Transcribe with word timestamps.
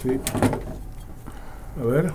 Sí. 0.00 0.20
A 1.80 1.84
ver. 1.84 2.12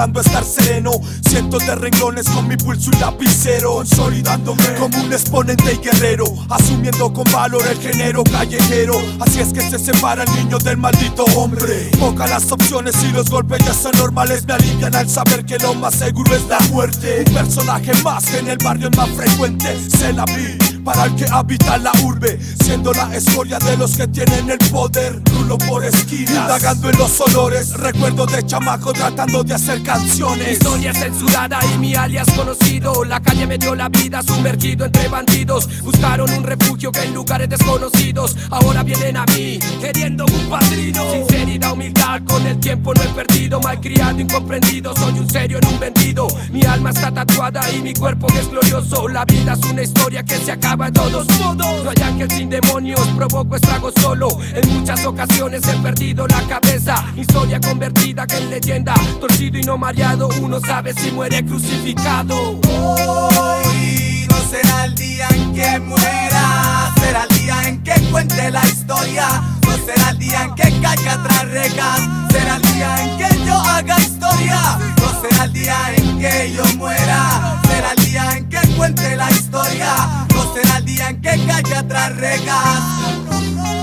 Estar 0.00 0.44
sereno. 0.44 0.92
Cientos 1.28 1.66
de 1.66 1.74
renglones 1.74 2.28
con 2.30 2.48
mi 2.48 2.56
pulso 2.56 2.90
y 2.92 2.98
lapicero 2.98 3.74
Consolidándome 3.74 4.64
como 4.78 4.98
un 5.02 5.12
exponente 5.12 5.74
y 5.74 5.76
guerrero 5.76 6.24
Asumiendo 6.48 7.12
con 7.12 7.24
valor 7.30 7.62
el 7.68 7.78
género 7.78 8.24
callejero. 8.24 8.94
Así 9.20 9.40
es 9.40 9.52
que 9.52 9.60
se 9.60 9.78
separa 9.78 10.24
el 10.24 10.34
niño 10.34 10.58
del 10.58 10.78
maldito 10.78 11.24
hombre. 11.36 11.90
Pocas 11.98 12.30
las 12.30 12.50
opciones 12.50 12.94
y 13.04 13.12
los 13.12 13.28
golpes 13.30 13.64
ya 13.64 13.74
son 13.74 13.92
normales 13.98 14.46
Me 14.46 14.54
alivian 14.54 14.94
al 14.94 15.08
saber 15.08 15.44
que 15.44 15.58
lo 15.58 15.74
más 15.74 15.94
seguro 15.94 16.34
es 16.34 16.46
la 16.46 16.60
muerte. 16.72 17.24
Un 17.26 17.34
personaje 17.34 17.92
más 18.02 18.24
que 18.24 18.38
en 18.38 18.48
el 18.48 18.58
barrio 18.58 18.88
es 18.90 18.96
más 18.96 19.10
frecuente 19.10 19.76
Se 19.90 20.12
la 20.12 20.24
vi 20.24 20.69
para 20.80 21.04
el 21.04 21.14
que 21.14 21.26
habita 21.30 21.78
la 21.78 21.92
urbe 22.04 22.38
Siendo 22.64 22.92
la 22.92 23.14
escoria 23.14 23.58
de 23.58 23.76
los 23.76 23.96
que 23.96 24.06
tienen 24.08 24.50
el 24.50 24.58
poder 24.70 25.20
Rulo 25.24 25.58
por 25.58 25.84
esquinas 25.84 26.30
Indagando 26.30 26.90
en 26.90 26.98
los 26.98 27.20
olores 27.20 27.72
Recuerdo 27.74 28.26
de 28.26 28.44
chamaco 28.44 28.92
tratando 28.92 29.44
de 29.44 29.54
hacer 29.54 29.82
canciones 29.82 30.52
Historia 30.52 30.92
censurada 30.92 31.58
y 31.74 31.78
mi 31.78 31.94
alias 31.94 32.28
conocido. 32.36 33.04
La 33.04 33.20
calle 33.20 33.46
me 33.46 33.58
dio 33.58 33.74
la 33.74 33.88
vida 33.88 34.22
sumergido 34.22 34.84
entre 34.84 35.08
bandidos. 35.08 35.68
Buscaron 35.82 36.30
un 36.30 36.44
refugio 36.44 36.92
que 36.92 37.02
en 37.02 37.14
lugares 37.14 37.48
desconocidos. 37.48 38.36
Ahora 38.50 38.82
vienen 38.82 39.16
a 39.16 39.24
mí 39.26 39.58
queriendo 39.80 40.24
un 40.26 40.48
padrino. 40.48 41.10
Sinceridad, 41.12 41.72
humildad, 41.72 42.22
con 42.24 42.46
el 42.46 42.58
tiempo 42.58 42.94
no 42.94 43.02
he 43.02 43.08
perdido. 43.08 43.60
Malcriado, 43.60 44.20
incomprendido, 44.20 44.94
soy 44.96 45.18
un 45.18 45.30
serio 45.30 45.58
en 45.58 45.68
un 45.68 45.80
vendido. 45.80 46.26
Mi 46.50 46.62
alma 46.64 46.90
está 46.90 47.12
tatuada 47.12 47.70
y 47.72 47.80
mi 47.80 47.94
cuerpo 47.94 48.26
es 48.38 48.50
glorioso. 48.50 49.08
La 49.08 49.24
vida 49.24 49.54
es 49.54 49.64
una 49.70 49.82
historia 49.82 50.22
que 50.22 50.36
se 50.36 50.52
acaba 50.52 50.79
de 50.86 50.92
todos 50.92 51.26
modos. 51.38 51.86
Hay 51.86 52.02
ángel 52.02 52.30
sin 52.30 52.50
demonios, 52.50 53.00
provoco 53.16 53.56
estragos 53.56 53.94
solo. 54.00 54.28
En 54.54 54.68
muchas 54.72 55.04
ocasiones 55.04 55.62
he 55.68 55.76
perdido 55.78 56.26
la 56.26 56.42
cabeza. 56.46 57.04
Historia 57.16 57.60
convertida 57.60 58.26
que 58.26 58.36
en 58.36 58.50
leyenda. 58.50 58.94
Torcido 59.20 59.58
y 59.58 59.62
no 59.62 59.76
mareado, 59.76 60.28
uno 60.40 60.60
sabe 60.60 60.94
si 60.94 61.10
muere 61.10 61.44
crucificado. 61.44 62.58
Hoy 62.68 64.26
no 64.28 64.36
será 64.50 64.84
el 64.86 64.94
día 64.94 65.28
en 65.34 65.52
que 65.52 65.80
muera, 65.80 66.92
será 67.00 67.24
el 67.28 67.38
día 67.38 67.68
en 67.68 67.82
que 67.82 67.94
cuente 68.10 68.50
la 68.50 68.64
historia. 68.66 69.59
No 69.70 69.86
será 69.86 70.10
el 70.10 70.18
día 70.18 70.42
en 70.42 70.54
que 70.56 70.80
caiga 70.80 71.22
tras 71.22 71.48
rejas, 71.48 72.00
será 72.30 72.56
el 72.56 72.62
día 72.62 73.04
en 73.04 73.18
que 73.18 73.44
yo 73.46 73.54
haga 73.54 74.00
historia. 74.00 74.78
No 74.98 75.20
será 75.22 75.44
el 75.44 75.52
día 75.52 75.76
en 75.96 76.18
que 76.18 76.52
yo 76.56 76.64
muera, 76.76 77.60
será 77.68 77.92
el 77.96 78.04
día 78.04 78.36
en 78.36 78.48
que 78.48 78.60
cuente 78.76 79.16
la 79.16 79.30
historia. 79.30 80.26
No 80.34 80.54
será 80.54 80.78
el 80.78 80.84
día 80.84 81.08
en 81.10 81.20
que 81.20 81.46
caiga 81.46 81.86
tras 81.86 82.16
rejas. 82.16 82.80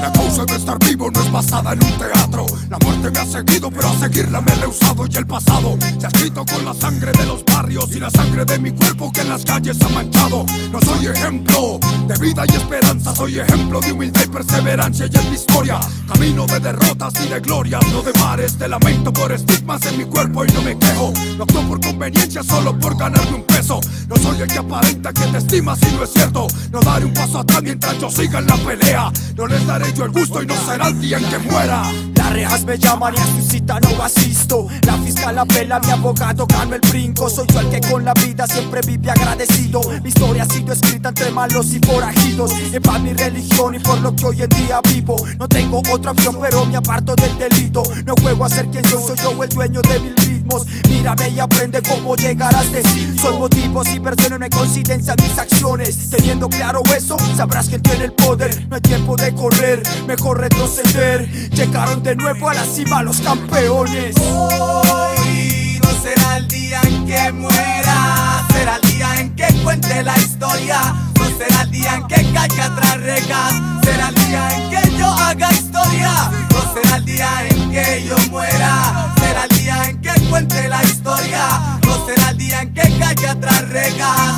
La 0.02 0.12
causa 0.12 0.46
de 0.46 0.56
estar 0.56 0.78
vivo 0.80 1.10
no 1.10 1.22
es 1.22 1.32
basada 1.32 1.74
en 1.74 1.84
un 1.84 1.98
teatro. 1.98 2.46
La 2.70 2.78
muerte 2.80 3.10
me 3.10 3.20
ha 3.20 3.26
seguido, 3.26 3.72
pero 3.72 3.88
a 3.88 3.98
seguirla 3.98 4.42
me 4.42 4.52
he 4.52 4.56
rehusado 4.56 5.08
y 5.08 5.16
el 5.16 5.26
pasado 5.26 5.78
se 6.00 6.06
ha 6.06 6.10
escrito 6.10 6.46
con 6.46 6.66
la 6.66 6.74
sangre 6.74 7.12
de 7.14 7.26
los 7.26 7.44
barrios 7.46 7.90
y 7.96 8.00
la 8.00 8.10
sangre 8.10 8.46
de 8.46 8.60
mi 8.60 8.72
cuerpo 8.72 9.12
que 9.12 9.22
en 9.22 9.30
las 9.30 9.44
calles 9.44 9.82
ha 9.82 9.90
manchado. 9.90 10.46
No 10.72 10.80
soy 10.82 11.08
ejemplo 11.08 11.80
de 12.08 12.18
vida 12.20 12.44
y 12.48 12.56
esperanza, 12.56 13.16
soy 13.16 13.40
ejemplo 13.40 13.80
de 13.80 13.92
humildad 13.92 14.22
y 14.24 14.28
perseverancia 14.28 15.08
y 15.12 15.18
es 15.18 15.26
mi 15.26 15.36
historia. 15.36 15.77
Camino 16.08 16.46
de 16.46 16.60
derrotas 16.60 17.14
y 17.24 17.28
de 17.28 17.40
glorias, 17.40 17.82
no 17.92 18.02
de 18.02 18.14
mares, 18.20 18.58
de 18.58 18.68
lamento 18.68 19.12
por 19.12 19.32
estigmas 19.32 19.86
en 19.86 19.98
mi 19.98 20.06
cuerpo 20.06 20.46
y 20.46 20.52
no 20.52 20.62
me 20.62 20.78
quejo. 20.78 21.14
No 21.38 21.44
actúo 21.44 21.62
por 21.68 21.82
conveniencia, 21.82 22.44
solo 22.44 22.78
por 22.80 22.98
ganarme 22.98 23.36
un 23.36 23.44
peso. 23.44 23.80
No 24.08 24.16
soy 24.16 24.42
el 24.42 24.48
que 24.48 24.60
aparenta 24.60 25.12
que 25.12 25.26
te 25.26 25.38
estima 25.38 25.76
si 25.76 25.92
no 25.92 26.04
es 26.04 26.14
cierto. 26.14 26.48
No 26.72 26.80
daré 26.80 27.06
un 27.06 27.14
paso 27.14 27.40
atrás 27.40 27.62
mientras 27.62 28.00
yo 28.00 28.10
siga 28.10 28.40
en 28.40 28.48
la 28.48 28.56
pelea. 28.58 29.12
No 29.36 29.48
les 29.48 29.68
daré 29.68 29.94
yo 29.94 30.06
el 30.06 30.12
gusto 30.12 30.42
y 30.42 30.46
no 30.46 30.56
será 30.66 30.88
el 30.88 31.00
día 31.00 31.18
en 31.18 31.26
que 31.30 31.38
muera. 31.40 31.84
Las 32.16 32.34
rejas 32.34 32.66
me 32.66 32.78
llaman 32.78 33.14
y 33.16 33.20
a 33.20 33.26
su 33.26 33.42
cita 33.50 33.80
no 33.80 34.02
asisto. 34.02 34.68
La 34.86 34.94
fiscal 34.98 35.38
apela, 35.38 35.80
mi 35.80 35.92
abogado 35.92 36.48
gano 36.48 36.76
el 36.76 36.82
brinco. 36.82 37.30
Soy 37.30 37.48
yo 37.54 37.60
el 37.60 37.70
que 37.70 37.82
con 37.82 38.06
la 38.06 38.14
vida 38.14 38.48
siempre 38.48 38.82
vive 38.86 39.12
agradecido. 39.12 39.82
Mi 40.02 40.10
historia 40.10 40.44
ha 40.44 40.54
sido 40.54 40.74
escrita 40.74 41.10
entre 41.10 41.32
malos 41.32 41.74
y 41.74 41.80
forajidos. 41.80 42.52
En 42.72 42.82
paz 42.82 43.02
mi 43.02 43.14
religión 43.14 43.76
y 43.76 43.80
por 43.80 44.00
lo 44.00 44.16
que 44.16 44.26
hoy 44.26 44.42
en 44.42 44.50
día 44.50 44.80
vivo. 44.82 45.18
No 45.38 45.48
tengo 45.48 45.67
otra 45.76 46.12
opción, 46.12 46.38
pero 46.42 46.66
me 46.66 46.78
aparto 46.78 47.16
del 47.16 47.38
delito. 47.38 47.84
No 48.06 48.14
juego 48.22 48.46
a 48.46 48.50
ser 48.50 48.68
quien 48.68 48.84
soy, 48.86 49.02
soy 49.02 49.18
yo 49.18 49.44
el 49.44 49.50
dueño 49.50 49.82
de 49.82 50.00
mil 50.00 50.16
ritmos. 50.16 50.66
Mírame 50.90 51.30
y 51.30 51.40
aprende 51.40 51.82
cómo 51.82 52.16
llegar 52.16 52.56
a 52.56 52.64
decir. 52.64 53.16
Son 53.20 53.40
motivos 53.40 53.88
y 53.90 54.00
versiones, 54.00 54.40
no 54.40 54.46
hay 54.46 54.50
coincidencia 54.50 55.14
en 55.18 55.24
mis 55.24 55.38
acciones. 55.38 56.10
Teniendo 56.10 56.48
claro 56.50 56.82
eso, 56.96 57.18
sabrás 57.36 57.68
quién 57.68 57.82
tiene 57.82 58.06
el 58.06 58.14
poder. 58.14 58.68
No 58.70 58.76
hay 58.76 58.82
tiempo 58.82 59.16
de 59.16 59.34
correr, 59.34 59.84
mejor 60.08 60.40
retroceder. 60.40 61.30
Llegaron 61.52 62.02
de 62.04 62.16
nuevo 62.16 62.50
a 62.50 62.54
la 62.54 62.66
cima 62.66 63.04
los 63.04 63.20
campeones. 63.22 64.16
Hoy 64.18 65.80
no 65.84 65.90
será 66.02 66.38
el 66.38 66.48
día 66.48 66.82
en 66.84 67.06
que 67.06 67.32
muera, 67.34 68.46
será 68.54 68.80
el 68.82 68.90
día 68.90 69.20
en 69.20 69.36
que 69.36 69.48
cuente 69.64 70.04
la 70.04 70.18
historia. 70.18 70.80
No 71.18 71.26
será 71.38 71.62
el 71.62 71.72
día 71.72 71.96
en 71.96 72.08
que 72.08 72.34
caiga 72.34 72.76
tras 72.76 73.02
rejas, 73.02 73.54
será 73.84 74.10
el 74.10 74.16
día 74.16 74.50
en 74.56 74.70
que 74.70 74.87
yo 75.08 75.14
haga 75.14 75.52
historia. 75.52 76.12
No 76.52 76.74
será 76.74 76.98
el 76.98 77.06
día 77.06 77.30
en 77.50 77.72
que 77.72 78.06
yo 78.08 78.18
muera, 78.30 79.14
será 79.20 79.44
el 79.50 79.58
día 79.58 79.90
en 79.90 80.02
que 80.02 80.12
cuente 80.30 80.68
la 80.68 80.84
historia. 80.84 81.80
No 81.86 82.06
será 82.06 82.30
el 82.32 82.38
día 82.38 82.62
en 82.62 82.74
que 82.74 83.00
caiga 83.00 83.36
tras 83.40 83.70
rejas. 83.70 84.34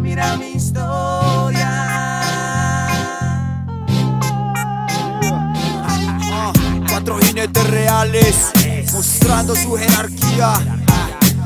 Mira 0.00 0.36
mi 0.36 0.52
historia. 0.52 1.70
Cuatro 6.88 7.18
jinetes 7.18 7.66
reales, 7.66 8.36
mostrando 8.92 9.54
su 9.56 9.76
jerarquía, 9.76 10.52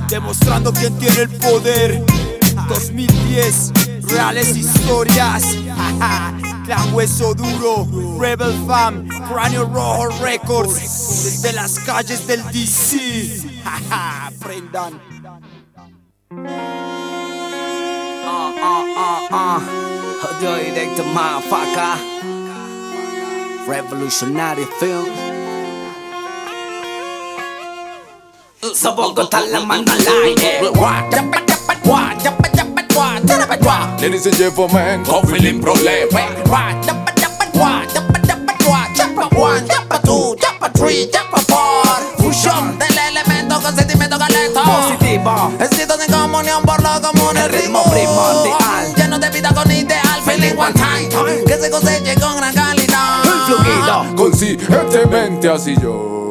demostrando 0.08 0.72
quién 0.72 0.97
tiene 0.98 1.20
el 1.22 1.31
poder. 1.31 2.17
2010, 2.66 3.72
reales 4.10 4.56
historias. 4.56 5.44
Clan 6.64 6.92
Hueso 6.92 7.34
Duro, 7.34 7.86
Rebel 8.19 8.52
Fam, 8.66 9.08
Cráneo 9.28 9.64
Rojo 9.64 10.08
Records, 10.22 10.74
desde 11.24 11.52
las 11.54 11.78
calles 11.78 12.26
del 12.26 12.42
DC. 12.52 13.43
Aprendan. 13.90 15.00
Uh, 16.31 16.37
uh, 18.26 18.84
uh, 18.96 19.28
uh. 19.31 19.60
Audio 20.20 20.56
director, 20.56 21.06
motherfucker. 21.06 21.96
Revolutionary 23.66 24.66
film. 24.78 25.06
Sa 28.75 28.90
Bogotá 28.93 29.40
la 29.40 29.60
manda 29.60 29.93
al 29.93 30.06
aire. 30.25 31.47
Ladies 34.00 34.26
and 34.26 34.37
gentlemen, 34.37 35.03
problema. 35.61 36.38
Fusión 42.17 42.79
del 42.79 42.99
elemento 42.99 43.61
con 43.61 43.76
sentimiento 43.76 44.19
calento. 44.19 44.62
Positivo. 44.62 45.53
Éxito 45.61 45.97
de 45.97 46.06
comunión 46.06 46.62
por 46.62 46.82
lo 46.82 47.00
común. 47.03 47.37
El 47.37 47.50
ritmo 47.50 47.82
primordial. 47.91 48.94
Lleno 48.97 49.19
de 49.19 49.31
vida 49.31 49.53
con 49.53 49.70
ideal. 49.70 50.23
Feeling 50.25 50.56
one 50.56 50.73
time. 50.73 51.44
Que 51.44 51.59
se 51.59 51.70
coseche 51.70 52.15
con 52.20 52.37
gran 52.37 52.55
calidad. 52.55 53.23
El 53.25 53.55
fluido. 53.55 54.17
Conscientemente 54.17 55.49
así 55.49 55.75
yo. 55.75 55.79
Así 55.79 55.82
yo. 55.82 56.27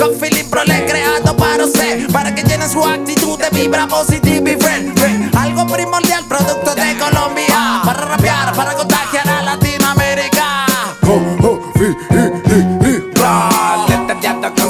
Con 0.00 0.18
feeling 0.18 0.48
prole 0.48 0.86
creado 0.86 1.36
para 1.36 1.66
usted. 1.66 2.10
Para 2.10 2.34
que 2.34 2.42
llene 2.42 2.66
su 2.66 2.82
actitud 2.82 3.38
de 3.38 3.50
vibra 3.50 3.86
positiva 3.86 4.50
y 4.50 4.56
friend. 4.56 4.98
friend. 4.98 5.36
Algo 5.36 5.66
primordial, 5.66 6.24
producto 6.26 6.74
de 6.74 6.96
Colombia. 6.96 7.82
Para 7.84 8.06
rapear, 8.06 8.54
para 8.54 8.72
contagiar 8.72 9.28
a 9.28 9.42
Latinoamérica. 9.42 10.66
Con 11.02 11.40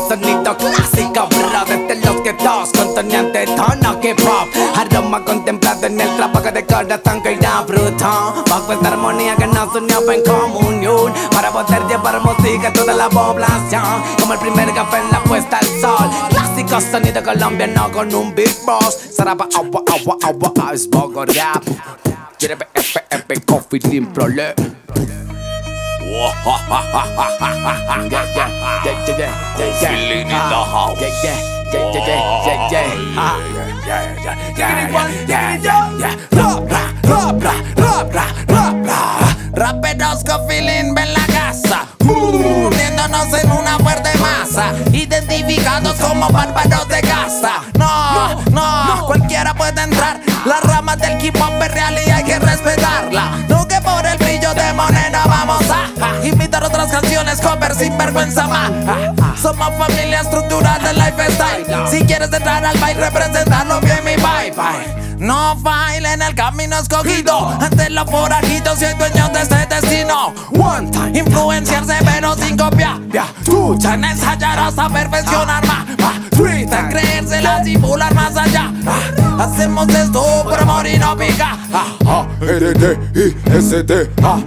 sonido 0.09 0.57
clásico, 0.57 1.29
bro. 1.29 1.65
Desde 1.69 2.05
los 2.05 2.21
que 2.23 2.33
dos, 2.33 2.71
conteniente 2.73 3.47
hip 4.03 4.19
hop. 4.21 4.49
Aroma 4.77 5.25
contemplado 5.25 5.87
en 5.87 6.01
el 6.01 6.17
trabajo 6.17 6.51
de 6.51 6.65
corazón 6.67 7.23
que 7.23 7.33
irá 7.33 7.63
bruto. 7.63 8.45
Bajo 8.49 8.73
esta 8.73 8.89
armonía 8.89 9.37
que 9.37 9.47
nos 9.47 9.75
unió 9.75 10.11
en 10.11 10.23
comunión. 10.23 11.13
Para 11.31 11.51
poder 11.51 11.83
llevar 11.87 12.21
música 12.21 12.69
a 12.69 12.73
toda 12.73 12.95
la 12.95 13.09
población. 13.09 14.03
Como 14.21 14.35
el 14.35 14.39
primer 14.39 14.73
café 14.75 14.99
en 14.99 15.11
la 15.11 15.23
puesta 15.25 15.59
al 15.59 15.67
sol. 15.67 16.11
Clásico 16.31 16.81
sonido 16.81 17.23
colombiano 17.23 17.91
con 17.93 18.15
un 18.15 18.35
big 18.35 18.55
boss. 18.65 18.99
Sarapa, 19.17 19.49
agua, 19.55 19.83
agua, 19.93 20.17
agua, 20.23 20.53
es 20.73 20.89
rap. 20.91 21.65
Quiere 22.39 22.57
F, 22.75 23.05
F, 23.11 23.41
coffee, 23.45 23.81
limpio, 23.81 24.27
Raperos 39.53 40.25
con 40.25 40.49
feeling 40.49 40.95
ven 40.95 41.13
la 41.13 41.27
casa. 41.27 41.87
Uniéndonos 42.01 43.33
en 43.43 43.53
una 43.53 43.79
fuerte 43.79 44.11
masa. 44.19 44.73
Identificados 44.93 45.95
como 45.97 46.29
bárbaros 46.31 46.89
de 46.89 47.01
casa 47.03 47.63
No, 47.79 48.41
no, 48.51 49.07
cualquiera 49.07 49.55
puede 49.55 49.83
entrar. 49.83 50.21
La 50.45 50.61
rama 50.61 50.97
del 50.97 51.25
hip 51.25 51.37
hop 51.37 51.63
es 51.63 51.71
real 51.73 51.97
y 52.05 52.11
hay 52.11 52.25
que 52.25 52.39
respetarla. 52.39 53.45
No 53.49 53.69
que 53.69 53.81
por 53.81 54.07
el 54.07 54.19
brillo 54.19 54.55
de 54.55 54.73
moneda 54.73 55.20
Canciones, 56.89 57.41
cover 57.41 57.75
sin 57.75 57.97
vergüenza 57.99 58.47
más 58.47 58.71
Somos 59.41 59.71
familia 59.79 60.21
estructural 60.21 60.83
del 60.83 60.97
lifestyle. 60.97 61.89
Si 61.91 62.05
quieres 62.05 62.33
entrar 62.33 62.65
al 62.65 62.79
baile 62.79 63.01
representarlo 63.01 63.81
bien 63.81 64.01
mi 64.05 64.17
bye 64.17 64.53
bye 64.57 65.01
no 65.21 65.55
baile 65.57 66.15
en 66.15 66.23
el 66.23 66.35
camino 66.35 66.79
escogido. 66.79 67.51
Ante 67.51 67.91
los 67.91 68.11
forajidos 68.11 68.79
y 68.81 68.99
dueños 68.99 69.33
de 69.33 69.43
este 69.43 69.67
destino. 69.67 70.33
One 70.53 70.91
time, 70.91 71.19
influenciar 71.19 71.85
severo 71.85 72.35
sin 72.37 72.57
copiar. 72.57 72.99
Via, 73.01 73.27
Escuchan, 73.43 74.03
ensayar 74.03 74.59
hasta 74.59 74.89
perfeccionar 74.89 75.65
más. 75.67 75.85
Three 76.31 76.65
time, 76.67 76.89
creérselas 76.89 77.67
y 77.67 77.77
volar 77.77 78.15
más 78.15 78.35
allá. 78.35 78.73
Hacemos 79.39 79.89
esto 79.89 80.43
por 80.43 80.59
amor 80.59 80.87
y 80.87 80.99
no 80.99 81.15
pica. 81.17 81.59
A, 82.07 82.27
R, 82.41 82.73
D, 82.73 82.99
I, 83.15 83.57
S, 83.57 83.85
T, 83.85 84.11
A. 84.23 84.39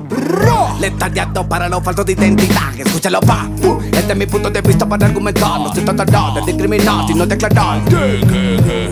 Letaleado 0.80 1.48
para 1.48 1.70
los 1.70 1.84
falsos 1.84 2.06
de 2.06 2.14
identidad 2.24 2.64
Escúchalo 2.80 3.20
pa. 3.22 3.50
Uh, 3.64 3.80
Este 3.94 4.14
es 4.14 4.18
mi 4.18 4.26
punto 4.26 4.50
de 4.50 4.62
vista 4.62 4.88
para 4.88 5.06
argumentar. 5.06 5.60
No 5.60 5.74
se 5.74 5.82
trata 5.82 6.06
de 6.06 6.42
discriminar 6.46 7.06
sino 7.08 7.26
de 7.26 7.36
aclarar. 7.36 7.82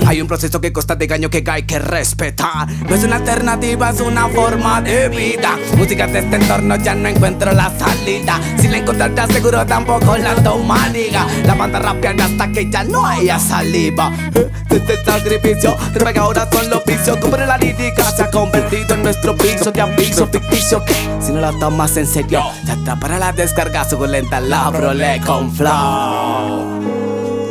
Hay 0.07 0.21
un 0.21 0.27
proceso 0.27 0.61
que 0.61 0.71
consta 0.71 0.95
de 0.95 1.05
engaño 1.05 1.29
que 1.29 1.43
hay 1.47 1.63
que 1.63 1.79
respetar. 1.79 2.69
No 2.87 2.95
es 2.95 3.03
una 3.03 3.17
alternativa, 3.17 3.89
es 3.89 4.01
una 4.01 4.27
forma 4.29 4.81
de 4.81 5.09
vida. 5.09 5.57
Música 5.77 6.07
de 6.07 6.19
este 6.19 6.35
entorno 6.35 6.75
ya 6.77 6.95
no 6.95 7.09
encuentro 7.09 7.51
la 7.51 7.71
salida. 7.77 8.39
Si 8.57 8.67
la 8.67 8.77
encontrarás 8.77 9.31
seguro 9.31 9.65
tampoco 9.65 10.17
la 10.17 10.35
tomaría 10.35 11.25
La 11.45 11.55
banda 11.55 11.79
rapear 11.79 12.19
hasta 12.21 12.51
que 12.51 12.69
ya 12.69 12.83
no 12.83 13.05
haya 13.05 13.39
saliva. 13.39 14.11
Eh, 14.35 14.49
Desde 14.69 14.93
el 14.93 15.05
sacrificio, 15.05 15.75
que 15.93 16.19
ahora 16.19 16.47
son 16.51 16.69
los 16.69 16.83
vicios. 16.85 17.17
Cubre 17.17 17.45
la 17.45 17.57
lírica, 17.57 18.11
se 18.11 18.23
ha 18.23 18.31
convertido 18.31 18.95
en 18.95 19.03
nuestro 19.03 19.35
piso 19.35 19.71
de 19.71 19.81
aviso 19.81 20.27
ficticio. 20.27 20.83
Que 20.83 20.95
si 21.21 21.31
no 21.31 21.39
la 21.41 21.51
tomas 21.59 21.95
en 21.97 22.07
serio, 22.07 22.41
ya 22.65 22.73
está 22.73 22.99
para 22.99 23.19
la 23.21 23.31
descarga 23.31 23.87
suculenta 23.87 24.39
la 24.39 24.71
brole 24.71 25.21
con 25.23 25.51
flow. 25.51 26.81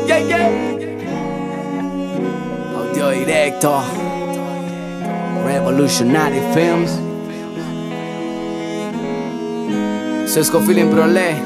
Yeah, 0.05 0.19
yeah. 0.19 0.51
Audio 2.77 3.11
directo. 3.11 3.81
Revolutionary 5.45 6.41
Films. 6.53 6.91
Sesco 10.29 10.61
Feeling 10.61 10.91
Prole 10.91 11.37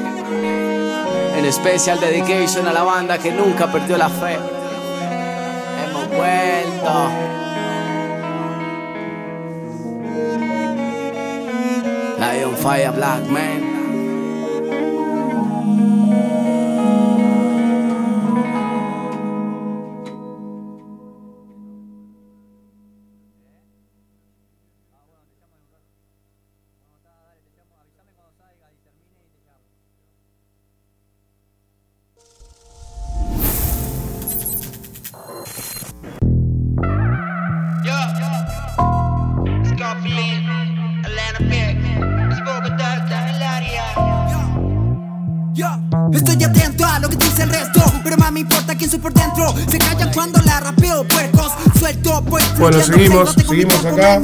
En 1.37 1.45
especial 1.45 1.99
dedication 1.99 2.67
a 2.67 2.73
la 2.73 2.81
banda 2.81 3.19
que 3.19 3.31
nunca 3.31 3.71
perdió 3.71 3.95
la 3.95 4.09
fe. 4.09 4.39
Hemos 5.83 6.07
vuelto. 6.07 7.09
Lion 12.17 12.55
Fire 12.57 12.91
Black 12.91 13.23
Man 13.27 13.74
Se 49.69 49.77
callan 49.77 50.11
cuando 50.13 50.39
la 50.41 50.59
rapeo, 50.59 51.03
puercos, 51.07 51.51
suelto, 51.77 52.23
pues. 52.29 52.57
Bueno, 52.57 52.79
fluyendo, 52.79 53.25
seguimos, 53.25 53.45
seguimos 53.47 53.85
acá. 53.85 54.21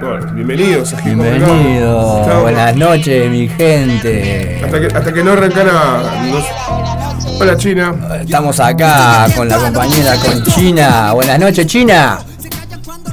Bueno, 0.00 0.32
bienvenidos 0.32 0.92
a 0.92 1.00
Hip 1.00 1.18
Hop 1.18 1.26
Acá. 1.26 1.52
Bienvenido, 1.52 2.24
Chao. 2.24 2.42
buenas 2.42 2.76
noches 2.76 3.30
mi 3.30 3.48
gente. 3.48 4.60
Hasta 4.64 4.80
que, 4.80 4.86
hasta 4.86 5.12
que 5.12 5.24
no 5.24 5.32
arrancara. 5.32 6.22
no 6.22 6.40
sé. 6.40 7.38
Hola 7.40 7.56
China. 7.56 7.94
Estamos 8.20 8.58
acá 8.60 9.26
con 9.36 9.48
la 9.48 9.58
compañera 9.58 10.16
con 10.16 10.42
China. 10.44 11.12
Buenas 11.12 11.38
noches 11.38 11.66
China. 11.66 12.20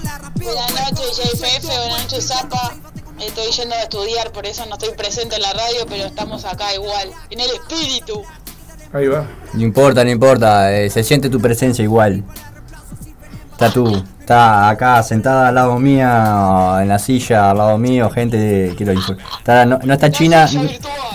La 0.04 0.18
rapeo, 0.18 0.54
Buenas 0.54 0.92
noches, 0.92 1.18
JFF, 1.18 1.66
buenas 1.66 2.04
noches, 2.04 2.28
Zapa. 2.28 2.74
Estoy 3.20 3.52
yendo 3.52 3.76
a 3.76 3.82
estudiar, 3.82 4.32
por 4.32 4.46
eso 4.46 4.66
no 4.66 4.76
estoy 4.76 4.94
presente 4.96 5.36
en 5.36 5.42
la 5.42 5.54
radio, 5.54 5.86
pero 5.88 6.06
estamos 6.06 6.46
acá 6.46 6.74
igual, 6.74 7.10
en 7.30 7.40
el 7.40 7.50
espíritu. 7.50 8.24
Ahí 8.94 9.08
va. 9.08 9.26
No 9.54 9.62
importa, 9.62 10.04
no 10.04 10.10
importa, 10.10 10.74
eh, 10.74 10.90
se 10.90 11.04
siente 11.04 11.30
tu 11.30 11.40
presencia 11.40 11.84
igual. 11.84 12.24
Está 13.52 13.72
tú, 13.72 14.04
está 14.20 14.70
acá 14.70 15.02
sentada 15.04 15.48
al 15.50 15.56
lado 15.56 15.80
mía, 15.80 16.80
en 16.82 16.90
la 16.90 17.00
silla 17.00 17.52
al 17.52 17.58
lado 17.58 17.78
mío, 17.78 18.10
gente, 18.10 18.74
quiero 18.76 18.92
info- 18.94 19.16
está, 19.38 19.66
no, 19.66 19.80
no 19.84 19.94
está 19.94 20.12
China, 20.12 20.46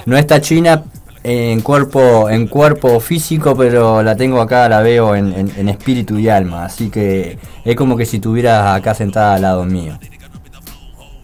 no 0.07 0.17
está 0.17 0.41
China 0.41 0.83
en 1.23 1.61
cuerpo, 1.61 2.31
en 2.31 2.47
cuerpo 2.47 2.99
físico, 2.99 3.55
pero 3.55 4.03
la 4.03 4.17
tengo 4.17 4.41
acá, 4.41 4.71
la 4.71 4.81
veo 4.81 5.15
en, 5.15 5.35
en- 5.35 5.53
en 5.55 5.69
espíritu 5.69 6.19
y 6.19 6.31
alma, 6.31 6.65
así 6.65 6.89
que 6.89 7.39
es 7.63 7.77
como 7.77 7.95
que 7.95 8.07
si 8.07 8.17
estuvieras 8.17 8.75
acá 8.75 8.95
sentada 8.95 9.35
al 9.35 9.43
lado 9.43 9.65
mío. 9.67 9.99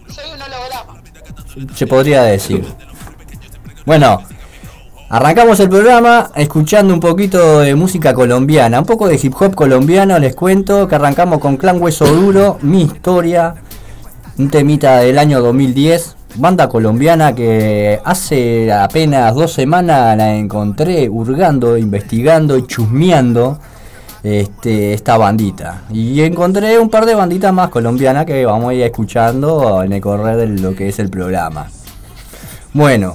Soy 0.07 0.25
un 0.35 0.41
holograma. 0.41 1.01
se 1.75 1.87
podría 1.87 2.21
decir. 2.23 2.63
Bueno, 3.87 4.21
arrancamos 5.09 5.59
el 5.59 5.69
programa 5.69 6.29
escuchando 6.35 6.93
un 6.93 6.99
poquito 6.99 7.59
de 7.59 7.75
música 7.75 8.13
colombiana, 8.13 8.79
un 8.79 8.85
poco 8.85 9.07
de 9.07 9.19
hip 9.21 9.33
hop 9.39 9.55
colombiano, 9.55 10.19
les 10.19 10.35
cuento 10.35 10.87
que 10.87 10.95
arrancamos 10.95 11.39
con 11.39 11.57
Clan 11.57 11.81
Hueso 11.81 12.05
Duro, 12.05 12.57
Mi 12.61 12.83
Historia, 12.83 13.55
un 14.37 14.49
temita 14.49 14.97
del 14.97 15.17
año 15.17 15.41
2010, 15.41 16.15
banda 16.35 16.67
colombiana 16.67 17.33
que 17.33 17.99
hace 18.03 18.71
apenas 18.71 19.33
dos 19.33 19.53
semanas 19.53 20.17
la 20.17 20.35
encontré 20.35 21.09
hurgando, 21.09 21.77
investigando 21.77 22.57
y 22.57 22.67
chusmeando 22.67 23.59
este, 24.23 24.93
esta 24.93 25.17
bandita. 25.17 25.83
Y 25.91 26.21
encontré 26.21 26.77
un 26.79 26.89
par 26.89 27.05
de 27.05 27.15
banditas 27.15 27.53
más 27.53 27.69
colombianas 27.69 28.25
que 28.25 28.45
vamos 28.45 28.71
a 28.71 28.73
ir 28.73 28.83
escuchando 28.83 29.81
en 29.83 29.93
el 29.93 30.01
correr 30.01 30.35
de 30.35 30.47
lo 30.47 30.75
que 30.75 30.89
es 30.89 30.99
el 30.99 31.09
programa. 31.09 31.67
Bueno, 32.73 33.13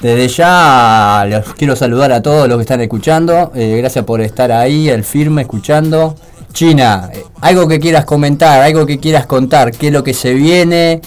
desde 0.00 0.28
ya 0.28 1.24
los 1.28 1.54
quiero 1.54 1.74
saludar 1.74 2.12
a 2.12 2.22
todos 2.22 2.48
los 2.48 2.58
que 2.58 2.62
están 2.62 2.80
escuchando. 2.80 3.52
eh, 3.54 3.76
gracias 3.78 4.04
por 4.04 4.20
estar 4.20 4.52
ahí, 4.52 4.88
el 4.88 5.04
firme, 5.04 5.42
escuchando. 5.42 6.14
China, 6.52 7.10
eh, 7.12 7.24
algo 7.40 7.68
que 7.68 7.78
quieras 7.78 8.04
comentar, 8.04 8.60
algo 8.62 8.86
que 8.86 8.98
quieras 8.98 9.26
contar, 9.26 9.72
qué 9.72 9.88
es 9.88 9.92
lo 9.92 10.02
que 10.02 10.14
se 10.14 10.32
viene, 10.32 11.00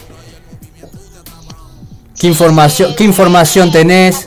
qué 2.20 2.28
información, 2.28 2.94
qué 2.96 3.04
información 3.04 3.72
tenés. 3.72 4.26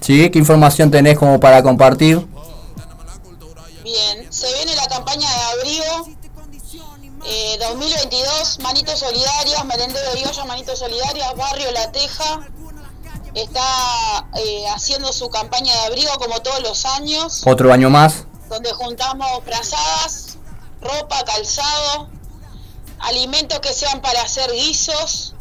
¿Sí? 0.00 0.30
¿Qué 0.30 0.38
información 0.38 0.90
tenés 0.90 1.18
como 1.18 1.40
para 1.40 1.62
compartir? 1.62 2.24
Bien, 3.82 4.25
2022, 7.68 8.60
Manitos 8.60 9.00
Solidarias, 9.00 9.64
Merendero 9.64 10.12
de 10.14 10.24
Olla, 10.24 10.44
Manitos 10.44 10.78
Solidarias, 10.78 11.34
Barrio 11.36 11.70
La 11.72 11.90
Teja. 11.90 12.48
Está 13.34 14.28
eh, 14.36 14.66
haciendo 14.68 15.12
su 15.12 15.28
campaña 15.28 15.72
de 15.72 15.80
abrigo 15.86 16.12
como 16.18 16.40
todos 16.40 16.62
los 16.62 16.86
años, 16.86 17.42
Otro 17.44 17.72
año 17.72 17.90
más. 17.90 18.24
donde 18.48 18.72
juntamos 18.72 19.28
frazadas, 19.44 20.38
ropa, 20.80 21.22
calzado, 21.24 22.08
alimentos 23.00 23.58
que 23.60 23.72
sean 23.74 24.00
para 24.00 24.22
hacer 24.22 24.50
guisos. 24.52 25.34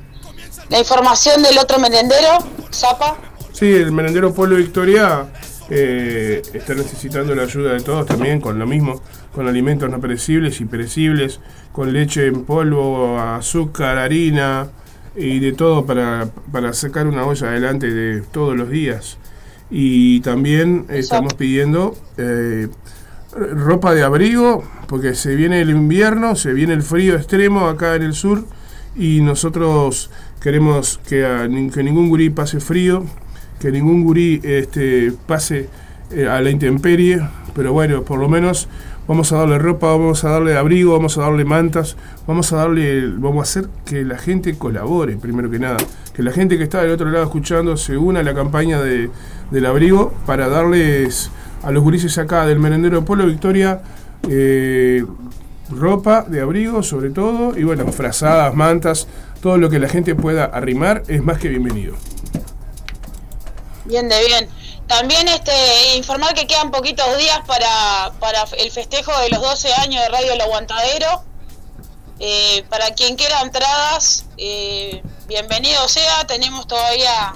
la 0.69 0.79
información 0.79 1.41
del 1.43 1.57
otro 1.57 1.79
merendero, 1.79 2.39
Zapa. 2.73 3.17
Sí, 3.51 3.71
el 3.71 3.91
merendero 3.91 4.33
Pueblo 4.33 4.57
Victoria 4.57 5.27
eh, 5.69 6.41
está 6.53 6.73
necesitando 6.73 7.33
la 7.35 7.43
ayuda 7.43 7.73
de 7.73 7.81
todos 7.81 8.05
también 8.05 8.41
con 8.41 8.59
lo 8.59 8.65
mismo, 8.65 9.01
con 9.33 9.47
alimentos 9.47 9.89
no 9.89 10.01
perecibles 10.01 10.59
y 10.61 10.65
perecibles, 10.65 11.39
con 11.71 11.93
leche 11.93 12.27
en 12.27 12.45
polvo, 12.45 13.19
azúcar, 13.19 13.97
harina 13.97 14.69
y 15.15 15.39
de 15.39 15.53
todo 15.53 15.85
para, 15.85 16.27
para 16.51 16.73
sacar 16.73 17.07
una 17.07 17.25
olla 17.25 17.47
adelante 17.47 17.91
de 17.91 18.21
todos 18.21 18.55
los 18.55 18.69
días. 18.69 19.17
Y 19.69 20.19
también 20.21 20.85
estamos 20.89 21.33
pidiendo 21.33 21.95
eh, 22.17 22.67
ropa 23.35 23.93
de 23.93 24.03
abrigo, 24.03 24.63
porque 24.87 25.15
se 25.15 25.35
viene 25.35 25.61
el 25.61 25.69
invierno, 25.69 26.35
se 26.35 26.53
viene 26.53 26.73
el 26.73 26.83
frío 26.83 27.15
extremo 27.15 27.67
acá 27.67 27.95
en 27.95 28.03
el 28.03 28.13
sur 28.13 28.45
y 28.95 29.21
nosotros 29.21 30.11
queremos 30.39 30.99
que, 31.07 31.69
que 31.73 31.83
ningún 31.83 32.09
gurí 32.09 32.29
pase 32.29 32.59
frío, 32.59 33.05
que 33.59 33.71
ningún 33.71 34.03
gurí 34.03 34.39
este, 34.43 35.13
pase 35.25 35.69
eh, 36.11 36.27
a 36.27 36.41
la 36.41 36.49
intemperie, 36.49 37.21
pero 37.55 37.73
bueno, 37.73 38.03
por 38.03 38.19
lo 38.19 38.29
menos 38.29 38.67
vamos 39.07 39.31
a 39.31 39.37
darle 39.37 39.57
ropa, 39.57 39.87
vamos 39.87 40.23
a 40.23 40.29
darle 40.29 40.57
abrigo, 40.57 40.93
vamos 40.93 41.17
a 41.17 41.21
darle 41.21 41.45
mantas, 41.45 41.97
vamos 42.27 42.53
a 42.53 42.57
darle, 42.57 43.07
vamos 43.07 43.39
a 43.39 43.41
hacer 43.43 43.69
que 43.85 44.03
la 44.03 44.17
gente 44.17 44.57
colabore, 44.57 45.17
primero 45.17 45.49
que 45.49 45.59
nada, 45.59 45.77
que 46.13 46.23
la 46.23 46.31
gente 46.31 46.57
que 46.57 46.63
está 46.63 46.81
del 46.81 46.91
otro 46.91 47.09
lado 47.09 47.23
escuchando 47.23 47.77
se 47.77 47.97
una 47.97 48.19
a 48.19 48.23
la 48.23 48.33
campaña 48.33 48.81
de, 48.81 49.09
del 49.51 49.65
abrigo 49.65 50.13
para 50.25 50.47
darles 50.49 51.31
a 51.63 51.71
los 51.71 51.83
gurises 51.83 52.17
acá 52.17 52.45
del 52.45 52.59
merendero 52.59 53.03
Pueblo 53.05 53.25
Victoria 53.25 53.81
eh, 54.29 55.03
ropa 55.69 56.23
de 56.27 56.41
abrigo 56.41 56.83
sobre 56.83 57.09
todo 57.09 57.57
y 57.57 57.63
bueno, 57.63 57.91
frazadas, 57.91 58.53
mantas, 58.53 59.07
todo 59.41 59.57
lo 59.57 59.69
que 59.69 59.79
la 59.79 59.89
gente 59.89 60.15
pueda 60.15 60.45
arrimar 60.45 61.03
es 61.07 61.23
más 61.23 61.39
que 61.39 61.49
bienvenido. 61.49 61.95
Bien 63.85 64.07
de 64.07 64.25
bien. 64.25 64.49
También 64.87 65.27
este 65.27 65.97
informar 65.97 66.33
que 66.33 66.45
quedan 66.45 66.71
poquitos 66.71 67.17
días 67.17 67.39
para, 67.47 68.11
para 68.19 68.43
el 68.57 68.71
festejo 68.71 69.11
de 69.21 69.29
los 69.29 69.41
12 69.41 69.73
años 69.73 70.01
de 70.03 70.09
Radio 70.09 70.33
El 70.33 70.41
Aguantadero. 70.41 71.23
Eh, 72.19 72.63
para 72.69 72.91
quien 72.91 73.15
quiera 73.15 73.41
entradas, 73.41 74.25
eh, 74.37 75.01
bienvenido 75.27 75.87
sea. 75.87 76.25
Tenemos 76.27 76.67
todavía 76.67 77.33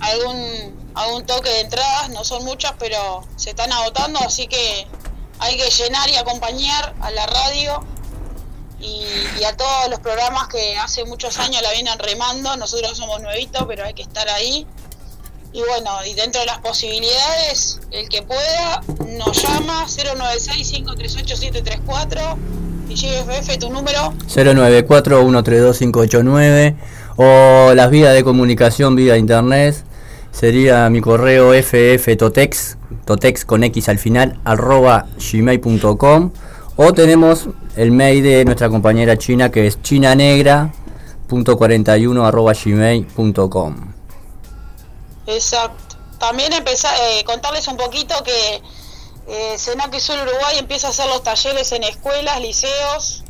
algún, 0.00 0.83
algún 0.94 1.26
toque 1.26 1.50
de 1.50 1.60
entradas, 1.60 2.08
no 2.10 2.24
son 2.24 2.44
muchas, 2.44 2.72
pero 2.78 3.24
se 3.36 3.50
están 3.50 3.72
agotando, 3.72 4.20
así 4.20 4.46
que 4.46 4.86
hay 5.38 5.56
que 5.56 5.70
llenar 5.70 6.08
y 6.08 6.16
acompañar 6.16 6.94
a 7.00 7.10
la 7.10 7.26
radio 7.26 7.84
y, 8.80 9.04
y 9.40 9.44
a 9.44 9.56
todos 9.56 9.90
los 9.90 10.00
programas 10.00 10.48
que 10.48 10.76
hace 10.76 11.04
muchos 11.04 11.38
años 11.38 11.62
la 11.62 11.72
vienen 11.72 11.98
remando. 11.98 12.56
Nosotros 12.56 12.96
somos 12.96 13.20
nuevitos, 13.20 13.64
pero 13.66 13.84
hay 13.84 13.94
que 13.94 14.02
estar 14.02 14.28
ahí. 14.28 14.66
Y 15.52 15.60
bueno, 15.60 16.04
y 16.04 16.14
dentro 16.14 16.40
de 16.40 16.46
las 16.46 16.58
posibilidades, 16.58 17.80
el 17.92 18.08
que 18.08 18.22
pueda 18.22 18.82
nos 19.08 19.40
llama 19.40 19.86
096-538-734 19.86 22.36
y 22.88 22.96
GFF 22.96 23.58
tu 23.58 23.70
número 23.70 24.12
094-132-589 24.28 26.76
o 27.16 27.72
las 27.74 27.90
vías 27.90 28.12
de 28.12 28.24
comunicación 28.24 28.96
vía 28.96 29.16
internet 29.16 29.76
sería 30.34 30.90
mi 30.90 31.00
correo 31.00 31.52
fftotex 31.52 32.76
totex 33.06 33.44
con 33.44 33.62
x 33.64 33.88
al 33.88 33.98
final 33.98 34.38
arroba 34.44 35.06
gmail.com 35.16 36.32
o 36.76 36.92
tenemos 36.92 37.48
el 37.76 37.92
mail 37.92 38.24
de 38.24 38.44
nuestra 38.44 38.68
compañera 38.68 39.16
china 39.16 39.50
que 39.50 39.66
es 39.66 39.80
chinanegra.41 39.80 42.26
arroba 42.26 42.52
gmail.com 42.52 43.94
Exacto. 45.26 45.96
También 46.18 46.52
empezar, 46.52 46.94
eh, 47.00 47.24
contarles 47.24 47.66
un 47.68 47.78
poquito 47.78 48.14
que 48.24 48.60
eh, 49.26 49.56
Senac 49.56 49.98
Sur 49.98 50.18
Uruguay 50.18 50.58
empieza 50.58 50.88
a 50.88 50.90
hacer 50.90 51.06
los 51.06 51.22
talleres 51.22 51.72
en 51.72 51.82
escuelas, 51.84 52.38
liceos, 52.40 53.24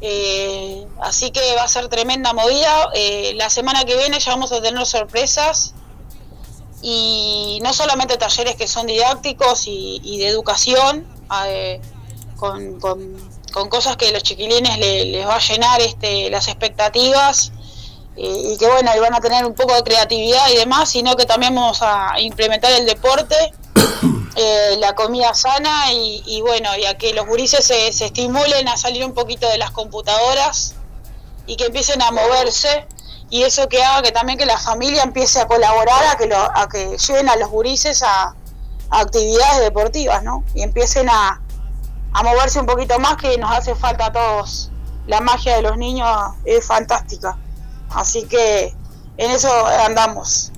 eh, 0.00 0.84
así 1.00 1.30
que 1.30 1.40
va 1.56 1.62
a 1.64 1.68
ser 1.68 1.88
tremenda 1.88 2.32
movida. 2.32 2.90
Eh, 2.94 3.34
la 3.36 3.50
semana 3.50 3.84
que 3.84 3.96
viene 3.96 4.18
ya 4.18 4.32
vamos 4.32 4.50
a 4.52 4.60
tener 4.60 4.84
sorpresas 4.84 5.74
y 6.88 7.58
no 7.64 7.72
solamente 7.72 8.16
talleres 8.16 8.54
que 8.54 8.68
son 8.68 8.86
didácticos 8.86 9.64
y, 9.66 10.18
de 10.18 10.28
educación, 10.28 11.04
eh, 11.48 11.80
con, 12.36 12.78
con- 12.78 13.68
cosas 13.68 13.96
que 13.96 14.12
los 14.12 14.22
chiquilines 14.22 14.78
le- 14.78 15.06
les 15.06 15.26
va 15.26 15.34
a 15.34 15.40
llenar 15.40 15.80
este, 15.80 16.30
las 16.30 16.46
expectativas 16.46 17.50
eh, 18.16 18.52
y 18.52 18.56
que 18.56 18.68
bueno, 18.68 18.92
y 18.94 19.00
van 19.00 19.14
a 19.14 19.20
tener 19.20 19.44
un 19.44 19.54
poco 19.54 19.74
de 19.74 19.82
creatividad 19.82 20.48
y 20.52 20.56
demás, 20.58 20.88
sino 20.90 21.16
que 21.16 21.24
también 21.26 21.56
vamos 21.56 21.78
a 21.82 22.20
implementar 22.20 22.70
el 22.70 22.86
deporte, 22.86 23.34
eh, 24.36 24.76
la 24.78 24.94
comida 24.94 25.34
sana 25.34 25.92
y, 25.92 26.22
y 26.24 26.40
bueno, 26.40 26.76
y 26.76 26.84
a 26.84 26.96
que 26.96 27.12
los 27.14 27.26
gurises 27.26 27.64
se, 27.64 27.92
se 27.92 28.04
estimulen 28.04 28.68
a 28.68 28.76
salir 28.76 29.04
un 29.04 29.12
poquito 29.12 29.48
de 29.48 29.58
las 29.58 29.72
computadoras 29.72 30.74
y 31.48 31.56
que 31.56 31.64
empiecen 31.66 32.00
a 32.00 32.12
moverse 32.12 32.86
y 33.30 33.42
eso 33.42 33.68
que 33.68 33.82
haga 33.82 34.02
que 34.02 34.12
también 34.12 34.38
que 34.38 34.46
la 34.46 34.58
familia 34.58 35.02
empiece 35.02 35.40
a 35.40 35.46
colaborar 35.46 36.04
a 36.06 36.16
que, 36.16 36.26
lo, 36.26 36.36
a 36.36 36.68
que 36.68 36.96
lleven 36.96 37.28
a 37.28 37.36
los 37.36 37.48
gurises 37.50 38.02
a, 38.02 38.34
actividades 38.90 39.60
deportivas, 39.62 40.22
¿no? 40.22 40.44
Y 40.54 40.62
empiecen 40.62 41.08
a, 41.10 41.40
a 42.12 42.22
moverse 42.22 42.60
un 42.60 42.66
poquito 42.66 42.98
más 43.00 43.16
que 43.16 43.36
nos 43.36 43.50
hace 43.50 43.74
falta 43.74 44.06
a 44.06 44.12
todos. 44.12 44.70
La 45.08 45.20
magia 45.20 45.56
de 45.56 45.62
los 45.62 45.76
niños 45.76 46.08
es 46.44 46.64
fantástica. 46.64 47.36
Así 47.90 48.26
que 48.26 48.74
en 49.16 49.30
eso 49.30 49.50
andamos. 49.66 50.52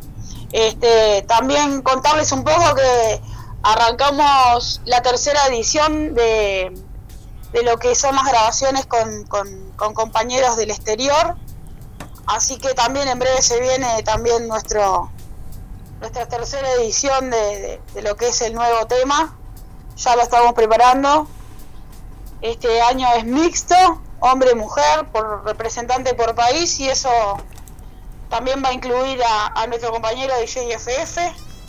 Este, 0.53 1.23
también 1.23 1.81
contarles 1.83 2.33
un 2.33 2.45
poco 2.45 2.75
que 2.75 3.21
arrancamos 3.63 4.81
la 4.85 5.01
tercera 5.03 5.47
edición 5.47 6.15
de, 6.15 6.73
de 7.53 7.63
lo 7.63 7.79
que 7.79 7.95
son 7.95 8.15
las 8.15 8.25
grabaciones 8.27 8.85
con- 8.87 9.25
con 9.25 9.95
compañeros 9.95 10.57
del 10.57 10.71
exterior. 10.71 11.37
Así 12.29 12.59
que 12.59 12.75
también 12.75 13.09
en 13.09 13.19
breve 13.19 13.41
se 13.43 13.59
viene 13.61 14.03
también 14.03 14.47
nuestro 14.47 15.11
nuestra 16.01 16.27
tercera 16.27 16.71
edición 16.75 17.31
de, 17.31 17.81
lo 18.03 18.17
que 18.17 18.29
es 18.29 18.43
el 18.43 18.55
nuevo 18.55 18.87
tema. 18.87 19.37
Ya 19.97 20.15
lo 20.15 20.23
estamos 20.23 20.53
preparando. 20.53 21.27
Este 22.41 22.81
año 22.83 23.09
es 23.17 23.25
mixto, 23.25 23.75
hombre-mujer, 24.21 25.09
por 25.11 25.45
representante 25.45 26.15
por 26.15 26.37
país 26.37 26.79
y 26.79 26.89
eso 26.89 27.11
también 28.29 28.63
va 28.63 28.69
a 28.69 28.73
incluir 28.75 29.21
a, 29.25 29.47
a 29.61 29.67
nuestro 29.67 29.91
compañero 29.91 30.37
de 30.37 30.47
JFF. 30.47 31.17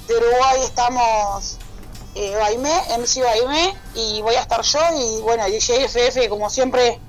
De 0.07 0.17
Uruguay 0.17 0.61
estamos 0.61 1.57
eh, 2.15 2.35
MC 2.97 3.23
Baimé, 3.23 3.75
y 3.95 4.21
voy 4.21 4.35
a 4.35 4.41
estar 4.41 4.61
yo 4.61 4.79
y 4.95 5.21
bueno, 5.21 5.45
DJ 5.45 5.85
FF 5.85 6.27
como 6.27 6.49
siempre 6.49 6.99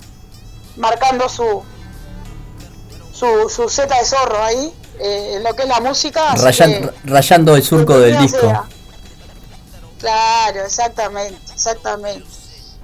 marcando 0.76 1.28
su 1.28 1.64
su, 3.20 3.48
su 3.50 3.68
Z 3.68 3.94
de 3.94 4.04
zorro 4.04 4.42
ahí, 4.42 4.72
eh, 4.98 5.34
en 5.36 5.42
lo 5.44 5.54
que 5.54 5.62
es 5.62 5.68
la 5.68 5.80
música. 5.80 6.34
Rayan- 6.36 6.90
que- 6.90 6.92
rayando 7.04 7.54
el 7.56 7.62
surco 7.62 7.98
del 7.98 8.18
disco. 8.18 8.40
sea. 8.40 8.64
Claro, 9.98 10.64
exactamente, 10.64 11.38
exactamente. 11.52 12.24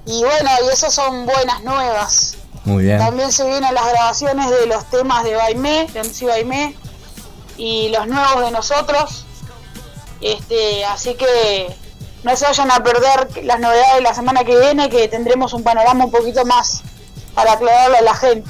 Y 0.05 0.23
bueno, 0.23 0.49
y 0.65 0.73
esas 0.73 0.93
son 0.93 1.25
buenas 1.25 1.63
nuevas. 1.63 2.35
Muy 2.63 2.83
bien. 2.83 2.97
También 2.99 3.31
se 3.31 3.43
vienen 3.45 3.73
las 3.73 3.85
grabaciones 3.87 4.49
de 4.49 4.67
los 4.67 4.85
temas 4.89 5.23
de 5.23 5.33
Baimé, 5.35 5.87
de 5.93 5.99
MC 6.03 6.25
Baimé, 6.27 6.75
y 7.57 7.89
los 7.89 8.07
nuevos 8.07 8.41
de 8.45 8.51
nosotros. 8.51 9.25
Este, 10.21 10.83
así 10.85 11.15
que 11.15 11.75
no 12.23 12.35
se 12.35 12.45
vayan 12.45 12.71
a 12.71 12.83
perder 12.83 13.43
las 13.45 13.59
novedades 13.59 13.95
de 13.95 14.01
la 14.01 14.13
semana 14.13 14.43
que 14.43 14.57
viene, 14.59 14.89
que 14.89 15.07
tendremos 15.07 15.53
un 15.53 15.63
panorama 15.63 16.05
un 16.05 16.11
poquito 16.11 16.43
más 16.45 16.81
para 17.33 17.53
aclararle 17.53 17.97
a 17.97 18.01
la 18.01 18.13
gente. 18.15 18.49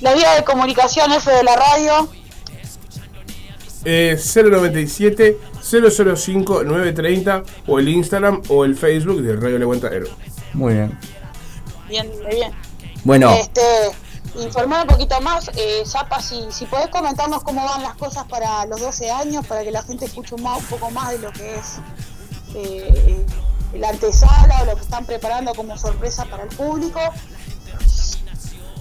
La 0.00 0.14
vía 0.14 0.32
de 0.34 0.44
comunicación 0.44 1.12
F 1.12 1.30
de 1.30 1.42
la 1.42 1.56
radio, 1.56 2.08
Eh, 3.84 4.18
097 4.22 5.38
005 5.62 6.64
930 6.64 7.42
o 7.66 7.78
el 7.78 7.88
Instagram 7.88 8.42
o 8.48 8.64
el 8.66 8.76
Facebook 8.76 9.22
de 9.22 9.36
Radio 9.36 9.58
Leguantadero. 9.58 10.06
Muy 10.52 10.74
bien. 10.74 10.98
bien, 11.88 12.10
bien. 12.30 12.52
Bueno, 13.04 13.30
Este, 13.30 13.62
informar 14.38 14.82
un 14.82 14.88
poquito 14.88 15.18
más, 15.22 15.50
eh, 15.56 15.82
Zapa, 15.86 16.20
si, 16.20 16.44
si 16.50 16.66
podés 16.66 16.88
comentarnos 16.88 17.42
cómo 17.42 17.64
van 17.64 17.82
las 17.82 17.94
cosas 17.94 18.24
para 18.24 18.66
los 18.66 18.80
12 18.80 19.10
años, 19.10 19.46
para 19.46 19.62
que 19.64 19.70
la 19.70 19.82
gente 19.82 20.04
escuche 20.04 20.34
un, 20.34 20.44
un 20.44 20.64
poco 20.64 20.90
más 20.90 21.12
de 21.12 21.18
lo 21.18 21.32
que 21.32 21.54
es 21.54 21.78
eh, 22.54 23.24
la 23.72 23.88
antesala 23.90 24.60
o 24.62 24.64
lo 24.66 24.74
que 24.76 24.82
están 24.82 25.06
preparando 25.06 25.54
como 25.54 25.78
sorpresa 25.78 26.26
para 26.26 26.42
el 26.42 26.50
público. 26.50 27.00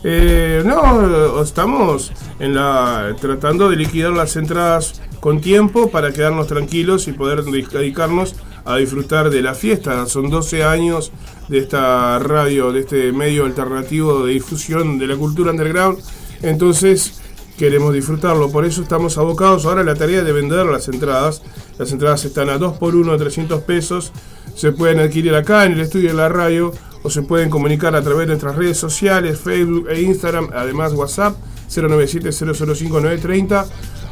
Eh, 0.04 0.64
no, 0.66 1.42
estamos 1.42 2.12
en 2.40 2.56
la 2.56 3.16
tratando 3.20 3.70
de 3.70 3.76
liquidar 3.76 4.12
las 4.12 4.38
entradas 4.38 5.02
con 5.20 5.42
tiempo 5.42 5.90
para 5.90 6.14
quedarnos 6.14 6.48
tranquilos 6.48 7.08
y 7.10 7.14
poder 7.14 7.44
dedicarnos 7.44 8.36
a 8.64 8.78
disfrutar 8.78 9.30
de 9.30 9.42
la 9.42 9.56
fiesta. 9.56 10.06
Son 10.06 10.30
12 10.30 10.64
años 10.64 11.12
de 11.50 11.60
esta 11.60 12.20
radio, 12.20 12.72
de 12.72 12.82
este 12.82 13.12
medio 13.12 13.46
alternativo 13.46 14.26
de 14.26 14.34
difusión 14.34 14.98
de 14.98 15.08
la 15.08 15.16
cultura 15.16 15.52
underground. 15.52 16.00
Entonces 16.42 17.20
queremos 17.58 17.94
disfrutarlo. 17.94 18.50
Por 18.50 18.66
eso 18.66 18.82
estamos 18.82 19.18
abocados 19.18 19.66
ahora 19.66 19.82
a 19.82 19.84
la 19.84 19.96
tarea 19.96 20.24
de 20.24 20.32
vender 20.32 20.66
las 20.66 20.88
entradas. 20.88 21.42
Las 21.78 21.92
entradas 21.92 22.24
están 22.24 22.50
a 22.50 22.58
2 22.58 22.78
por 22.78 22.96
1 22.96 23.18
300 23.18 23.62
pesos. 23.64 24.14
Se 24.56 24.72
pueden 24.72 25.00
adquirir 25.00 25.36
acá 25.36 25.66
en 25.66 25.74
el 25.74 25.82
estudio 25.82 26.10
de 26.10 26.16
la 26.16 26.30
radio 26.30 26.72
o 27.04 27.10
se 27.10 27.22
pueden 27.22 27.50
comunicar 27.50 27.96
a 27.96 28.02
través 28.02 28.22
de 28.28 28.34
nuestras 28.34 28.56
redes 28.56 28.78
sociales, 28.78 29.40
Facebook 29.40 29.88
e 29.90 30.02
Instagram, 30.02 30.50
además 30.54 30.94
WhatsApp 30.94 31.36
097-005-930 31.70 33.66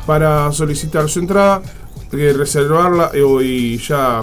para 0.05 0.51
solicitar 0.51 1.09
su 1.09 1.19
entrada, 1.19 1.61
eh, 2.11 2.33
reservarla 2.35 3.11
eh, 3.13 3.21
y 3.43 3.77
ya 3.77 4.21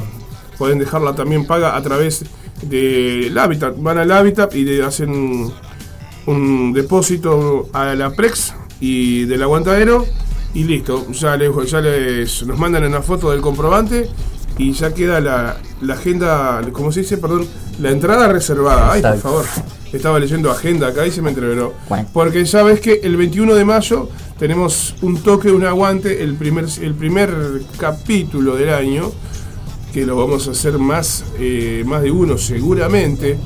pueden 0.58 0.78
dejarla 0.78 1.14
también 1.14 1.46
paga 1.46 1.76
a 1.76 1.82
través 1.82 2.24
del 2.62 3.36
Habitat. 3.36 3.74
Van 3.78 3.98
al 3.98 4.10
Habitat 4.10 4.54
y 4.54 4.64
de- 4.64 4.82
hacen 4.82 5.52
un 6.26 6.72
depósito 6.72 7.68
a 7.72 7.94
la 7.94 8.10
Prex 8.10 8.54
y 8.80 9.24
del 9.26 9.42
aguantadero 9.42 10.06
y 10.54 10.64
listo. 10.64 11.06
Ya 11.12 11.36
les, 11.36 11.70
ya 11.70 11.80
les 11.80 12.46
nos 12.46 12.58
mandan 12.58 12.84
una 12.84 13.02
foto 13.02 13.30
del 13.30 13.40
comprobante 13.42 14.08
y 14.58 14.72
ya 14.72 14.94
queda 14.94 15.20
la, 15.20 15.56
la 15.80 15.94
agenda, 15.94 16.60
¿cómo 16.72 16.92
se 16.92 17.00
dice? 17.00 17.18
Perdón, 17.18 17.46
la 17.80 17.90
entrada 17.90 18.28
reservada. 18.28 18.92
Ay, 18.92 19.02
por 19.02 19.18
favor. 19.18 19.44
Estaba 19.92 20.18
leyendo 20.18 20.50
agenda 20.50 20.88
acá 20.88 21.06
y 21.06 21.12
se 21.12 21.22
me 21.22 21.30
entreveró. 21.30 21.74
Porque 22.12 22.44
ya 22.44 22.62
ves 22.62 22.80
que 22.80 23.00
el 23.04 23.16
21 23.16 23.54
de 23.54 23.64
mayo 23.64 24.08
tenemos 24.38 24.96
un 25.02 25.22
toque, 25.22 25.50
un 25.52 25.64
aguante, 25.64 26.22
el 26.22 26.34
primer, 26.34 26.66
el 26.80 26.94
primer 26.94 27.62
capítulo 27.78 28.56
del 28.56 28.70
año, 28.70 29.12
que 29.92 30.04
lo 30.04 30.16
vamos 30.16 30.48
a 30.48 30.50
hacer 30.50 30.78
más, 30.78 31.24
eh, 31.38 31.84
más 31.86 32.02
de 32.02 32.10
uno 32.10 32.38
seguramente. 32.38 33.38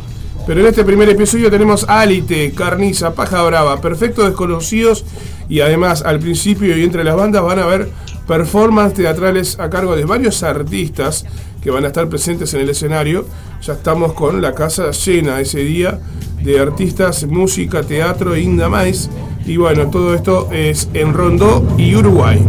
Pero 0.47 0.61
en 0.61 0.67
este 0.67 0.85
primer 0.85 1.11
episodio 1.11 1.51
tenemos 1.51 1.85
Alite, 1.87 2.53
Carniza, 2.53 3.13
Paja 3.13 3.43
Brava, 3.43 3.83
Perfectos 3.83 4.25
Desconocidos 4.25 5.05
y 5.51 5.61
además 5.61 6.03
al 6.03 6.19
principio 6.19 6.75
y 6.77 6.85
entre 6.85 7.05
las 7.05 7.17
bandas 7.17 7.43
van 7.43 7.59
a 7.59 7.65
haber 7.65 7.91
performances 8.29 8.95
teatrales 8.99 9.59
a 9.59 9.69
cargo 9.71 9.97
de 9.97 10.05
varios 10.05 10.43
artistas 10.45 11.25
que 11.63 11.71
van 11.73 11.83
a 11.85 11.89
estar 11.89 12.09
presentes 12.09 12.55
en 12.55 12.61
el 12.61 12.69
escenario. 12.69 13.25
Ya 13.63 13.73
estamos 13.73 14.13
con 14.13 14.41
la 14.41 14.55
casa 14.55 14.91
llena 14.93 15.41
ese 15.41 15.59
día 15.61 15.99
de 16.45 16.61
artistas, 16.61 17.25
música, 17.27 17.83
teatro 17.83 18.35
e 18.37 18.45
más. 18.47 19.11
Y 19.47 19.57
bueno, 19.57 19.89
todo 19.91 20.15
esto 20.15 20.49
es 20.53 20.89
en 20.95 21.15
Rondó 21.15 21.67
y 21.79 21.97
Uruguay. 21.97 22.45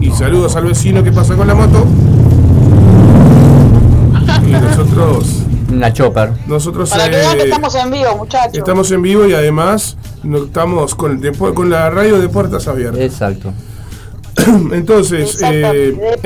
Y 0.00 0.10
saludos 0.12 0.54
al 0.56 0.64
vecino 0.66 1.02
que 1.02 1.12
pasa 1.12 1.34
con 1.34 1.46
la 1.48 1.54
moto. 1.54 1.84
Y 4.46 4.50
nosotros, 4.52 5.42
una 5.72 5.92
chopper. 5.92 6.32
nosotros 6.46 6.90
Para 6.90 7.04
que 7.10 7.16
vean 7.16 7.36
que 7.36 7.42
eh, 7.42 7.44
estamos 7.46 7.74
en 7.74 7.90
vivo, 7.90 8.16
muchachos. 8.18 8.54
estamos 8.58 8.90
en 8.92 9.02
vivo 9.02 9.26
y 9.26 9.32
además 9.32 9.96
estamos 10.44 10.94
con, 10.94 11.20
de- 11.20 11.32
con 11.32 11.70
la 11.70 11.90
radio 11.90 12.20
de 12.20 12.28
puertas 12.28 12.68
abiertas. 12.68 13.00
Exacto. 13.00 13.52
Entonces, 14.72 15.40
eh, 15.42 15.92
de 15.92 16.18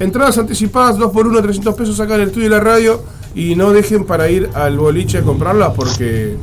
entradas, 0.00 0.38
anticipadas 0.38 0.98
2 0.98 1.12
por 1.12 1.26
1 1.26 1.42
300 1.42 1.74
pesos 1.74 1.98
acá 2.00 2.14
en 2.14 2.22
el 2.22 2.26
estudio 2.28 2.48
de 2.50 2.56
la 2.56 2.60
radio 2.62 3.02
y 3.34 3.54
no 3.56 3.70
dejen 3.72 4.04
para 4.04 4.28
ir 4.28 4.50
al 4.54 4.78
boliche 4.78 5.18
a 5.18 5.22
comprarlas 5.22 5.72
porque 5.74 6.36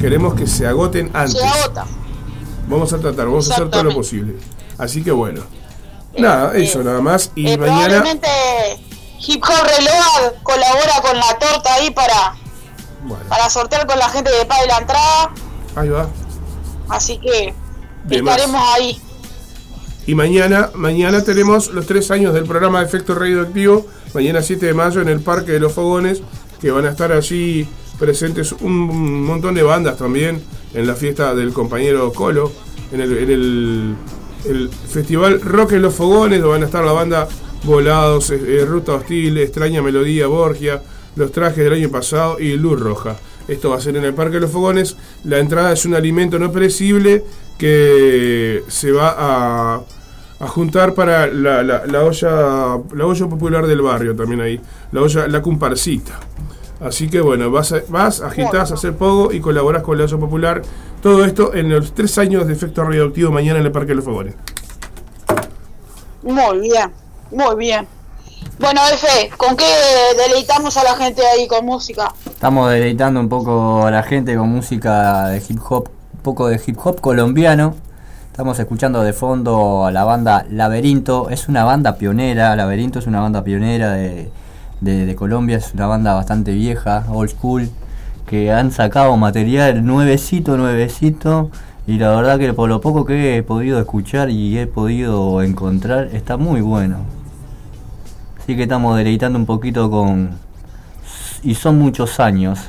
queremos 0.00 0.34
que 0.34 0.46
se 0.46 0.66
agoten 0.66 1.10
antes. 1.14 1.38
se 1.38 1.46
agota. 1.46 1.86
Vamos 2.68 2.92
a 2.92 2.98
tratar, 2.98 3.26
vamos 3.26 3.50
a 3.50 3.54
hacer 3.54 3.70
todo 3.70 3.84
lo 3.84 3.94
posible. 3.94 4.34
Así 4.76 5.02
que 5.02 5.10
bueno. 5.10 5.42
Nada, 6.16 6.56
eh, 6.56 6.64
eso 6.64 6.82
nada 6.82 7.00
más. 7.00 7.30
Y 7.34 7.48
Eh, 7.50 7.56
mañana. 7.58 8.04
Hip 9.20 9.42
Hop 9.42 9.66
Reload 9.66 10.42
colabora 10.42 11.00
con 11.02 11.16
la 11.16 11.38
torta 11.38 11.74
ahí 11.74 11.90
para, 11.90 12.34
Bueno, 13.02 13.24
para 13.28 13.50
sortear 13.50 13.86
con 13.86 13.98
la 13.98 14.08
gente 14.08 14.30
de 14.30 14.44
Pague 14.46 14.66
la 14.68 14.78
entrada. 14.78 15.30
ahí 15.74 15.88
va. 15.88 16.08
Así 16.88 17.18
que 17.18 17.52
De 18.04 18.22
más. 18.22 18.36
estaremos 18.36 18.62
ahí. 18.74 19.00
Y 20.08 20.14
mañana, 20.14 20.70
mañana 20.74 21.22
tenemos 21.22 21.70
los 21.74 21.84
tres 21.84 22.10
años 22.10 22.32
del 22.32 22.44
programa 22.44 22.80
de 22.80 22.86
Efecto 22.86 23.14
Radioactivo. 23.14 23.86
Mañana 24.14 24.40
7 24.40 24.64
de 24.64 24.72
mayo 24.72 25.02
en 25.02 25.08
el 25.10 25.20
Parque 25.20 25.52
de 25.52 25.60
los 25.60 25.74
Fogones, 25.74 26.22
que 26.62 26.70
van 26.70 26.86
a 26.86 26.92
estar 26.92 27.12
allí 27.12 27.68
presentes 27.98 28.52
un 28.52 29.22
montón 29.22 29.54
de 29.54 29.62
bandas 29.62 29.98
también 29.98 30.42
en 30.72 30.86
la 30.86 30.94
fiesta 30.94 31.34
del 31.34 31.52
compañero 31.52 32.10
Colo, 32.14 32.50
en 32.90 33.02
el, 33.02 33.96
festival 34.88 35.42
Rock 35.42 35.72
en 35.72 35.82
los 35.82 35.94
Fogones, 35.94 36.40
donde 36.40 36.54
van 36.54 36.62
a 36.62 36.66
estar 36.66 36.82
la 36.82 36.92
banda 36.92 37.28
Volados, 37.64 38.30
eh, 38.30 38.40
eh, 38.42 38.64
Ruta 38.64 38.94
Hostil, 38.94 39.36
Extraña 39.36 39.82
Melodía, 39.82 40.26
Borgia, 40.26 40.82
Los 41.16 41.32
Trajes 41.32 41.58
del 41.58 41.74
año 41.74 41.90
pasado 41.90 42.40
y 42.40 42.56
Luz 42.56 42.80
Roja. 42.80 43.18
Esto 43.46 43.68
va 43.68 43.76
a 43.76 43.80
ser 43.82 43.94
en 43.98 44.04
el 44.04 44.14
Parque 44.14 44.36
de 44.36 44.40
los 44.40 44.52
Fogones. 44.52 44.96
La 45.24 45.38
entrada 45.38 45.70
es 45.74 45.84
un 45.84 45.94
alimento 45.94 46.38
no 46.38 46.50
perecible 46.50 47.24
que 47.58 48.62
se 48.68 48.92
va 48.92 49.14
a, 49.18 49.82
a 50.40 50.46
juntar 50.48 50.94
para 50.94 51.26
la, 51.26 51.62
la- 51.62 51.86
la 51.86 52.02
olla 52.04 52.78
la 52.94 53.06
olla 53.06 53.26
popular 53.26 53.66
del 53.66 53.82
barrio 53.82 54.14
también 54.14 54.40
ahí. 54.40 54.60
La 54.92 55.02
olla, 55.02 55.26
la 55.26 55.42
comparsita. 55.42 56.20
Así 56.80 57.08
que 57.10 57.20
bueno, 57.20 57.50
vas, 57.50 57.72
a- 57.72 57.82
vas 57.88 58.20
agitás 58.20 58.70
a 58.70 58.74
hacer 58.74 58.94
pogo 58.94 59.32
y 59.32 59.40
colaborás 59.40 59.82
con 59.82 59.98
la 59.98 60.04
olla 60.04 60.16
popular. 60.18 60.62
Todo 61.02 61.24
esto 61.24 61.54
en 61.54 61.68
los 61.70 61.92
tres 61.92 62.16
años 62.18 62.46
de 62.46 62.52
efecto 62.52 62.84
radioactivo 62.84 63.30
mañana 63.32 63.58
en 63.58 63.66
el 63.66 63.72
Parque 63.72 63.88
de 63.88 63.94
los 63.96 64.04
Fogones. 64.04 64.34
Muy 66.22 66.60
bien, 66.60 66.92
muy 67.30 67.56
bien. 67.56 67.86
Bueno, 68.58 68.80
Efe, 68.92 69.30
¿con 69.36 69.56
qué 69.56 69.64
deleitamos 70.16 70.76
a 70.76 70.82
la 70.84 70.96
gente 70.96 71.22
ahí 71.26 71.46
con 71.46 71.64
música? 71.64 72.12
Estamos 72.28 72.70
deleitando 72.70 73.20
un 73.20 73.28
poco 73.28 73.86
a 73.86 73.90
la 73.90 74.02
gente 74.02 74.36
con 74.36 74.48
música 74.48 75.28
de 75.28 75.42
hip 75.48 75.60
hop, 75.68 75.88
un 76.14 76.20
poco 76.22 76.48
de 76.48 76.60
hip 76.64 76.76
hop 76.82 77.00
colombiano. 77.00 77.76
Estamos 78.38 78.56
escuchando 78.60 79.02
de 79.02 79.12
fondo 79.12 79.84
a 79.84 79.90
la 79.90 80.04
banda 80.04 80.46
Laberinto. 80.48 81.28
Es 81.28 81.48
una 81.48 81.64
banda 81.64 81.96
pionera, 81.96 82.54
Laberinto 82.54 83.00
es 83.00 83.08
una 83.08 83.20
banda 83.20 83.42
pionera 83.42 83.90
de, 83.94 84.30
de- 84.80 85.06
de 85.06 85.16
Colombia, 85.16 85.56
es 85.56 85.74
una 85.74 85.88
banda 85.88 86.14
bastante 86.14 86.52
vieja, 86.52 87.04
old 87.08 87.30
school, 87.30 87.68
que 88.28 88.52
han 88.52 88.70
sacado 88.70 89.16
material 89.16 89.84
nuevecito, 89.84 90.56
nuevecito. 90.56 91.50
Y 91.88 91.98
la 91.98 92.10
verdad 92.10 92.38
que 92.38 92.54
por 92.54 92.68
lo 92.68 92.80
poco 92.80 93.04
que 93.04 93.38
he 93.38 93.42
podido 93.42 93.80
escuchar 93.80 94.30
y 94.30 94.56
he 94.56 94.68
podido 94.68 95.42
encontrar, 95.42 96.10
está 96.12 96.36
muy 96.36 96.60
bueno. 96.60 96.98
Así 98.40 98.54
que 98.54 98.62
estamos 98.62 98.96
deleitando 98.96 99.36
un 99.36 99.46
poquito 99.46 99.90
con... 99.90 100.38
Y 101.42 101.56
son 101.56 101.76
muchos 101.80 102.20
años 102.20 102.60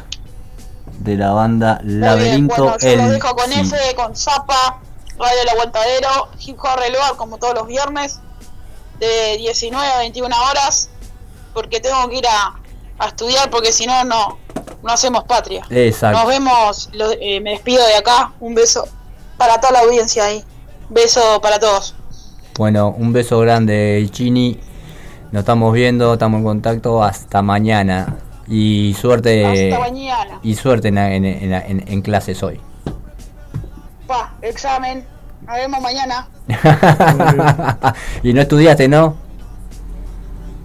de 1.00 1.16
la 1.16 1.30
banda 1.30 1.80
bien, 1.84 2.02
Laberinto 2.02 2.56
bueno, 2.56 2.78
yo 2.80 2.96
los 2.98 3.06
El 3.06 3.10
dejo 3.12 3.36
con 3.36 3.52
Sí. 3.52 3.60
F, 3.60 3.76
con 3.96 4.16
Zapa, 4.16 4.80
Radio 5.20 5.42
El 5.44 5.50
Aguantadero, 5.50 6.30
Hip 6.46 6.58
Hop 6.60 6.80
Reload 6.80 7.18
como 7.18 7.38
todos 7.38 7.54
los 7.56 7.68
viernes, 7.68 8.20
de 9.00 9.38
19 9.38 9.86
a 9.88 9.98
21 10.00 10.36
horas, 10.50 10.90
porque 11.54 11.80
tengo 11.80 12.08
que 12.10 12.18
ir 12.18 12.28
a, 12.28 12.56
a 12.98 13.08
estudiar, 13.08 13.50
porque 13.50 13.72
si 13.72 13.86
no, 13.86 14.04
no 14.04 14.38
no 14.82 14.94
hacemos 14.94 15.26
patria. 15.26 15.62
Exacto. 15.70 16.18
Nos 16.20 16.28
vemos, 16.30 16.90
lo- 16.94 17.12
eh, 17.12 17.42
me 17.42 17.52
despido 17.52 17.86
de 17.86 17.96
acá, 17.96 18.32
un 18.40 18.56
beso 18.56 18.88
para 19.38 19.60
toda 19.60 19.74
la 19.74 19.80
audiencia 19.82 20.24
ahí, 20.24 20.42
beso 20.90 21.42
para 21.42 21.60
todos. 21.60 21.96
Bueno, 22.58 22.88
un 22.98 23.12
beso 23.12 23.40
grande, 23.40 24.08
Chini. 24.12 24.58
Nos 25.32 25.42
estamos 25.42 25.74
viendo, 25.74 26.14
estamos 26.14 26.40
en 26.40 26.44
contacto. 26.46 27.04
Hasta 27.04 27.42
mañana. 27.42 28.18
Y 28.48 28.96
suerte. 29.00 29.46
Hasta 29.46 29.80
mañana. 29.80 30.40
Y 30.44 30.56
suerte 30.56 30.88
en, 30.88 30.98
en- 30.98 31.26
en- 31.26 31.54
en- 31.54 31.84
en 31.88 32.02
clases 32.02 32.42
hoy. 32.42 32.60
Pa, 34.10 34.34
examen, 34.42 35.06
nos 35.46 35.56
vemos 35.56 35.82
mañana. 35.82 36.28
y 38.24 38.34
no 38.34 38.42
estudiaste, 38.42 38.88
¿no? 38.88 39.16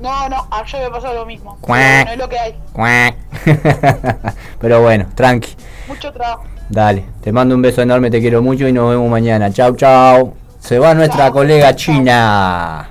No, 0.00 0.30
no, 0.30 0.48
ayer 0.50 0.84
me 0.84 0.90
pasó 0.90 1.12
lo 1.12 1.26
mismo. 1.26 1.58
Cuac. 1.60 2.06
bueno, 2.06 2.10
es 2.12 2.18
lo 2.18 2.28
que 2.30 2.38
hay, 2.38 2.58
Cuac. 2.72 3.16
Pero 4.60 4.80
bueno, 4.80 5.08
tranqui. 5.14 5.54
mucho 5.86 6.10
trabajo. 6.10 6.44
Dale, 6.70 7.04
te 7.20 7.32
mando 7.32 7.54
un 7.54 7.60
beso 7.60 7.82
enorme, 7.82 8.10
te 8.10 8.18
quiero 8.18 8.40
mucho 8.40 8.66
y 8.66 8.72
nos 8.72 8.88
vemos 8.88 9.10
mañana. 9.10 9.52
Chau, 9.52 9.76
chau. 9.76 10.32
Se 10.58 10.78
va 10.78 10.94
nuestra 10.94 11.30
colega 11.30 11.76
china. 11.76 12.88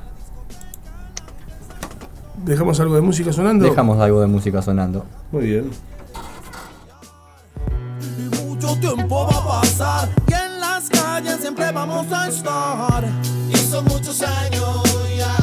¿Dejamos 2.36 2.80
algo 2.80 2.94
de 2.94 3.02
música 3.02 3.34
sonando? 3.34 3.66
Dejamos 3.66 4.00
algo 4.00 4.22
de 4.22 4.28
música 4.28 4.62
sonando. 4.62 5.04
Muy 5.32 5.46
bien. 5.48 5.72
Mucho 8.46 8.76
tiempo 8.80 9.26
va 9.26 9.38
a 9.40 9.62
pasar 9.62 10.10
las 10.84 10.90
calles 10.90 11.38
siempre 11.40 11.72
vamos 11.72 12.12
a 12.12 12.28
estar. 12.28 13.04
Y 13.50 13.58
son 13.58 13.86
muchos 13.86 14.22
años 14.22 14.84
ya, 15.18 15.36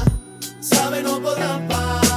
sabe 0.61 1.03
no 1.03 1.20
podrán 1.20 1.66
parar. 1.68 2.10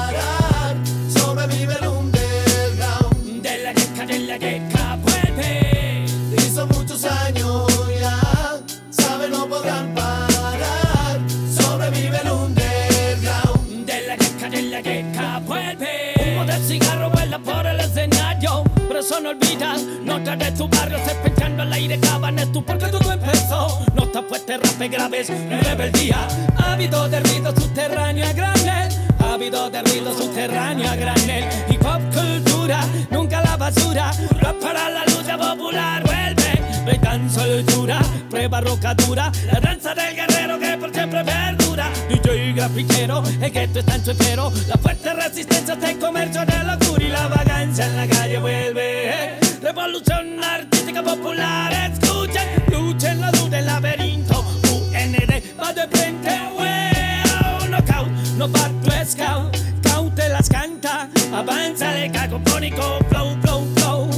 No 19.22 19.30
olvidas, 19.32 19.84
notas 20.06 20.39
de 20.39 20.52
tu 20.54 20.68
barrio 20.70 20.98
se 21.00 21.44
al 21.44 21.74
aire, 21.74 22.00
cabanes 22.00 22.52
tú 22.54 22.63
porque 22.63 22.88
todo 22.88 23.12
empezó. 23.12 23.86
Notas 23.96 24.24
fuertes, 24.30 24.60
rapes 24.62 24.92
graves, 24.92 25.28
rebeldía. 25.30 26.28
Ha 26.58 26.74
habido 26.74 27.10
de 27.10 27.20
ruido 27.20 27.54
subterráneo 27.54 28.26
a 28.26 28.34
granel. 28.34 28.89
Ha 29.20 29.34
habido 29.34 29.70
de 29.70 29.82
ruido 29.82 30.18
subterráneo 30.18 30.89
a 30.89 30.96
granel. 30.96 31.46
Hip 31.70 31.86
hop 31.86 32.02
cultura, 32.13 32.86
nunca 33.12 33.42
la 33.42 33.58
basura. 33.58 34.12
Rap 34.39 34.56
para 34.62 34.89
la 34.89 35.06
lucha 35.06 35.38
popular, 35.38 36.04
vuelve. 36.04 36.72
Breakdance 36.86 37.39
soltura, 37.39 38.02
prueba 38.30 38.60
rocadura. 38.60 39.32
La 39.52 39.60
danza 39.60 39.96
del 39.96 40.15
guerrero 40.15 40.60
que 40.60 40.78
por 40.78 40.93
siempre 40.93 41.24
perdura. 41.24 41.89
DJ 42.10 42.54
grafiquero, 42.54 43.24
el 43.41 43.52
gueto 43.52 43.80
está 43.80 43.96
en 43.96 44.06
su 44.06 44.12
entero. 44.12 44.52
La 44.67 44.76
fuerte 44.76 45.13
resistencia 45.13 45.76
está 45.76 45.91
en 45.91 46.00
comercio 46.00 46.46
de 46.46 46.63
locura 46.63 47.04
y 47.04 47.10
la 47.10 47.28
vagancia 47.28 47.86
en 47.86 47.96
la 47.96 48.08
calle 48.08 48.38
vuelve. 48.39 49.39
Revolución 49.62 50.43
artística 50.43 51.02
popular, 51.02 51.72
escuchen, 51.91 52.48
luchen, 52.69 53.22
la 53.22 53.32
duda, 53.32 53.60
el 53.60 53.65
laberinto. 53.65 54.41
UND 54.72 55.60
va 55.62 55.74
de 55.74 55.88
frente, 55.88 56.30
wow, 56.52 57.69
knockout, 57.69 58.10
no 58.38 58.50
parto 58.50 58.91
scout. 59.06 59.58
Cautelas 59.82 60.50
canta, 60.50 61.10
avanza 61.34 61.98
el 61.98 62.12
cacofónico 62.12 63.00
flow, 63.10 63.38
flow, 63.41 63.65
flow. 63.76 64.10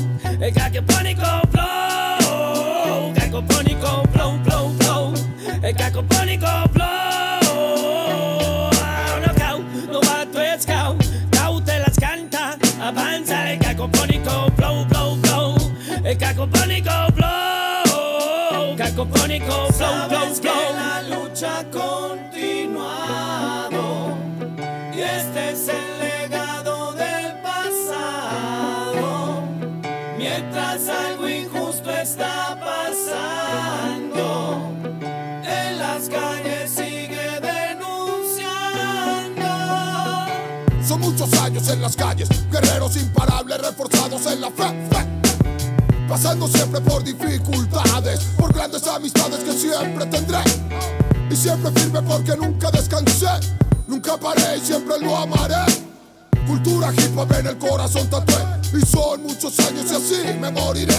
El 0.42 0.54
cacofónico 0.54 0.95
en 41.70 41.82
las 41.82 41.96
calles, 41.96 42.30
guerreros 42.52 42.96
imparables 42.98 43.58
reforzados 43.60 44.26
en 44.28 44.42
la 44.42 44.50
fe, 44.52 44.64
fe. 44.92 46.08
Pasando 46.08 46.48
siempre 46.48 46.82
por 46.82 47.04
dificultades, 47.04 48.20
por 48.38 48.54
grandes 48.54 48.86
amistades 48.88 49.40
que 49.40 49.54
siempre 49.54 50.06
tendré. 50.06 50.40
Y 51.30 51.36
siempre 51.36 51.72
firme 51.72 52.02
porque 52.04 52.36
nunca 52.38 52.70
descansé, 52.72 53.28
nunca 53.88 54.18
paré 54.18 54.58
y 54.58 54.62
siempre 54.62 55.00
lo 55.00 55.18
amaré. 55.18 55.66
Cultura 56.46 56.94
hip 56.94 57.18
hop 57.18 57.32
en 57.40 57.48
el 57.48 57.58
corazón 57.58 58.08
tatué, 58.10 58.44
y 58.74 58.86
son 58.86 59.24
muchos 59.24 59.60
años 59.60 59.86
y 59.92 59.96
así 59.96 60.40
me 60.40 60.52
moriré. 60.52 60.96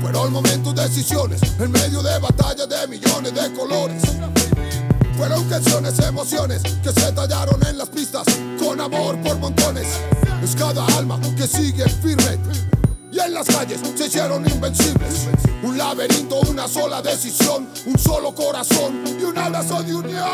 Fueron 0.00 0.32
momentos, 0.32 0.74
decisiones, 0.74 1.40
en 1.58 1.70
medio 1.70 2.02
de 2.02 2.18
batallas 2.18 2.68
de 2.68 2.86
millones 2.86 3.34
de 3.34 3.52
colores. 3.54 4.02
Fueron 5.20 5.44
canciones, 5.50 5.98
emociones 5.98 6.62
que 6.82 6.98
se 6.98 7.12
tallaron 7.12 7.60
en 7.66 7.76
las 7.76 7.90
pistas 7.90 8.24
con 8.58 8.80
amor 8.80 9.20
por 9.20 9.36
montones. 9.36 9.86
Es 10.42 10.56
cada 10.56 10.86
alma 10.96 11.20
que 11.36 11.46
sigue 11.46 11.86
firme. 11.86 12.38
Y 13.12 13.20
en 13.20 13.34
las 13.34 13.46
calles 13.46 13.82
se 13.98 14.06
hicieron 14.06 14.48
invencibles. 14.48 15.28
Un 15.62 15.76
laberinto, 15.76 16.40
una 16.48 16.66
sola 16.66 17.02
decisión, 17.02 17.68
un 17.84 17.98
solo 17.98 18.34
corazón 18.34 19.04
y 19.20 19.22
un 19.22 19.36
abrazo 19.36 19.82
de 19.82 19.94
unión. 19.94 20.26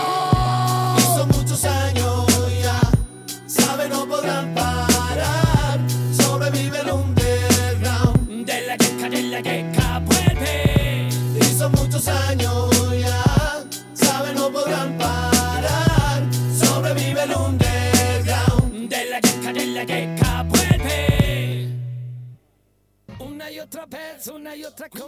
Son 1.17 1.29
muchos 1.31 1.65
años 1.65 2.25
ya, 2.63 2.81
sabe 3.49 3.89
no 3.89 4.07
podrán 4.07 4.55
parar. 4.55 5.06
Vez, 24.79 25.06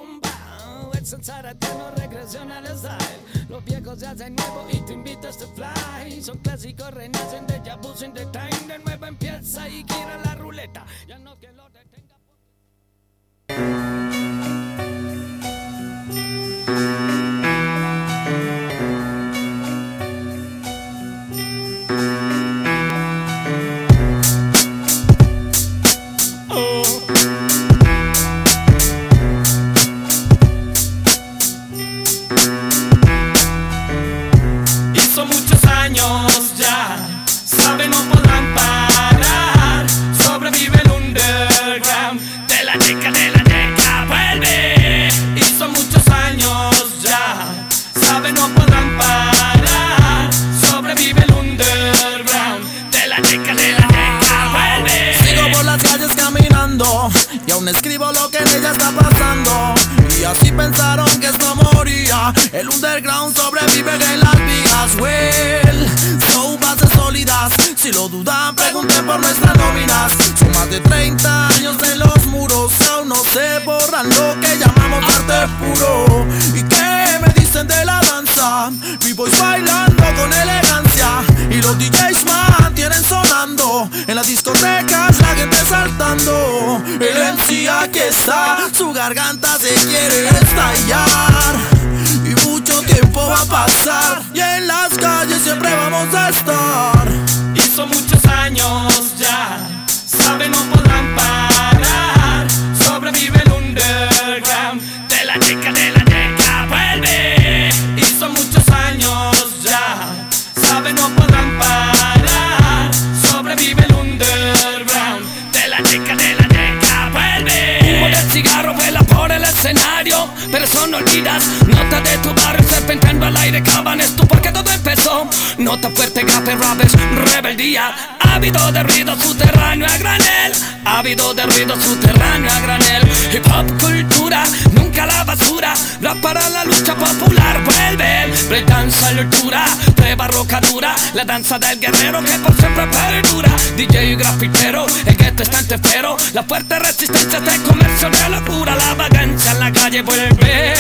Del 141.49 141.81
guerrero 141.81 142.23
que 142.23 142.39
por 142.41 142.55
siempre 142.57 142.87
perdura 142.89 143.49
DJ 143.75 144.13
y 144.13 144.17
grafitero, 144.17 144.87
el 145.07 145.17
gueto 145.17 145.43
está 145.43 145.61
en 145.61 145.67
tefero 145.67 146.15
La 146.35 146.43
fuerte 146.43 146.79
resistencia 146.79 147.41
de 147.41 147.63
comercio 147.63 148.11
de 148.11 148.29
locura 148.29 148.77
La 148.77 148.93
vagancia 148.93 149.53
en 149.53 149.61
la 149.61 149.73
calle 149.73 150.03
vuelve. 150.03 150.75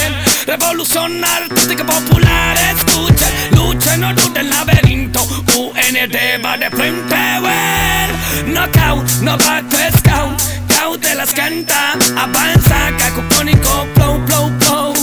Revolución 0.46 1.24
artística 1.24 1.86
popular 1.86 2.54
Escuchen, 2.76 3.32
luchen, 3.52 4.00
no 4.02 4.12
duden 4.12 4.50
laberinto. 4.50 5.22
UND 5.56 6.44
va 6.44 6.58
de 6.58 6.70
frente, 6.70 7.16
well. 7.40 8.52
Knockout, 8.52 9.08
no 9.22 9.38
to 9.38 9.98
scout. 9.98 10.38
Cautelas 10.68 11.32
canta, 11.32 11.92
avanza 12.14 12.92
Cacopónico, 12.98 13.86
flow, 13.94 14.20
flow, 14.26 14.50
flow. 14.60 14.94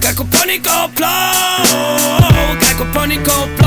Cacopónico, 0.00 0.88
flow. 0.94 2.58
Cacopónico, 2.60 3.32
flow, 3.56 3.59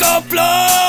Cacopónico, 0.00 0.79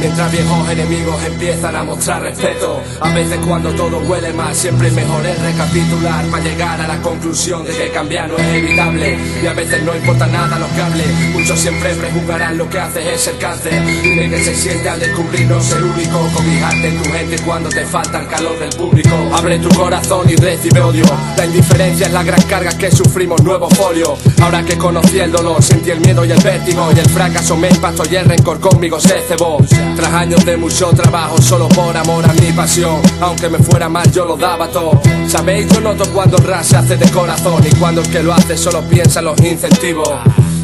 de 0.00 0.09
Mientras 0.20 0.44
viejos 0.44 0.68
enemigos 0.68 1.24
empiezan 1.24 1.76
a 1.76 1.82
mostrar 1.82 2.20
respeto. 2.20 2.82
A 3.00 3.08
veces 3.14 3.38
cuando 3.46 3.72
todo 3.72 4.00
huele 4.00 4.34
mal 4.34 4.54
Siempre 4.54 4.90
mejor 4.90 5.24
es 5.24 5.40
recapitular 5.40 6.26
Para 6.26 6.44
llegar 6.44 6.78
a 6.78 6.86
la 6.86 7.00
conclusión 7.00 7.64
de 7.64 7.72
que 7.72 7.90
cambiar 7.90 8.28
no 8.28 8.36
es 8.36 8.54
evitable. 8.54 9.18
Y 9.42 9.46
a 9.46 9.54
veces 9.54 9.82
no 9.82 9.96
importa 9.96 10.26
nada 10.26 10.58
lo 10.58 10.68
que 10.74 10.82
hable 10.82 11.04
Muchos 11.32 11.58
siempre 11.58 11.94
prejuzgarán 11.94 12.58
lo 12.58 12.68
que 12.68 12.78
haces 12.78 13.06
es 13.06 13.28
el 13.28 13.38
cáncer. 13.38 13.82
Dime 14.02 14.28
que 14.28 14.44
se 14.44 14.54
siente 14.54 14.90
al 14.90 15.00
descubrir 15.00 15.46
no 15.46 15.58
ser 15.58 15.82
único 15.82 16.18
Cobijarte 16.34 16.88
en 16.88 17.02
tu 17.02 17.10
gente 17.10 17.36
cuando 17.46 17.70
te 17.70 17.86
falta 17.86 18.20
el 18.20 18.26
calor 18.26 18.58
del 18.58 18.76
público. 18.76 19.16
Abre 19.32 19.58
tu 19.58 19.70
corazón 19.70 20.28
y 20.28 20.36
recibe 20.36 20.82
odio. 20.82 21.04
La 21.38 21.46
indiferencia 21.46 22.08
es 22.08 22.12
la 22.12 22.22
gran 22.22 22.42
carga 22.42 22.76
que 22.76 22.90
sufrimos 22.90 23.42
nuevo 23.42 23.70
folio. 23.70 24.18
Ahora 24.42 24.62
que 24.62 24.76
conocí 24.76 25.18
el 25.18 25.32
dolor 25.32 25.62
Sentí 25.62 25.90
el 25.90 26.00
miedo 26.00 26.26
y 26.26 26.30
el 26.30 26.42
vértigo. 26.42 26.90
Y 26.94 26.98
el 26.98 27.08
fracaso 27.08 27.56
me 27.56 27.70
impactó 27.70 28.02
y 28.10 28.16
el 28.16 28.26
rencor 28.26 28.60
conmigo 28.60 29.00
se 29.00 29.18
cebó. 29.26 29.56
Tras 29.96 30.09
años 30.14 30.44
de 30.44 30.56
mucho 30.56 30.90
trabajo 30.90 31.40
solo 31.40 31.68
por 31.68 31.96
amor 31.96 32.24
a 32.28 32.32
mi 32.34 32.52
pasión. 32.52 33.00
Aunque 33.20 33.48
me 33.48 33.58
fuera 33.58 33.88
mal 33.88 34.10
yo 34.12 34.24
lo 34.24 34.36
daba 34.36 34.68
todo. 34.68 35.00
Sabéis 35.26 35.68
yo 35.72 35.80
noto 35.80 36.04
cuando 36.12 36.36
el 36.36 36.44
rap 36.44 36.62
se 36.62 36.76
hace 36.76 36.96
de 36.96 37.08
corazón 37.10 37.62
Y 37.66 37.74
cuando 37.76 38.00
el 38.00 38.10
que 38.10 38.22
lo 38.22 38.32
hace 38.32 38.56
solo 38.56 38.82
piensa 38.82 39.20
en 39.20 39.26
los 39.26 39.40
incentivos. 39.40 40.10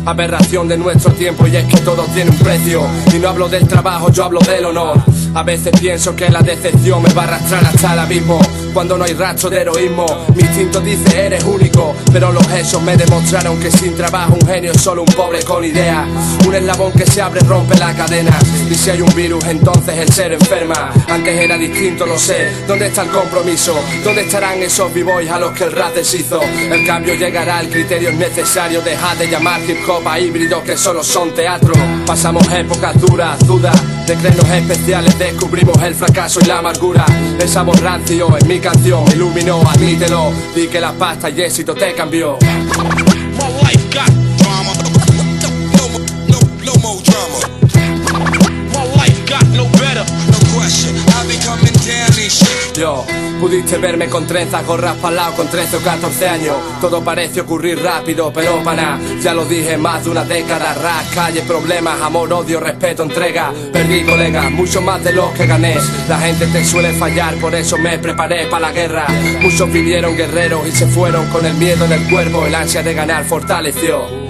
Aberración 0.05 0.69
de 0.69 0.79
nuestro 0.79 1.13
tiempo 1.13 1.47
y 1.47 1.57
es 1.57 1.65
que 1.65 1.79
todo 1.79 2.05
tiene 2.15 2.31
un 2.31 2.39
precio. 2.39 2.87
Y 3.15 3.19
no 3.19 3.29
hablo 3.29 3.49
del 3.49 3.67
trabajo, 3.67 4.11
yo 4.11 4.25
hablo 4.25 4.41
del 4.41 4.67
honor. 4.67 5.03
A 5.35 5.43
veces 5.43 5.73
pienso 5.79 6.15
que 6.15 6.29
la 6.31 6.43
decepción 6.43 7.03
me 7.03 7.13
va 7.13 7.23
a 7.23 7.27
arrastrar 7.27 7.65
hasta 7.65 7.93
el 7.93 7.99
abismo 7.99 8.41
Cuando 8.77 8.99
no 8.99 9.05
hay 9.05 9.15
rastro 9.15 9.49
de 9.49 9.63
heroísmo. 9.63 10.05
Mi 10.35 10.43
instinto 10.43 10.83
dice 10.83 11.27
eres 11.27 11.43
único 11.45 11.97
Pero 12.13 12.31
los 12.31 12.47
hechos 12.53 12.83
me 12.83 12.95
demostraron 12.95 13.59
que 13.59 13.71
sin 13.71 13.97
trabajo 13.97 14.35
un 14.39 14.47
genio 14.47 14.73
es 14.73 14.83
solo 14.83 15.03
un 15.03 15.15
pobre 15.15 15.43
con 15.45 15.65
idea 15.65 16.07
Un 16.47 16.55
eslabón 16.55 16.93
que 16.93 17.07
se 17.07 17.23
abre 17.23 17.41
rompe 17.41 17.75
la 17.79 17.95
cadena. 17.95 18.39
Y 18.71 18.75
si 18.75 18.91
hay 18.91 19.01
un 19.01 19.15
virus 19.15 19.43
entonces 19.47 19.97
el 19.97 20.13
ser 20.13 20.35
enferma. 20.35 20.93
Antes 21.09 21.41
era 21.41 21.57
distinto, 21.57 22.05
lo 22.05 22.19
sé. 22.19 22.53
¿Dónde 22.69 22.89
está 22.89 23.05
el 23.05 23.09
compromiso? 23.09 23.75
¿Dónde 24.05 24.27
estarán 24.27 24.63
esos 24.63 24.93
b-boys 24.93 25.31
a 25.31 25.39
los 25.39 25.53
que 25.53 25.65
el 25.65 25.73
rap 25.73 25.95
deshizo? 25.95 26.43
El 26.43 26.85
cambio 26.85 27.15
llegará, 27.15 27.61
el 27.61 27.71
criterio 27.71 28.11
es 28.11 28.17
necesario. 28.17 28.83
Dejar 28.83 29.17
de 29.17 29.31
llamar 29.31 29.63
hip 29.67 29.89
hop 29.89 30.07
a 30.07 30.21
híbridos 30.21 30.63
que 30.65 30.77
solo 30.77 31.03
son 31.03 31.33
teatro. 31.33 31.73
Pasamos 32.05 32.47
épocas 32.53 33.01
duras, 33.01 33.39
dudas 33.47 34.07
De 34.07 34.15
crenos 34.17 34.49
especiales. 34.51 35.19
Descubrimos 35.19 35.83
el 35.83 35.95
fracaso 35.95 36.41
y 36.43 36.45
la 36.45 36.59
amargura. 36.59 37.07
El 37.41 37.49
sabor 37.49 37.81
rancio 37.81 38.37
en 38.37 38.47
mi 38.47 38.61
canción. 38.67 39.05
Iluminó, 39.13 39.61
admítelo. 39.63 40.33
Di 40.55 40.67
que 40.67 40.81
la 40.81 40.93
pasta 40.93 41.31
y 41.31 41.41
éxito 41.41 41.75
te 41.75 41.95
cambió 41.95 42.37
Yo, 52.77 53.07
pudiste 53.41 53.79
verme 53.79 54.07
con 54.07 54.27
trenzas, 54.27 54.67
gorras 54.67 54.97
pa'l 54.97 55.17
lado 55.17 55.35
con 55.35 55.49
13 55.49 55.79
o 55.79 55.81
14 55.81 56.29
años. 56.29 56.57
Todo 56.79 57.03
parece 57.03 57.41
ocurrir 57.41 57.83
rápido, 57.83 58.31
pero 58.35 58.63
para. 58.63 58.99
Ya 59.23 59.33
lo 59.33 59.47
dije 59.47 59.79
más 59.79 60.05
de 60.05 60.11
una 60.11 60.25
década. 60.25 60.75
Ras, 60.75 61.09
calle, 61.15 61.41
problemas, 61.43 62.03
amor, 62.03 62.31
odio, 62.35 62.61
respeto, 62.61 63.05
entrega. 63.05 63.51
Perdí 63.73 64.05
colegas, 64.05 64.51
mucho 64.51 64.83
más 64.83 65.03
de 65.03 65.13
los 65.13 65.31
que 65.31 65.47
gané. 65.47 65.77
La 66.07 66.19
gente 66.19 66.47
te 66.49 66.63
suele 66.67 66.93
fallar, 66.93 67.37
por 67.37 67.55
eso 67.55 67.79
me 67.79 67.99
preparé 67.99 68.45
para 68.47 68.67
la 68.69 68.73
guerra. 68.73 69.07
Muchos 69.41 69.73
vinieron 69.73 70.15
guerreros 70.15 70.69
y 70.69 70.73
se 70.73 70.87
fueron 70.87 71.27
con 71.31 71.47
el 71.47 71.55
miedo 71.55 71.87
en 71.87 71.93
el 71.93 72.11
cuerpo. 72.11 72.45
El 72.45 72.55
ansia 72.55 72.83
de 72.83 72.93
ganar 72.93 73.25
fortaleció. 73.25 74.26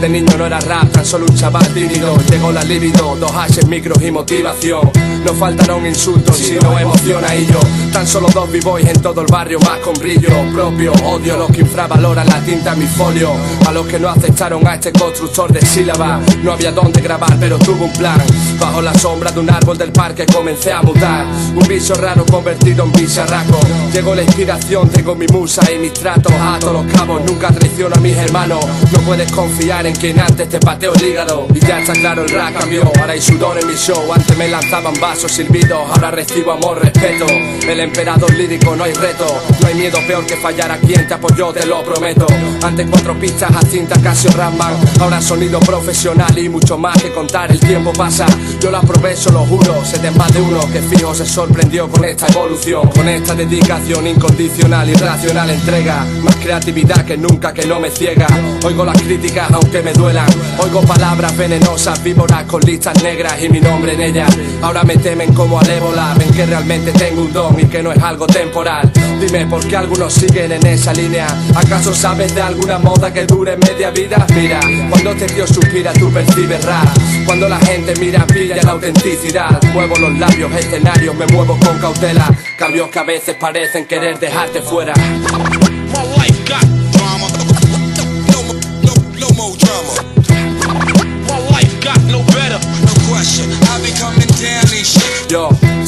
De 0.00 0.10
niño 0.10 0.36
no 0.36 0.44
era 0.44 0.60
rap, 0.60 0.92
tan 0.92 1.06
solo 1.06 1.24
un 1.26 1.34
chaval 1.34 1.66
tímido 1.72 2.16
Llegó 2.30 2.52
la 2.52 2.62
libido, 2.64 3.16
dos 3.16 3.32
hashes, 3.32 3.66
micros 3.66 4.02
y 4.02 4.10
motivación. 4.10 4.90
No 5.24 5.32
faltaron 5.34 5.86
insultos, 5.86 6.36
sino 6.36 6.78
emoción 6.78 7.24
y 7.36 7.46
yo. 7.46 7.58
Tan 7.92 8.06
solo 8.06 8.28
dos 8.32 8.50
b-boys 8.52 8.86
en 8.86 9.00
todo 9.00 9.22
el 9.22 9.26
barrio, 9.26 9.58
más 9.60 9.78
con 9.78 9.94
brillo 9.94 10.28
propio. 10.52 10.92
Odio 11.04 11.36
los 11.36 11.50
que 11.50 11.62
infravaloran 11.62 12.28
la 12.28 12.40
tinta 12.40 12.74
en 12.74 12.80
mi 12.80 12.86
folio. 12.86 13.32
A 13.66 13.72
los 13.72 13.86
que 13.86 13.98
no 13.98 14.08
aceptaron 14.08 14.66
a 14.66 14.74
este 14.74 14.92
constructor 14.92 15.52
de 15.52 15.60
sílabas 15.60 16.20
No 16.42 16.52
había 16.52 16.70
dónde 16.70 17.00
grabar, 17.00 17.36
pero 17.40 17.58
tuve 17.58 17.84
un 17.84 17.92
plan. 17.92 18.20
Bajo 18.60 18.82
la 18.82 18.94
sombra 18.94 19.32
de 19.32 19.40
un 19.40 19.50
árbol 19.50 19.78
del 19.78 19.92
parque 19.92 20.26
comencé 20.26 20.72
a 20.72 20.82
mutar. 20.82 21.26
Un 21.54 21.66
bicho 21.66 21.94
raro 21.94 22.24
convertido 22.26 22.84
en 22.84 22.92
bicharraco. 22.92 23.58
Llegó 23.92 24.14
la 24.14 24.22
inspiración, 24.22 24.88
tengo 24.90 25.14
mi 25.14 25.26
musa 25.26 25.62
y 25.72 25.78
mis 25.78 25.94
tratos. 25.94 26.32
Ato 26.32 26.72
los 26.72 26.86
cabos, 26.92 27.22
nunca 27.24 27.48
traiciono 27.48 27.96
a 27.96 28.00
mis 28.00 28.16
hermanos. 28.16 28.64
No 28.92 29.00
puedes 29.00 29.30
confiar 29.32 29.85
en 29.86 29.94
quien 29.94 30.18
antes 30.18 30.48
te 30.48 30.58
pateó 30.58 30.92
el 30.94 31.04
hígado. 31.04 31.46
Y 31.54 31.60
ya 31.60 31.80
está 31.80 31.92
claro 31.92 32.22
el 32.24 32.28
rap 32.30 32.58
cambió, 32.58 32.82
ahora 32.82 33.12
hay 33.12 33.20
sudor 33.20 33.58
en 33.58 33.66
mi 33.68 33.74
show. 33.74 34.12
Antes 34.12 34.36
me 34.36 34.48
lanzaban 34.48 34.94
vasos 35.00 35.32
silbidos, 35.32 35.78
ahora 35.90 36.10
recibo 36.10 36.52
amor, 36.52 36.82
respeto. 36.82 37.26
El 37.26 37.80
emperador 37.80 38.32
lírico 38.34 38.74
no 38.74 38.84
hay 38.84 38.92
reto. 38.94 39.26
No 39.60 39.68
hay 39.68 39.74
miedo 39.74 39.98
peor 40.06 40.26
que 40.26 40.36
fallar 40.36 40.72
a 40.72 40.78
quien 40.78 41.06
te 41.06 41.14
apoyó, 41.14 41.52
te 41.52 41.66
lo 41.66 41.84
prometo. 41.84 42.26
Antes 42.62 42.86
cuatro 42.90 43.18
pistas 43.18 43.50
a 43.54 43.60
cinta 43.62 44.00
casi 44.02 44.28
Ramban 44.28 44.76
Ahora 45.00 45.20
sonido 45.20 45.60
profesional 45.60 46.36
y 46.38 46.48
mucho 46.48 46.76
más 46.76 47.00
que 47.00 47.12
contar. 47.12 47.50
El 47.52 47.60
tiempo 47.60 47.92
pasa, 47.92 48.26
yo 48.60 48.70
lo 48.70 48.78
aprovecho, 48.78 49.30
lo 49.30 49.40
juro. 49.46 49.84
Se 49.84 49.98
te 49.98 50.10
más 50.10 50.32
de 50.32 50.40
uno 50.40 50.60
que 50.72 50.82
fijo 50.82 51.14
se 51.14 51.26
sorprendió 51.26 51.88
con 51.88 52.04
esta 52.04 52.26
evolución. 52.26 52.88
Con 52.90 53.08
esta 53.08 53.34
dedicación 53.34 54.06
incondicional 54.06 54.88
y 54.88 54.94
racional 54.94 55.50
entrega. 55.50 56.04
Más 56.22 56.36
creatividad 56.36 57.04
que 57.04 57.16
nunca 57.16 57.52
que 57.52 57.66
no 57.66 57.78
me 57.78 57.90
ciega. 57.90 58.26
Oigo 58.64 58.84
las 58.84 59.00
críticas 59.00 59.50
aunque 59.52 59.75
me 59.82 59.92
duelan 59.92 60.26
Oigo 60.58 60.82
palabras 60.82 61.36
venenosas, 61.36 62.02
víboras 62.02 62.44
con 62.44 62.62
listas 62.62 63.02
negras 63.02 63.42
y 63.42 63.48
mi 63.48 63.60
nombre 63.60 63.94
en 63.94 64.00
ellas. 64.00 64.36
Ahora 64.62 64.84
me 64.84 64.96
temen 64.96 65.34
como 65.34 65.58
al 65.58 65.68
ébola 65.68 66.14
Ven 66.18 66.32
que 66.32 66.46
realmente 66.46 66.92
tengo 66.92 67.22
un 67.22 67.32
don 67.32 67.58
y 67.60 67.64
que 67.66 67.82
no 67.82 67.92
es 67.92 68.02
algo 68.02 68.26
temporal. 68.26 68.90
Dime 69.20 69.46
por 69.46 69.66
qué 69.66 69.76
algunos 69.76 70.12
siguen 70.12 70.52
en 70.52 70.66
esa 70.66 70.92
línea 70.92 71.26
¿Acaso 71.54 71.94
sabes 71.94 72.34
de 72.34 72.42
alguna 72.42 72.78
moda 72.78 73.12
que 73.12 73.24
dure 73.24 73.56
media 73.56 73.90
vida? 73.90 74.26
Mira, 74.34 74.60
cuando 74.90 75.12
este 75.12 75.26
tío 75.26 75.46
suspira 75.46 75.92
tú 75.94 76.12
percibes 76.12 76.62
rap 76.66 76.86
Cuando 77.24 77.48
la 77.48 77.58
gente 77.60 77.94
mira 77.98 78.26
pilla 78.26 78.56
la 78.62 78.72
autenticidad 78.72 79.58
Muevo 79.72 79.96
los 79.96 80.18
labios, 80.18 80.52
escenarios, 80.54 81.14
me 81.14 81.26
muevo 81.28 81.58
con 81.58 81.78
cautela. 81.78 82.28
Cambios 82.58 82.90
que 82.90 82.98
a 82.98 83.04
veces 83.04 83.36
parecen 83.36 83.86
querer 83.86 84.18
dejarte 84.18 84.60
fuera 84.60 84.92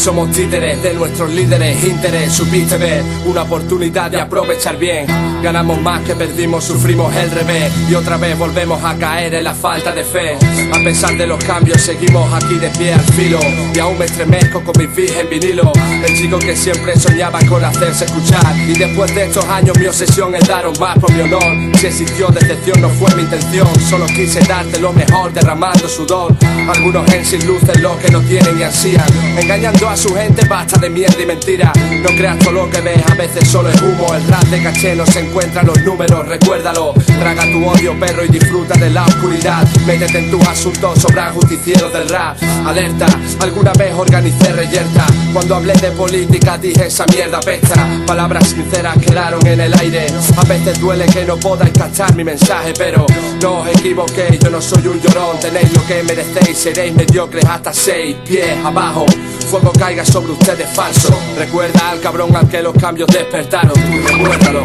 somos 0.09 0.31
títeres 0.31 0.83
de 0.83 0.95
nuestros 0.95 1.31
líderes, 1.31 1.85
interés, 1.85 2.33
supiste 2.33 2.79
ver 2.79 3.05
una 3.27 3.43
oportunidad 3.43 4.11
de 4.11 4.19
aprovechar 4.19 4.79
bien. 4.79 5.07
Ganamos 5.43 5.79
más 5.83 6.01
que 6.01 6.15
perdimos, 6.15 6.65
sufrimos 6.65 7.15
el 7.15 7.31
revés 7.31 7.71
y 7.91 7.95
otra 7.95 8.17
vez 8.17 8.39
volvemos 8.39 8.83
a 8.83 8.97
caer 8.97 9.35
en 9.35 9.45
la 9.45 9.53
falta 9.53 9.93
de 9.93 10.05
fe. 10.05 10.39
A 10.73 10.83
pesar 10.83 11.15
de 11.15 11.27
los 11.27 11.45
cambios, 11.45 11.83
seguimos 11.83 12.33
aquí 12.33 12.55
de 12.55 12.71
pie 12.71 12.95
al 12.95 13.01
filo 13.01 13.39
y 13.75 13.79
aún 13.79 13.99
me 13.99 14.07
estremezco 14.07 14.65
con 14.65 14.75
mis 14.79 14.97
bis 14.97 15.15
en 15.15 15.29
vinilo. 15.29 15.73
El 16.03 16.17
chico 16.17 16.39
que 16.39 16.57
siempre 16.57 16.99
soñaba 16.99 17.41
con 17.47 17.63
hacerse 17.63 18.07
escuchar 18.07 18.57
y 18.67 18.79
después 18.79 19.15
de 19.15 19.27
estos 19.27 19.45
años 19.45 19.79
mi 19.79 19.89
obsesión 19.89 20.35
es 20.35 20.49
daros 20.49 20.81
más 20.81 20.99
por 20.99 21.13
mi 21.13 21.21
honor. 21.21 21.77
Si 21.79 21.87
existió 21.87 22.29
decepción, 22.29 22.81
no 22.81 22.89
fue 22.89 23.15
mi 23.15 23.25
intención, 23.25 23.69
solo 23.91 24.07
quise 24.07 24.41
darte 24.41 24.81
lo 24.81 24.91
mejor 24.91 25.35
derramando 25.35 25.87
sudor. 25.87 26.35
Algunos 26.67 27.13
en 27.13 27.27
sin 27.27 27.47
luces 27.47 27.79
lo 27.81 27.99
que 27.99 28.11
no 28.11 28.23
tienen 28.23 28.59
y 28.59 28.63
ansían, 28.63 29.07
engañando 29.39 29.89
a 29.89 29.98
su 29.99 30.15
gente, 30.15 30.47
basta 30.47 30.79
de 30.79 30.91
mierda 30.91 31.21
y 31.21 31.27
mentira. 31.27 31.73
No 32.03 32.09
creas 32.11 32.39
todo 32.39 32.53
lo 32.53 32.71
que 32.71 32.81
ves, 32.81 33.03
a 33.11 33.15
veces 33.15 33.49
solo 33.49 33.69
es 33.69 33.83
humo. 33.83 34.15
El 34.15 34.25
rap 34.29 34.45
de 34.45 34.63
caché 34.63 34.95
no 34.95 35.05
se 35.05 35.21
encuentra 35.21 35.63
en 35.63 35.67
los 35.67 35.83
números, 35.83 36.27
recuérdalo. 36.29 36.95
Traga 37.19 37.43
tu 37.51 37.67
odio, 37.67 37.99
perro, 37.99 38.25
y 38.25 38.29
disfruta 38.29 38.79
de 38.79 38.91
la 38.91 39.05
oscuridad. 39.05 39.67
Métete 39.87 40.19
en 40.19 40.31
tus 40.31 40.47
asuntos, 40.47 41.01
sobran 41.01 41.35
justicieros 41.35 41.93
del 41.93 42.09
rap. 42.09 42.37
Alerta, 42.65 43.07
alguna 43.41 43.73
vez 43.73 43.93
organicé 43.93 44.53
reyerta. 44.53 45.07
Cuando 45.33 45.57
hablé 45.57 45.73
de 45.75 45.91
política 45.91 46.57
dije 46.59 46.87
esa 46.87 47.05
mierda 47.07 47.41
pesta. 47.41 47.87
Palabras 48.07 48.49
sinceras 48.51 48.97
quedaron 48.99 49.45
en 49.47 49.61
el 49.61 49.75
aire. 49.75 50.07
A 50.37 50.45
veces 50.45 50.79
duele 50.81 51.07
que 51.07 51.25
no 51.25 51.37
podáis 51.39 51.73
cachar 51.73 52.15
mi 52.15 52.23
mensaje, 52.23 52.73
pero 52.79 53.05
no 53.41 53.61
os 53.61 53.69
equivoquéis, 53.69 54.39
yo 54.39 54.51
no 54.51 54.61
soy 54.61 54.87
un 54.87 55.01
llorón. 55.01 55.39
Tenéis 55.41 55.73
lo 55.73 55.87
que 55.87 56.03
merecéis, 56.03 56.59
seréis 56.59 56.95
mediocres 56.95 57.45
hasta 57.45 57.73
seis 57.73 58.17
pies 58.27 58.57
abajo. 58.65 59.07
Fuego 59.51 59.73
caiga 59.73 60.05
sobre 60.05 60.33
ustedes 60.33 60.69
falso. 60.75 61.11
Recuerda 61.37 61.91
al 61.91 62.01
cabrón 62.01 62.35
al 62.37 62.49
que 62.49 62.63
los 62.63 62.75
cambios 62.75 63.09
despertaron. 63.09 63.73
Tú 63.73 63.81
recuérdalo. 64.07 64.65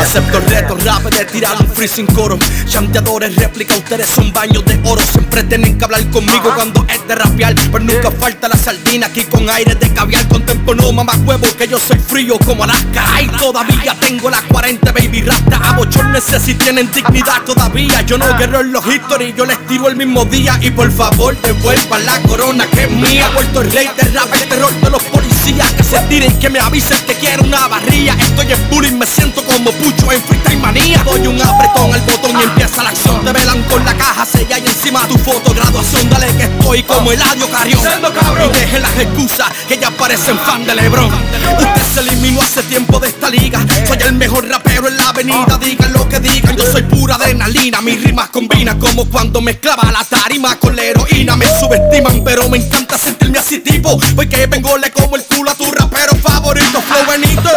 Acepto 0.00 0.38
el 0.38 0.46
reto 0.46 0.76
rap 0.84 1.02
de 1.04 1.24
tirar 1.26 1.56
un 1.60 1.68
free 1.68 1.88
sin 1.88 2.06
coro. 2.06 2.38
Chanteadores 2.66 3.36
réplica, 3.36 3.74
ustedes 3.74 4.08
son 4.08 4.32
baños 4.32 4.64
de 4.64 4.80
oro. 4.84 5.02
Siempre 5.02 5.44
tienen 5.44 5.78
que 5.78 5.84
hablar 5.84 6.08
conmigo 6.10 6.52
cuando 6.54 6.84
es 6.88 7.06
de 7.06 7.14
rapear 7.14 7.54
Pero 7.54 7.84
nunca 7.84 8.10
falta 8.10 8.48
la 8.48 8.56
sardina 8.56 9.06
aquí 9.06 9.24
con 9.24 9.48
aire 9.50 9.74
de 9.74 9.92
caviar. 9.92 10.26
Con 10.28 10.42
tempo 10.44 10.74
no 10.74 10.92
mamá 10.92 11.12
huevo 11.24 11.46
que 11.58 11.68
yo 11.68 11.78
soy 11.78 11.98
frío 11.98 12.38
como 12.44 12.64
Alaska. 12.64 13.04
Ay, 13.14 13.28
todavía 13.38 13.94
tengo 14.00 14.30
la 14.30 14.40
40 14.42 14.92
baby 14.92 15.22
rasta. 15.22 15.56
A 15.56 15.72
bochornese 15.76 16.40
si 16.40 16.54
tienen 16.54 16.90
dignidad 16.90 17.42
todavía. 17.44 18.02
Yo 18.02 18.18
no 18.18 18.36
guerro 18.38 18.60
en 18.60 18.72
los 18.72 18.86
history, 18.86 19.34
yo 19.36 19.44
les 19.44 19.64
tiro 19.66 19.88
el 19.88 19.96
mismo 19.96 20.24
día. 20.24 20.58
Y 20.62 20.70
por 20.70 20.90
favor 20.90 21.36
devuelvan 21.42 22.06
la 22.06 22.22
corona 22.22 22.66
que 22.66 22.84
es 22.84 22.90
mía. 22.90 23.30
Vuelto 23.34 23.60
el 23.60 23.70
rey 23.72 23.88
del 23.96 24.14
rap, 24.14 24.32
el 24.32 24.48
terror 24.48 24.72
de 24.72 24.90
los 24.90 25.02
policías 25.04 25.35
Que 25.46 25.84
se 25.84 25.98
tiren, 26.08 26.36
que 26.40 26.50
me 26.50 26.58
avisen 26.58 26.98
que 27.06 27.14
quiero 27.14 27.44
una 27.44 27.68
barría. 27.68 28.14
Estoy 28.14 28.50
en 28.50 28.68
bullying, 28.68 28.94
me 28.94 29.06
siento 29.06 29.44
como 29.44 29.70
pucho 29.70 30.10
en 30.10 30.20
freestyle 30.22 30.58
manía. 30.58 31.00
Doy 31.04 31.24
un 31.28 31.40
apretón 31.40 31.94
al 31.94 32.00
botón 32.00 32.40
y 32.40 32.42
empieza 32.42 32.82
la 32.82 32.90
acción. 32.90 33.24
Te 33.24 33.32
velan 33.32 33.62
con 33.64 33.84
la 33.84 33.94
caja 33.96 34.26
sella 34.26 34.58
y 34.58 34.66
encima 34.66 35.06
tu 35.06 35.16
foto 35.18 35.54
Graduación, 35.54 36.10
dale 36.10 36.26
que 36.36 36.44
estoy 36.44 36.82
como 36.82 37.12
Eladio 37.12 37.48
Carrión. 37.48 37.80
Y 37.80 38.58
dejen 38.58 38.82
las 38.82 38.98
excusas 38.98 39.52
que 39.68 39.78
ya 39.78 39.90
parecen 39.92 40.36
fan 40.38 40.64
de 40.64 40.74
Lebron. 40.74 41.06
Usted 41.06 41.82
se 41.94 42.00
eliminó 42.00 42.42
hace 42.42 42.64
tiempo 42.64 42.98
de 42.98 43.08
esta 43.08 43.30
liga. 43.30 43.64
Soy 43.86 43.98
el 44.00 44.14
mejor 44.14 44.48
rapero 44.48 44.88
en 44.88 44.96
la 44.96 45.10
avenida 45.10 45.58
Digan 45.60 45.92
lo 45.92 46.08
que 46.08 46.18
digan, 46.20 46.56
yo 46.56 46.64
soy 46.70 46.82
pura 46.82 47.14
adrenalina 47.16 47.80
Mis 47.80 48.02
rimas 48.02 48.28
combinan 48.30 48.78
como 48.78 49.04
cuando 49.04 49.40
mezclaba 49.40 49.90
la 49.92 50.04
tarima 50.04 50.56
con 50.56 50.74
la 50.74 50.82
heroína. 50.82 51.36
Me 51.36 51.46
subestiman 51.60 52.24
pero 52.24 52.48
me 52.48 52.58
encanta 52.58 52.98
sentirme 52.98 53.38
así 53.38 53.60
tipo 53.60 53.98
Porque 54.14 54.46
vengo 54.46 54.76
le 54.78 54.90
como 54.90 55.16
el 55.16 55.22
culo 55.36 55.50
a 55.50 55.54
tu 55.54 55.70
rapero 55.70 56.14
favorito, 56.16 56.80
Flow 56.80 57.06
Benito. 57.06 57.50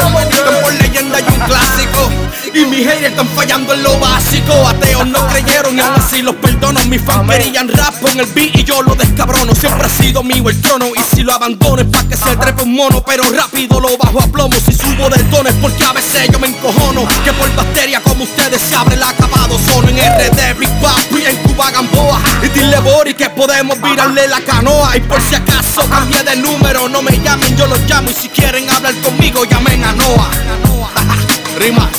Por 0.61 0.73
leyenda 0.73 1.19
y 1.19 1.23
un 1.23 1.39
clásico. 1.47 2.09
Y 2.53 2.65
mis 2.65 2.85
haters 2.85 3.11
están 3.11 3.27
fallando 3.29 3.73
en 3.73 3.83
lo 3.83 3.97
básico. 3.99 4.53
Ateos 4.67 5.07
no 5.07 5.25
creyeron 5.27 5.77
y 5.77 5.81
aún 5.81 5.93
así 5.95 6.21
los 6.21 6.35
perdono. 6.35 6.83
Mis 6.85 7.01
fans 7.01 7.29
querían 7.29 7.69
rap 7.69 7.99
con 8.01 8.19
el 8.19 8.25
beat 8.27 8.55
y 8.57 8.63
yo 8.63 8.81
lo 8.81 8.95
descabrono. 8.95 9.53
Siempre 9.55 9.85
ha 9.85 9.89
sido 9.89 10.23
mío 10.23 10.49
el 10.49 10.61
trono. 10.61 10.87
Y 10.87 11.15
si 11.15 11.23
lo 11.23 11.33
abandono 11.33 11.81
es 11.81 11.87
pa' 11.87 12.03
que 12.03 12.17
se 12.17 12.35
trepe 12.35 12.63
un 12.63 12.75
mono. 12.75 13.01
Pero 13.05 13.23
rápido 13.31 13.79
lo 13.79 13.97
bajo 13.97 14.19
a 14.19 14.27
plomo. 14.27 14.55
Si 14.65 14.73
subo 14.73 15.09
del 15.09 15.29
tono 15.29 15.49
es 15.49 15.55
porque 15.55 15.83
a 15.85 15.93
veces 15.93 16.29
yo 16.31 16.39
me 16.39 16.47
encojono. 16.47 17.07
Que 17.23 17.31
por 17.33 17.53
bacteria 17.55 18.01
como 18.01 18.23
ustedes 18.23 18.61
se 18.61 18.75
abre 18.75 18.95
el 18.95 19.03
acabado. 19.03 19.57
Son 19.71 19.87
en 19.87 19.97
RD, 19.97 20.59
Big 20.59 20.81
Papi, 20.81 21.25
en 21.25 21.37
Gamboa. 21.67 22.19
Y 22.43 22.47
dile 22.49 22.79
Bori 22.79 23.13
que 23.13 23.29
podemos 23.29 23.79
virarle 23.81 24.27
la 24.27 24.41
canoa. 24.41 24.95
Y 24.95 25.01
por 25.01 25.21
si 25.21 25.35
acaso 25.35 25.87
cambié 25.89 26.23
de 26.23 26.37
número, 26.37 26.87
no 26.87 27.01
me 27.01 27.11
llamen, 27.19 27.55
yo 27.57 27.67
los 27.67 27.79
llamo. 27.81 28.09
Y 28.09 28.13
si 28.13 28.29
quieren 28.29 28.69
hablar 28.69 28.95
conmigo, 29.01 29.43
llamen 29.45 29.83
a 29.83 29.93
Noah. 29.93 30.29
Rimas, 31.59 31.89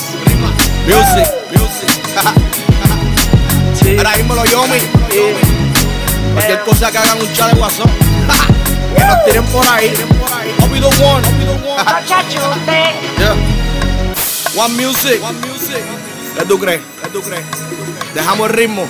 music, 0.86 1.28
music. 1.52 1.90
Ahora 3.96 4.16
mismo 4.16 4.34
los 4.34 4.50
yomi. 4.50 4.78
Cualquier 6.32 6.60
cosa 6.60 6.90
que 6.90 6.98
hagan 6.98 7.20
un 7.20 7.32
chat 7.34 7.52
de 7.52 7.60
WhatsApp. 7.60 7.86
que 8.96 9.04
nos 9.04 9.24
tiren 9.24 9.44
por 9.46 9.66
ahí. 9.68 9.92
Obi 10.62 10.80
the 10.80 10.86
one. 11.04 11.22
Yeah. 13.18 13.34
One 14.56 14.74
music. 14.74 15.22
One 15.22 15.38
music. 15.46 15.82
¿Qué 16.38 16.44
tú 16.44 16.58
crees? 16.58 16.80
¿Qué 17.02 17.08
tú 17.10 17.20
crees? 17.20 17.44
Dejamos 18.14 18.48
el 18.48 18.56
ritmo. 18.56 18.86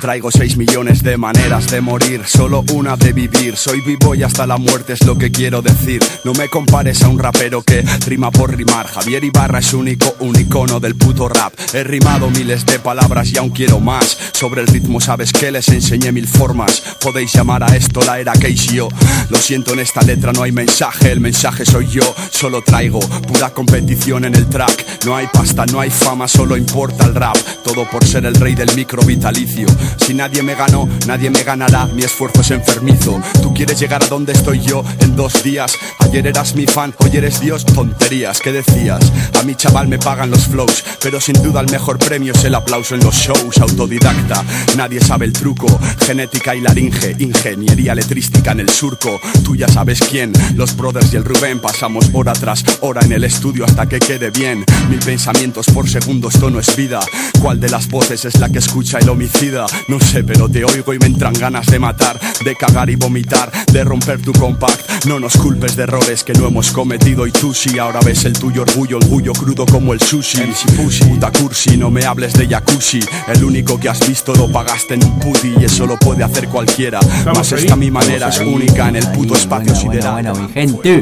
Traigo 0.00 0.30
6 0.30 0.56
millones 0.56 1.02
de 1.02 1.16
maneras 1.16 1.70
de 1.70 1.80
morir, 1.80 2.22
solo 2.26 2.64
una 2.72 2.96
de 2.96 3.12
vivir. 3.12 3.56
Soy 3.56 3.80
vivo 3.80 4.14
y 4.14 4.22
hasta 4.22 4.46
la 4.46 4.58
muerte 4.58 4.92
es 4.92 5.04
lo 5.04 5.16
que 5.16 5.30
quiero 5.30 5.62
decir. 5.62 6.02
No 6.24 6.32
me 6.34 6.48
compares 6.48 7.02
a 7.02 7.08
un 7.08 7.18
rapero 7.18 7.62
que 7.62 7.82
rima 8.06 8.30
por 8.30 8.54
rimar. 8.54 8.86
Javier 8.86 9.24
Ibarra 9.24 9.60
es 9.60 9.72
único, 9.72 10.14
un 10.20 10.38
icono 10.38 10.80
del 10.80 10.96
puto 10.96 11.28
rap. 11.28 11.52
He 11.72 11.82
rimado 11.82 12.30
miles 12.30 12.66
de 12.66 12.78
palabras 12.78 13.32
y 13.32 13.38
aún 13.38 13.50
quiero 13.50 13.80
más. 13.80 14.16
Sobre 14.32 14.60
el 14.60 14.66
ritmo 14.66 15.00
sabes 15.00 15.32
que 15.32 15.50
les 15.50 15.68
enseñé 15.68 16.12
mil 16.12 16.28
formas. 16.28 16.82
Podéis 17.00 17.32
llamar 17.32 17.64
a 17.64 17.74
esto 17.74 18.00
la 18.04 18.20
era 18.20 18.34
yo 18.34 18.88
Lo 19.30 19.38
siento, 19.38 19.72
en 19.72 19.80
esta 19.80 20.02
letra 20.02 20.32
no 20.32 20.42
hay 20.42 20.52
mensaje, 20.52 21.10
el 21.10 21.20
mensaje 21.20 21.64
soy 21.64 21.88
yo. 21.88 22.14
Solo 22.30 22.62
traigo 22.62 23.00
pura 23.00 23.50
competición 23.50 24.24
en 24.24 24.34
el 24.34 24.46
track. 24.46 25.04
No 25.06 25.16
hay 25.16 25.26
pasta, 25.32 25.64
no 25.66 25.80
hay 25.80 25.90
fama, 25.90 26.28
solo 26.28 26.56
importa 26.56 27.04
el 27.06 27.14
rap. 27.14 27.36
Todo 27.64 27.88
por 27.88 28.04
ser 28.04 28.26
el 28.26 28.34
rey 28.34 28.54
del 28.54 28.74
micro 28.74 29.02
vitalicio. 29.02 29.66
Si 29.96 30.14
nadie 30.14 30.42
me 30.42 30.54
ganó, 30.54 30.88
nadie 31.06 31.30
me 31.30 31.42
ganará. 31.42 31.86
Mi 31.86 32.02
esfuerzo 32.02 32.40
es 32.40 32.50
enfermizo. 32.50 33.20
Tú 33.42 33.52
quieres 33.54 33.78
llegar 33.78 34.02
a 34.02 34.06
donde 34.06 34.32
estoy 34.32 34.60
yo 34.60 34.84
en 35.00 35.16
dos 35.16 35.42
días. 35.42 35.76
Ayer 36.00 36.26
eras 36.26 36.54
mi 36.54 36.66
fan, 36.66 36.94
hoy 36.98 37.10
eres 37.14 37.40
Dios. 37.40 37.64
Tonterías, 37.64 38.40
¿qué 38.40 38.52
decías? 38.52 39.00
A 39.38 39.42
mi 39.42 39.54
chaval 39.54 39.88
me 39.88 39.98
pagan 39.98 40.30
los 40.30 40.46
flows, 40.46 40.84
pero 41.02 41.20
sin 41.20 41.42
duda 41.42 41.60
el 41.60 41.70
mejor 41.70 41.98
premio 41.98 42.32
es 42.32 42.44
el 42.44 42.54
aplauso 42.54 42.94
en 42.94 43.02
los 43.02 43.14
shows. 43.14 43.58
Autodidacta, 43.58 44.44
nadie 44.76 45.00
sabe 45.00 45.26
el 45.26 45.32
truco. 45.32 45.66
Genética 46.06 46.54
y 46.54 46.60
laringe, 46.60 47.16
ingeniería 47.18 47.94
letrística 47.94 48.52
en 48.52 48.60
el 48.60 48.70
surco. 48.70 49.20
Tú 49.44 49.56
ya 49.56 49.68
sabes 49.68 50.00
quién. 50.00 50.32
Los 50.54 50.76
brothers 50.76 51.12
y 51.12 51.16
el 51.16 51.24
Rubén 51.24 51.60
pasamos 51.60 52.10
hora 52.12 52.32
tras 52.32 52.64
hora 52.80 53.00
en 53.02 53.12
el 53.12 53.24
estudio 53.24 53.64
hasta 53.64 53.86
que 53.86 53.98
quede 53.98 54.30
bien. 54.30 54.64
Mil 54.88 55.00
pensamientos 55.00 55.66
por 55.66 55.88
segundo, 55.88 56.28
esto 56.28 56.50
no 56.50 56.60
es 56.60 56.76
vida. 56.76 57.00
¿Cuál 57.40 57.60
de 57.60 57.68
las 57.68 57.88
voces 57.88 58.24
es 58.24 58.38
la 58.38 58.48
que 58.48 58.58
escucha 58.58 58.98
el 58.98 59.08
homicida? 59.08 59.66
No 59.88 60.00
sé, 60.00 60.24
pero 60.24 60.48
te 60.48 60.64
oigo 60.64 60.92
y 60.94 60.98
me 60.98 61.06
entran 61.06 61.32
ganas 61.34 61.66
de 61.66 61.78
matar, 61.78 62.18
de 62.44 62.54
cagar 62.56 62.90
y 62.90 62.96
vomitar, 62.96 63.50
de 63.72 63.84
romper 63.84 64.20
tu 64.20 64.32
compact. 64.32 65.04
No 65.06 65.20
nos 65.20 65.36
culpes 65.36 65.76
de 65.76 65.84
errores 65.84 66.24
que 66.24 66.32
no 66.32 66.46
hemos 66.48 66.70
cometido 66.72 67.26
y 67.26 67.32
tú 67.32 67.54
sí, 67.54 67.78
ahora 67.78 68.00
ves 68.04 68.24
el 68.24 68.32
tuyo 68.32 68.62
orgullo, 68.62 68.96
orgullo 68.98 69.32
crudo 69.32 69.66
como 69.66 69.92
el 69.92 70.00
sushi. 70.00 70.40
Pussy, 70.76 71.04
puta 71.04 71.30
cursi, 71.30 71.76
no 71.76 71.90
me 71.90 72.04
hables 72.04 72.32
de 72.34 72.46
jacuzzi. 72.48 73.00
El 73.28 73.44
único 73.44 73.78
que 73.78 73.88
has 73.88 74.06
visto 74.06 74.34
lo 74.34 74.50
pagaste 74.50 74.94
en 74.94 75.04
un 75.04 75.18
puti 75.20 75.54
y 75.60 75.64
eso 75.64 75.86
lo 75.86 75.96
puede 75.98 76.24
hacer 76.24 76.48
cualquiera. 76.48 77.00
Más 77.34 77.52
esta 77.52 77.76
mi 77.76 77.90
manera 77.90 78.28
es 78.28 78.38
única 78.40 78.88
en 78.88 78.96
el 78.96 79.06
puto 79.12 79.34
espacio 79.34 79.72
Bueno, 79.72 79.80
sideral. 79.92 80.12
bueno, 80.12 80.34
mi 80.34 80.52
gente. 80.52 81.00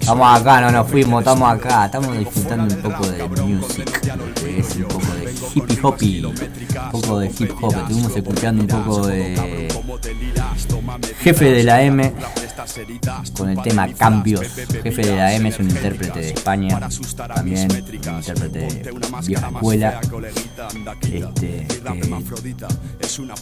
Estamos 0.00 0.40
acá, 0.40 0.60
no 0.60 0.70
nos 0.72 0.88
fuimos, 0.90 1.20
estamos 1.20 1.50
acá. 1.52 1.86
Estamos 1.86 2.18
disfrutando 2.18 2.74
un 2.74 2.82
poco 2.82 3.06
de 3.06 3.22
music, 3.42 4.00
es 4.58 4.76
un 4.76 4.84
poco 4.84 5.09
hippie 5.54 5.78
hoppy, 5.82 6.24
un 6.24 6.34
poco 6.90 7.18
de 7.18 7.26
hip 7.26 7.52
hop. 7.60 7.74
Estuvimos 7.76 8.16
escuchando 8.16 8.62
un 8.62 8.68
poco 8.68 9.06
de 9.06 9.68
Jefe 11.20 11.44
de 11.44 11.64
la 11.64 11.82
M 11.82 12.12
con 13.36 13.48
el 13.50 13.62
tema 13.62 13.88
Cambios. 13.94 14.46
Jefe 14.82 15.02
de 15.02 15.16
la 15.16 15.34
M 15.34 15.48
es 15.48 15.58
un 15.58 15.70
intérprete 15.70 16.18
de 16.18 16.30
España, 16.30 16.80
también 17.34 17.70
un 17.70 17.76
intérprete 18.14 18.58
de 18.58 18.92
vieja 19.26 19.48
escuela. 19.48 20.00
Este, 21.02 21.66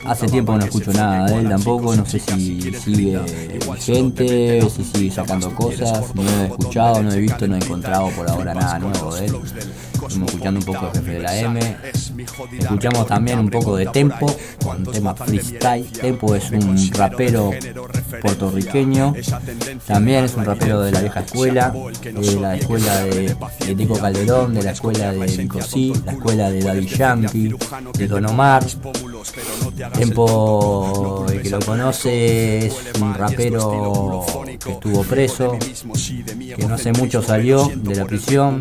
hace 0.04 0.26
tiempo 0.28 0.56
no 0.56 0.64
escucho 0.64 0.92
nada 0.92 1.26
de 1.26 1.40
él 1.40 1.48
tampoco, 1.48 1.94
no 1.94 2.06
sé 2.06 2.18
si 2.18 2.72
sigue 2.72 3.20
vigente, 3.66 4.68
si 4.70 4.84
sigue 4.84 5.10
sacando 5.10 5.54
cosas, 5.54 6.14
no 6.14 6.22
he 6.22 6.46
escuchado, 6.46 7.02
no 7.02 7.12
he 7.12 7.20
visto, 7.20 7.46
no 7.46 7.56
he 7.56 7.58
encontrado 7.58 8.10
por 8.10 8.28
ahora 8.28 8.54
nada 8.54 8.78
nuevo 8.78 9.14
de 9.14 9.26
él. 9.26 9.36
Estamos 10.08 10.28
escuchando 10.30 10.60
un 10.60 10.66
poco 10.66 10.86
de 10.86 10.98
Jefe 11.00 11.10
de 11.12 11.20
la 11.20 11.36
M. 11.36 11.76
Escuchamos 12.58 13.06
también 13.06 13.38
un 13.38 13.50
poco 13.50 13.76
de 13.76 13.86
Tempo, 13.86 14.34
con 14.62 14.84
tema 14.84 15.14
freestyle. 15.14 15.86
Tempo 15.92 16.34
es 16.34 16.50
un 16.50 16.90
rapero 16.92 17.50
puertorriqueño. 18.20 19.14
También 19.86 20.24
es 20.24 20.34
un 20.34 20.44
rapero 20.44 20.80
de 20.80 20.92
la 20.92 21.00
vieja 21.00 21.20
escuela, 21.20 21.74
de 22.02 22.40
la 22.40 22.56
escuela 22.56 23.04
de, 23.04 23.36
de 23.66 23.74
Nico 23.74 23.98
Calderón, 23.98 24.54
de 24.54 24.62
la 24.62 24.72
escuela 24.72 25.12
de 25.12 25.36
Nico 25.36 25.62
C, 25.62 25.92
la 26.04 26.12
escuela 26.12 26.50
de 26.50 26.60
Daddy 26.60 26.86
Yankee, 26.86 27.54
de 27.96 28.06
Don 28.06 28.26
Omar. 28.26 28.64
Tempo, 29.92 31.26
el 31.30 31.42
que 31.42 31.50
lo 31.50 31.60
conoce, 31.60 32.66
es 32.66 32.74
un 33.00 33.14
rapero 33.14 34.24
que 34.64 34.72
estuvo 34.72 35.02
preso, 35.04 35.56
que 36.56 36.66
no 36.66 36.74
hace 36.74 36.92
mucho 36.92 37.22
salió 37.22 37.70
de 37.74 37.94
la 37.94 38.04
prisión. 38.04 38.58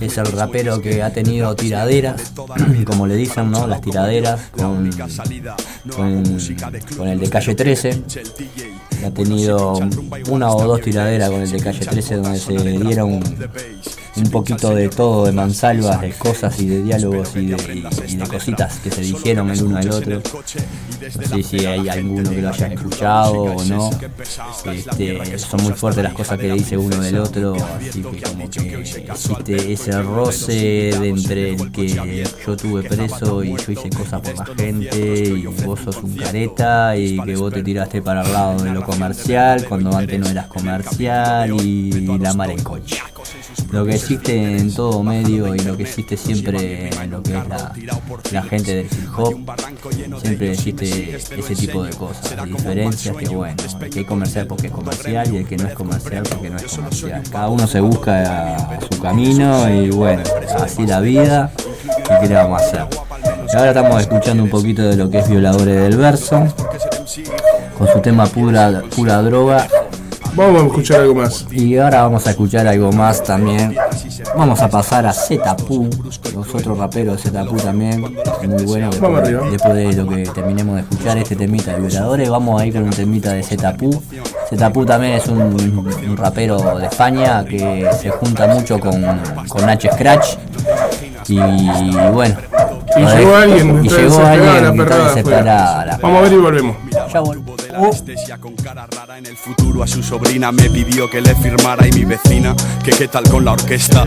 Es 0.00 0.18
el 0.18 0.26
rapero 0.26 0.80
que 0.80 1.02
ha 1.02 1.12
tenido 1.12 1.54
tiraderas, 1.54 2.32
como 2.86 3.06
le 3.06 3.16
dicen, 3.16 3.50
¿no? 3.50 3.66
Las 3.66 3.80
tiraderas 3.80 4.40
con, 4.50 4.90
con, 5.94 6.24
con 6.96 7.08
el 7.08 7.20
de 7.20 7.30
calle 7.30 7.54
13. 7.54 8.02
Ha 9.04 9.10
tenido 9.10 9.80
una 10.28 10.50
o 10.52 10.66
dos 10.66 10.80
tiraderas 10.80 11.30
con 11.30 11.40
el 11.40 11.50
de 11.50 11.60
calle 11.60 11.84
13 11.84 12.16
donde 12.16 12.38
se 12.38 12.52
dieron 12.52 13.20
un 14.14 14.30
poquito 14.30 14.74
de 14.74 14.88
todo, 14.88 15.24
de 15.24 15.32
mansalvas, 15.32 16.00
de 16.00 16.10
cosas 16.12 16.58
y 16.60 16.66
de 16.66 16.82
diálogos 16.82 17.34
y 17.34 17.46
de, 17.46 17.82
y 18.08 18.16
de 18.16 18.26
cositas 18.26 18.78
que 18.80 18.90
se 18.90 19.00
dijeron 19.00 19.50
el 19.50 19.62
uno 19.62 19.78
al 19.78 19.90
otro. 19.90 20.20
No 20.20 21.26
sé 21.28 21.42
si 21.42 21.64
hay 21.64 21.88
alguno 21.88 22.30
que 22.30 22.42
lo 22.42 22.48
haya 22.50 22.66
escuchado 22.66 23.42
o 23.42 23.64
no. 23.64 23.90
Este, 24.72 25.38
son 25.38 25.62
muy 25.62 25.72
fuertes 25.72 26.04
las 26.04 26.12
cosas 26.12 26.38
que 26.38 26.52
dice 26.52 26.76
uno 26.76 27.00
del 27.00 27.18
otro, 27.18 27.54
así 27.54 28.02
que 28.02 28.22
como 28.22 28.50
que 28.50 28.80
existe 28.80 29.72
ese 29.72 30.02
roce 30.02 30.52
de 31.00 31.08
entre 31.08 31.54
el 31.54 31.72
que 31.72 32.24
yo 32.46 32.56
tuve 32.56 32.82
preso 32.82 33.42
y 33.44 33.56
yo 33.56 33.72
hice 33.72 33.90
cosas 33.90 34.20
por 34.20 34.38
la 34.38 34.54
gente 34.54 35.24
y 35.24 35.46
vos 35.46 35.80
sos 35.80 35.96
un 36.02 36.14
careta 36.16 36.96
y 36.96 37.20
que 37.20 37.36
vos 37.36 37.52
te 37.52 37.62
tiraste 37.62 38.02
para 38.02 38.22
el 38.22 38.32
lado 38.32 38.62
de 38.62 38.70
lo 38.70 38.82
comercial 38.82 39.64
cuando 39.68 39.96
antes 39.96 40.18
no 40.18 40.28
eras 40.28 40.46
comercial 40.46 41.54
y 41.60 41.92
la 42.18 42.34
mar 42.34 42.50
en 42.50 42.62
coche 42.62 43.02
lo 43.70 43.84
que 43.86 43.94
existe 43.94 44.58
en 44.58 44.74
todo 44.74 45.02
medio 45.02 45.54
y 45.54 45.58
lo 45.60 45.76
que 45.76 45.84
existe 45.84 46.16
siempre 46.16 46.88
en 46.88 47.10
lo 47.10 47.22
que 47.22 47.36
es 47.36 47.48
la, 47.48 47.72
la 48.30 48.42
gente 48.42 48.74
del 48.74 48.86
hip 48.86 49.18
hop, 49.18 49.38
siempre 50.22 50.52
existe 50.52 51.16
ese 51.16 51.54
tipo 51.54 51.82
de 51.82 51.92
cosas, 51.94 52.36
de 52.36 52.52
diferencias 52.52 53.16
que 53.16 53.28
bueno, 53.28 53.56
el 53.80 53.90
que 53.90 54.00
es 54.00 54.06
comercial 54.06 54.46
porque 54.46 54.66
es 54.66 54.72
comercial 54.72 55.32
y 55.32 55.38
el 55.38 55.46
que 55.46 55.56
no 55.56 55.68
es 55.68 55.74
comercial 55.74 56.22
porque 56.30 56.50
no 56.50 56.56
es 56.56 56.64
comercial. 56.64 57.22
Cada 57.30 57.48
uno 57.48 57.66
se 57.66 57.80
busca 57.80 58.56
a 58.56 58.80
su 58.80 59.00
camino 59.00 59.68
y 59.70 59.90
bueno, 59.90 60.22
así 60.58 60.86
la 60.86 61.00
vida 61.00 61.52
y 61.58 62.20
qué 62.20 62.28
le 62.28 62.34
vamos 62.34 62.60
a 62.60 62.66
hacer. 62.66 62.86
Y 63.52 63.56
ahora 63.56 63.70
estamos 63.70 64.00
escuchando 64.00 64.42
un 64.42 64.50
poquito 64.50 64.82
de 64.82 64.96
lo 64.96 65.10
que 65.10 65.18
es 65.18 65.28
Violadores 65.28 65.82
del 65.82 65.96
Verso, 65.96 66.46
con 67.76 67.88
su 67.88 68.00
tema 68.00 68.26
pura, 68.26 68.82
pura 68.94 69.22
droga 69.22 69.66
Vamos 70.34 70.62
a 70.62 70.66
escuchar 70.66 71.00
algo 71.00 71.14
más. 71.14 71.46
y 71.50 71.76
ahora 71.76 72.02
vamos 72.02 72.26
a 72.26 72.30
escuchar 72.30 72.66
algo 72.66 72.90
más 72.92 73.22
también. 73.22 73.76
Vamos 74.36 74.60
a 74.60 74.68
pasar 74.68 75.04
a 75.06 75.12
Zetapu, 75.12 75.90
los 76.34 76.54
otros 76.54 76.78
raperos 76.78 77.16
de 77.16 77.22
Zetapu 77.22 77.56
también, 77.56 78.00
muy 78.00 78.64
bueno. 78.64 78.90
Vamos. 79.00 79.22
Después 79.50 79.74
de 79.74 79.92
lo 79.92 80.08
que 80.08 80.22
terminemos 80.22 80.76
de 80.76 80.80
escuchar 80.82 81.18
este 81.18 81.36
temita 81.36 81.74
de 81.74 81.80
violadores, 81.80 82.30
vamos 82.30 82.60
a 82.60 82.66
ir 82.66 82.72
con 82.72 82.84
un 82.84 82.90
temita 82.90 83.32
de 83.32 83.42
Zetapu. 83.42 84.02
Zetapu 84.48 84.86
también 84.86 85.14
es 85.14 85.26
un, 85.26 85.40
un 85.40 86.16
rapero 86.16 86.78
de 86.78 86.86
España 86.86 87.44
que 87.44 87.88
se 88.00 88.10
junta 88.10 88.46
mucho 88.46 88.80
con, 88.80 89.02
con 89.48 89.68
H 89.68 89.90
Scratch. 89.92 90.36
Y 91.28 91.38
bueno. 92.12 92.36
Y 92.96 93.00
llegó 93.00 93.36
alguien, 93.36 93.84
Y 93.84 93.88
llegó 93.88 94.22
alguien 94.22 94.64
la 94.64 94.74
y 94.74 95.22
perrada 95.22 95.84
la 95.86 95.98
Vamos 95.98 96.18
a 96.18 96.22
ver 96.22 96.32
y 96.32 96.36
volvemos. 96.36 96.76
Ya 97.12 97.20
volvemos. 97.20 97.61
Anestesia 97.74 98.38
con 98.38 98.54
cara 98.54 98.86
rara 98.86 99.18
en 99.18 99.26
el 99.26 99.36
futuro 99.36 99.82
a 99.82 99.86
su 99.86 100.02
sobrina 100.02 100.52
me 100.52 100.68
pidió 100.68 101.08
que 101.08 101.20
le 101.20 101.34
firmara 101.34 101.86
y 101.86 101.92
mi 101.92 102.04
vecina 102.04 102.54
que 102.84 102.90
qué 102.90 103.08
tal 103.08 103.24
con 103.24 103.44
la 103.44 103.52
orquesta. 103.52 104.06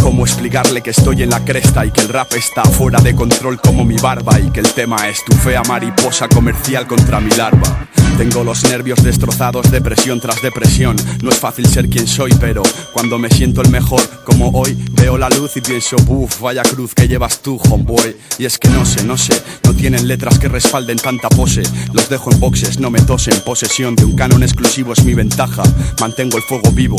Cómo 0.00 0.24
explicarle 0.24 0.80
que 0.80 0.90
estoy 0.90 1.22
en 1.22 1.30
la 1.30 1.44
cresta 1.44 1.84
y 1.84 1.90
que 1.90 2.02
el 2.02 2.08
rap 2.08 2.32
está 2.34 2.64
fuera 2.64 3.00
de 3.00 3.14
control 3.14 3.60
como 3.60 3.84
mi 3.84 3.96
barba 3.96 4.38
y 4.38 4.50
que 4.50 4.60
el 4.60 4.72
tema 4.72 5.08
es 5.08 5.24
tu 5.24 5.34
fea 5.36 5.62
mariposa 5.62 6.28
comercial 6.28 6.86
contra 6.86 7.20
mi 7.20 7.30
larva 7.30 7.88
tengo 8.18 8.42
los 8.42 8.64
nervios 8.64 9.00
destrozados 9.04 9.70
depresión 9.70 10.18
tras 10.18 10.42
depresión. 10.42 10.96
No 11.22 11.30
es 11.30 11.38
fácil 11.38 11.68
ser 11.68 11.88
quien 11.88 12.08
soy 12.08 12.32
pero 12.40 12.64
cuando 12.92 13.16
me 13.16 13.30
siento 13.30 13.62
el 13.62 13.70
mejor 13.70 14.02
como 14.24 14.48
hoy 14.50 14.76
veo 14.94 15.16
la 15.16 15.28
luz 15.28 15.56
y 15.56 15.60
pienso 15.60 15.96
buf 15.98 16.40
vaya 16.40 16.62
cruz 16.62 16.94
que 16.94 17.06
llevas 17.06 17.40
tú 17.42 17.60
homeboy 17.70 18.16
y 18.36 18.44
es 18.44 18.58
que 18.58 18.68
no 18.70 18.84
sé 18.84 19.04
no 19.04 19.16
sé 19.16 19.40
no 19.62 19.72
tienen 19.72 20.08
letras 20.08 20.40
que 20.40 20.48
respalden 20.48 20.98
tanta 20.98 21.28
pose. 21.28 21.62
Los 21.92 22.08
dejo 22.08 22.32
en 22.32 22.40
boxes 22.40 22.80
no 22.80 22.90
me 22.90 23.00
tosen 23.00 23.40
posesión 23.44 23.94
de 23.94 24.04
un 24.04 24.16
canon 24.16 24.42
exclusivo 24.42 24.94
es 24.94 25.04
mi 25.04 25.14
ventaja. 25.14 25.62
Mantengo 26.00 26.38
el 26.38 26.42
fuego 26.42 26.72
vivo 26.72 26.96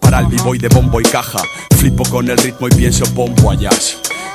para 0.00 0.18
el 0.18 0.26
b-boy 0.26 0.58
de 0.58 0.68
bombo 0.68 1.00
y 1.00 1.04
caja. 1.04 1.40
Flipo 1.76 2.02
con 2.10 2.28
el 2.28 2.36
ritmo 2.36 2.66
y 2.66 2.70
pienso 2.72 3.04
bombo 3.14 3.52
allá 3.52 3.70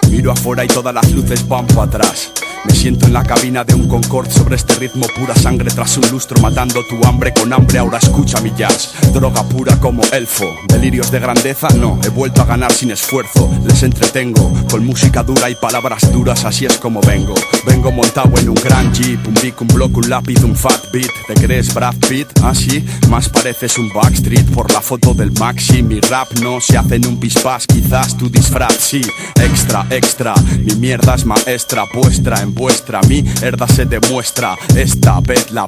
miro 0.10 0.32
afuera 0.32 0.64
y 0.64 0.68
todas 0.68 0.94
las 0.94 1.12
luces 1.12 1.48
van 1.48 1.66
para 1.68 1.84
atrás. 1.84 2.32
Me 2.66 2.74
siento 2.74 3.08
en 3.08 3.14
la 3.14 3.24
cabina 3.24 3.64
de 3.64 3.74
un 3.74 3.88
Concorde 3.88 4.32
sobre 4.32 4.56
este 4.56 4.76
ritmo 4.76 5.06
pura 5.18 5.36
sangre 5.36 5.70
tras 5.72 5.98
un 5.98 6.10
lustro 6.14 6.39
matando 6.41 6.86
tu 6.86 7.03
hambre 7.07 7.34
con 7.34 7.51
hambre. 7.51 7.80
Ahora 7.80 7.97
escucha 7.97 8.39
mi 8.41 8.51
jazz. 8.55 8.93
Droga 9.14 9.41
pura 9.43 9.80
como 9.80 10.03
elfo. 10.11 10.45
Delirios 10.68 11.09
de 11.09 11.20
grandeza 11.20 11.68
no. 11.70 11.99
He 12.03 12.09
vuelto 12.09 12.43
a 12.43 12.45
ganar 12.45 12.72
sin 12.72 12.91
esfuerzo. 12.91 13.49
Les 13.66 13.82
entretengo 13.82 14.53
con 14.70 14.86
música 14.86 15.24
dura 15.24 15.49
y 15.49 15.55
palabras 15.55 16.11
duras 16.11 16.45
así 16.45 16.68
es 16.68 16.78
como 16.78 17.01
vengo. 17.01 17.34
Vengo 17.66 17.91
montado 17.91 18.38
en 18.38 18.49
un 18.49 18.55
gran 18.55 18.93
jeep 18.93 19.28
un 19.28 19.34
beat 19.34 19.59
un 19.59 19.68
block 19.68 19.97
un 19.97 20.07
lápiz 20.07 20.43
un 20.43 20.55
fat 20.55 20.91
beat. 20.91 21.09
Te 21.28 21.34
crees 21.34 21.74
Brad 21.74 21.95
Pitt 22.07 22.28
así 22.43 22.86
más 23.09 23.28
pareces 23.28 23.80
un 23.80 23.89
backstreet 23.89 24.45
por 24.51 24.72
la 24.72 24.82
foto 24.82 25.16
del 25.16 25.32
maxi. 25.32 25.82
Mi 25.82 25.99
rap 25.99 26.32
no 26.43 26.61
se 26.61 26.78
hace 26.78 26.95
en 26.95 27.07
un 27.07 27.20
pispás 27.20 27.66
quizás 27.66 28.16
tu 28.16 28.30
disfraz 28.30 28.76
sí. 28.78 29.01
Extra 29.41 29.88
extra. 29.89 30.36
Mi 30.64 30.76
mierda 30.76 31.16
es 31.16 31.26
maestra 31.26 31.86
vuestra 31.91 32.39
en 32.41 32.53
vuestra. 32.53 33.01
Mierda 33.07 33.68
se 33.68 33.86
demuestra. 33.86 34.55
Esta 34.76 35.20
vez 35.22 35.49
la 35.51 35.66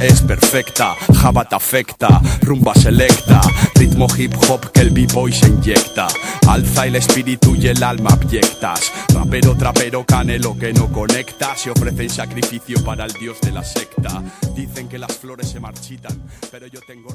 es 0.00 0.22
perfecta 0.22 0.96
Java 1.20 1.44
te 1.44 1.54
afecta 1.54 2.20
rumba 2.40 2.74
selecta 2.74 3.42
ritmo 3.74 4.06
hip 4.16 4.34
hop 4.48 4.72
que 4.72 4.80
el 4.80 4.90
b-boy 4.90 5.30
se 5.30 5.48
inyecta 5.48 6.08
alza 6.48 6.86
el 6.86 6.96
espíritu 6.96 7.54
y 7.54 7.68
el 7.68 7.82
alma 7.82 8.10
abyectas 8.10 8.90
rapero 9.12 9.54
trapero 9.54 10.04
canelo 10.06 10.56
que 10.56 10.72
no 10.72 10.90
conecta 10.90 11.54
se 11.56 11.70
ofrece 11.70 12.04
en 12.04 12.10
sacrificio 12.10 12.82
para 12.84 13.04
el 13.04 13.12
dios 13.12 13.38
de 13.42 13.52
la 13.52 13.62
secta 13.62 14.22
dicen 14.54 14.88
que 14.88 14.98
las 14.98 15.14
flores 15.14 15.50
se 15.50 15.60
marchitan 15.60 16.22
pero 16.50 16.66
yo 16.68 16.80
tengo 16.86 17.14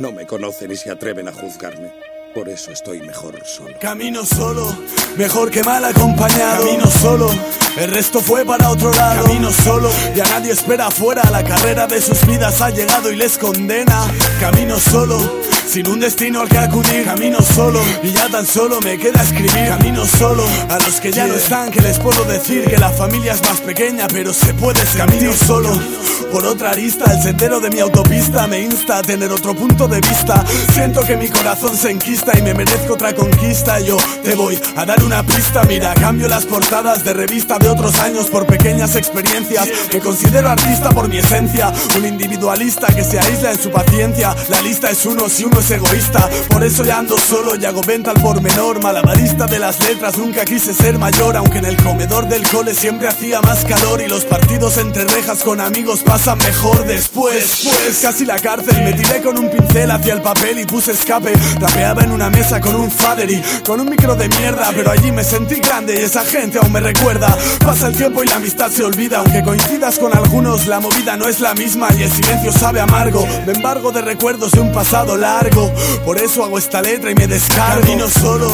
No 0.00 0.10
me 0.12 0.26
conocen 0.26 0.72
y 0.72 0.76
se 0.76 0.90
atreven 0.90 1.28
a 1.28 1.32
juzgarme. 1.32 2.15
Por 2.36 2.50
eso 2.50 2.70
estoy 2.70 3.00
mejor 3.00 3.34
solo. 3.46 3.72
Camino 3.80 4.26
solo, 4.26 4.76
mejor 5.16 5.50
que 5.50 5.62
mal 5.62 5.82
acompañado. 5.82 6.66
Camino 6.66 6.86
solo, 6.86 7.30
el 7.78 7.90
resto 7.90 8.20
fue 8.20 8.44
para 8.44 8.68
otro 8.68 8.92
lado. 8.92 9.24
Camino 9.24 9.50
solo, 9.50 9.88
y 10.14 10.20
a 10.20 10.24
nadie 10.24 10.52
espera 10.52 10.88
afuera. 10.88 11.22
La 11.30 11.42
carrera 11.42 11.86
de 11.86 11.98
sus 11.98 12.26
vidas 12.26 12.60
ha 12.60 12.68
llegado 12.68 13.10
y 13.10 13.16
les 13.16 13.38
condena. 13.38 14.06
Camino 14.38 14.78
solo, 14.78 15.18
sin 15.66 15.88
un 15.88 15.98
destino 15.98 16.42
al 16.42 16.50
que 16.50 16.58
acudir. 16.58 17.06
Camino 17.06 17.38
solo, 17.40 17.80
y 18.02 18.12
ya 18.12 18.28
tan 18.28 18.46
solo 18.46 18.82
me 18.82 18.98
queda 18.98 19.22
escribir. 19.22 19.68
Camino 19.68 20.04
solo, 20.04 20.44
a 20.68 20.74
los 20.74 21.00
que 21.00 21.12
ya 21.12 21.26
no 21.26 21.36
están, 21.36 21.70
que 21.70 21.80
les 21.80 21.98
puedo 21.98 22.22
decir 22.24 22.66
que 22.66 22.76
la 22.76 22.90
familia 22.90 23.32
es 23.32 23.42
más 23.44 23.62
pequeña, 23.62 24.08
pero 24.08 24.34
se 24.34 24.52
puede 24.52 24.84
ser. 24.84 25.06
Camino 25.06 25.32
solo, 25.32 25.70
por 26.30 26.44
otra 26.44 26.72
arista, 26.72 27.10
el 27.14 27.22
sendero 27.22 27.60
de 27.60 27.70
mi 27.70 27.80
autopista 27.80 28.46
me 28.46 28.60
insta 28.60 28.98
a 28.98 29.02
tener 29.02 29.32
otro 29.32 29.54
punto 29.54 29.88
de 29.88 30.02
vista. 30.02 30.44
Siento 30.74 31.00
que 31.00 31.16
mi 31.16 31.30
corazón 31.30 31.74
se 31.74 31.92
enquista 31.92 32.25
y 32.34 32.42
me 32.42 32.54
merezco 32.54 32.94
otra 32.94 33.14
conquista. 33.14 33.78
Yo 33.80 33.96
te 34.22 34.34
voy 34.34 34.58
a 34.76 34.84
dar 34.84 35.02
una 35.04 35.22
pista. 35.22 35.62
Mira, 35.64 35.94
cambio 35.94 36.28
las 36.28 36.46
portadas 36.46 37.04
de 37.04 37.12
revista 37.12 37.58
de 37.58 37.68
otros 37.68 37.98
años 38.00 38.28
por 38.28 38.46
pequeñas 38.46 38.96
experiencias. 38.96 39.68
Me 39.92 40.00
considero 40.00 40.48
artista 40.48 40.90
por 40.90 41.08
mi 41.08 41.18
esencia, 41.18 41.72
un 41.96 42.06
individualista 42.06 42.88
que 42.88 43.04
se 43.04 43.18
aísla 43.18 43.52
en 43.52 43.58
su 43.58 43.70
paciencia. 43.70 44.34
La 44.48 44.60
lista 44.62 44.90
es 44.90 45.04
uno 45.06 45.28
si 45.28 45.44
uno 45.44 45.60
es 45.60 45.70
egoísta. 45.70 46.28
Por 46.48 46.64
eso 46.64 46.84
ya 46.84 46.98
ando 46.98 47.16
solo 47.18 47.54
y 47.54 47.64
hago 47.64 47.82
venta 47.82 48.10
al 48.10 48.20
por 48.20 48.40
menor. 48.40 48.82
Malabarista 48.82 49.46
de 49.46 49.58
las 49.58 49.80
letras, 49.80 50.18
nunca 50.18 50.44
quise 50.44 50.74
ser 50.74 50.98
mayor. 50.98 51.36
Aunque 51.36 51.58
en 51.58 51.66
el 51.66 51.76
comedor 51.76 52.28
del 52.28 52.46
cole 52.48 52.74
siempre 52.74 53.08
hacía 53.08 53.40
más 53.42 53.64
calor 53.64 54.00
y 54.00 54.08
los 54.08 54.24
partidos 54.24 54.78
entre 54.78 55.04
rejas 55.04 55.42
con 55.42 55.60
amigos 55.60 56.02
pasan 56.02 56.38
mejor 56.38 56.84
después. 56.86 57.62
Pues 57.64 57.98
casi 58.00 58.24
la 58.24 58.38
cárcel, 58.38 58.82
me 58.82 58.92
tiré 58.92 59.22
con 59.22 59.38
un 59.38 59.50
pincel 59.50 59.90
hacia 59.90 60.14
el 60.14 60.22
papel 60.22 60.58
y 60.58 60.64
puse 60.64 60.92
escape. 60.92 61.32
Rapeaba 61.60 62.02
en 62.02 62.15
una 62.16 62.30
mesa 62.30 62.62
con 62.62 62.74
un 62.74 62.90
fadery, 62.90 63.42
con 63.62 63.78
un 63.78 63.90
micro 63.90 64.16
de 64.16 64.26
mierda, 64.30 64.70
pero 64.74 64.90
allí 64.90 65.12
me 65.12 65.22
sentí 65.22 65.56
grande 65.56 66.00
y 66.00 66.04
esa 66.04 66.24
gente 66.24 66.58
aún 66.58 66.72
me 66.72 66.80
recuerda. 66.80 67.36
Pasa 67.62 67.88
el 67.88 67.94
tiempo 67.94 68.24
y 68.24 68.26
la 68.26 68.36
amistad 68.36 68.70
se 68.70 68.84
olvida, 68.84 69.18
aunque 69.18 69.42
coincidas 69.42 69.98
con 69.98 70.16
algunos, 70.16 70.66
la 70.66 70.80
movida 70.80 71.18
no 71.18 71.28
es 71.28 71.40
la 71.40 71.52
misma 71.52 71.88
y 71.98 72.04
el 72.04 72.10
silencio 72.10 72.52
sabe 72.52 72.80
amargo. 72.80 73.26
Me 73.46 73.52
embargo 73.52 73.92
de 73.92 74.00
recuerdos 74.00 74.52
de 74.52 74.60
un 74.60 74.72
pasado 74.72 75.18
largo, 75.18 75.70
por 76.06 76.16
eso 76.16 76.42
hago 76.42 76.56
esta 76.56 76.80
letra 76.80 77.10
y 77.10 77.14
me 77.14 77.26
descargo. 77.26 77.82
Camino 77.82 78.08
solo, 78.08 78.50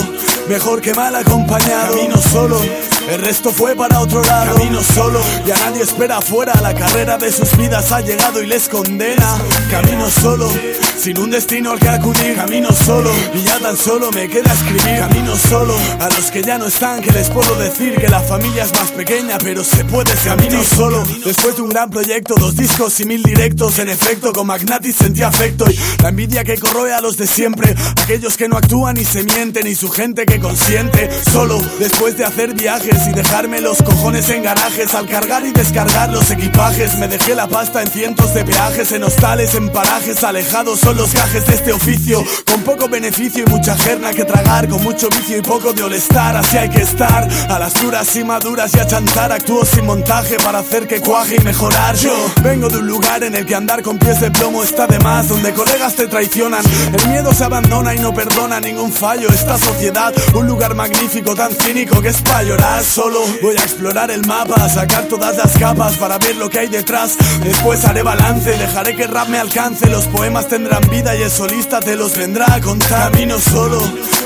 mejor 0.49 0.81
que 0.81 0.93
mal 0.93 1.15
acompañado. 1.15 1.95
Camino 1.95 2.17
solo, 2.17 2.61
el 3.09 3.20
resto 3.20 3.53
fue 3.53 3.74
para 3.74 4.00
otro 4.00 4.22
lado. 4.22 4.55
Camino 4.55 4.82
solo, 4.82 5.20
y 5.46 5.50
a 5.50 5.57
nadie 5.57 5.82
espera 5.82 6.18
afuera. 6.18 6.53
La 6.62 6.74
carrera 6.74 7.18
de 7.18 7.32
sus 7.32 7.57
vidas 7.57 7.92
ha 7.92 8.00
llegado 8.00 8.42
y 8.42 8.46
les 8.46 8.68
condena. 8.68 9.38
Camino 9.70 10.09
solo, 10.11 10.50
sin 10.98 11.18
un 11.18 11.30
destino 11.30 11.72
al 11.72 11.78
que 11.78 11.88
acudir. 11.88 12.36
Camino 12.36 12.70
solo, 12.72 13.11
y 13.34 13.42
ya 13.42 13.59
tan 13.59 13.76
solo 13.76 14.11
me 14.12 14.28
queda 14.28 14.53
escribir. 14.53 14.98
Camino 14.98 15.36
solo, 15.36 15.74
a 16.00 16.09
los 16.09 16.30
que 16.30 16.42
ya 16.42 16.59
no 16.59 16.66
están, 16.66 17.00
que 17.00 17.11
les 17.11 17.28
puedo 17.30 17.55
decir 17.57 17.96
que 17.96 18.09
la 18.09 18.20
familia 18.20 18.64
es 18.64 18.72
más 18.72 18.90
pequeña, 18.90 19.38
pero 19.38 19.64
se 19.64 19.84
puede 19.84 20.12
Camino 20.24 20.62
solo, 20.62 21.03
después 21.24 21.57
de 21.57 21.62
un 21.62 21.70
gran 21.70 21.90
proyecto, 21.90 22.34
dos 22.38 22.57
discos 22.57 23.00
y 23.00 23.07
mil 23.07 23.22
directos. 23.22 23.78
En 23.78 23.88
efecto, 23.88 24.32
con 24.32 24.46
Magnatis 24.46 24.96
sentí 24.96 25.22
afecto 25.22 25.64
y 25.70 25.78
la 26.03 26.11
envidia 26.11 26.44
que 26.44 26.59
corroe 26.59 26.92
a 26.92 27.00
los 27.00 27.16
de 27.16 27.26
siempre. 27.26 27.74
Aquellos 28.03 28.36
que 28.36 28.48
no 28.48 28.57
actúan 28.57 28.96
y 28.96 29.05
se 29.05 29.22
mienten, 29.22 29.66
y 29.66 29.74
su 29.74 29.90
gente 29.90 30.26
que 30.26 30.38
consiente. 30.38 31.11
Solo, 31.30 31.61
después 31.78 32.16
de 32.16 32.24
hacer 32.24 32.55
viajes 32.55 32.91
y 33.07 33.12
dejarme 33.12 33.61
los 33.61 33.82
cojones 33.82 34.28
en 34.30 34.43
garajes, 34.43 34.95
al 34.95 35.07
cargar 35.07 35.45
y 35.47 35.53
descargar 35.53 36.11
los 36.11 36.30
equipajes, 36.30 36.97
me 36.99 37.09
dejé 37.09 37.34
la 37.34 37.49
pasta 37.49 37.82
en 37.82 37.88
cientos 37.88 38.34
de 38.34 38.45
peajes, 38.45 38.93
en 38.93 39.03
hostales, 39.05 39.55
en 39.55 39.70
parajes 39.70 40.22
alejados. 40.22 40.80
Son 40.80 40.97
los 40.97 41.12
gajes 41.14 41.47
de 41.47 41.55
este 41.55 41.72
oficio, 41.72 42.22
con 42.51 42.62
poco 42.62 42.88
beneficio 42.88 43.45
y 43.47 43.51
mucha 43.51 43.76
jerna 43.76 44.12
que 44.12 44.24
tragar, 44.24 44.68
con 44.68 44.82
mucho 44.82 45.09
vicio 45.09 45.38
y 45.38 45.43
poco 45.43 45.72
de 45.72 45.82
olestar. 45.82 46.36
Así 46.36 46.59
hay 46.59 46.68
que 46.68 46.82
estar, 46.82 47.28
a 47.49 47.59
las 47.59 47.74
duras 47.74 48.14
y 48.16 48.24
maduras 48.24 48.74
y 48.74 48.80
a 48.80 48.86
chantar. 48.86 49.32
Actúo 49.32 49.64
sin 49.64 49.86
montaje 49.86 50.36
para 50.43 50.59
hacer 50.59 50.86
que 50.86 51.01
cuaje 51.01 51.36
y 51.36 51.45
mejorar. 51.45 51.97
Yo 51.97 52.14
vengo 52.43 52.68
de 52.68 52.78
un 52.78 52.86
lugar 52.86 53.24
en 53.24 53.34
el 53.34 53.47
que 53.47 53.55
andar 53.55 53.82
con 53.82 53.99
pies 53.99 54.20
de 54.20 54.30
plomo 54.30 54.62
está 54.62 54.86
de 54.86 54.99
más, 54.99 55.28
donde 55.28 55.53
colegas 55.53 55.97
te 55.97 56.07
traicionan. 56.07 56.62
El 56.93 57.09
miedo 57.09 57.32
se 57.32 57.45
abandona 57.45 57.95
y 57.95 57.99
no 57.99 58.12
perdona 58.12 58.61
ningún 58.61 58.93
fallo. 58.93 59.28
Esta 59.28 59.57
sociedad, 59.59 60.12
un 60.34 60.47
lugar 60.47 60.74
magnífico, 60.74 61.34
tan 61.34 61.53
cínico 61.53 62.01
que 62.03 62.09
es 62.09 62.20
para 62.22 62.43
llorar. 62.43 62.82
Solo 62.83 63.24
voy 63.41 63.57
a 63.57 63.62
explorar 63.62 64.11
el 64.11 64.26
mapa, 64.26 64.68
sacar 64.68 65.05
todas 65.05 65.37
las 65.37 65.57
capas 65.57 65.97
para 65.97 66.18
ver 66.18 66.37
lo 66.37 66.51
que 66.51 66.59
hay 66.59 66.68
detrás. 66.68 67.16
Después 67.43 67.85
haré 67.85 68.03
balance, 68.03 68.51
dejaré 68.51 68.95
que 68.95 69.07
rap 69.07 69.28
me 69.28 69.39
alcance. 69.39 69.89
Los 69.89 70.07
poemas 70.07 70.49
tendrán 70.49 70.83
vida 70.91 71.16
y 71.16 71.22
el 71.22 71.30
solista 71.30 71.80
te 71.80 71.97
los 71.97 72.16
vendrá 72.16 72.53
a 72.53 72.61
contar. 72.61 73.11
Camino 73.11 73.39
solo, 73.39 73.80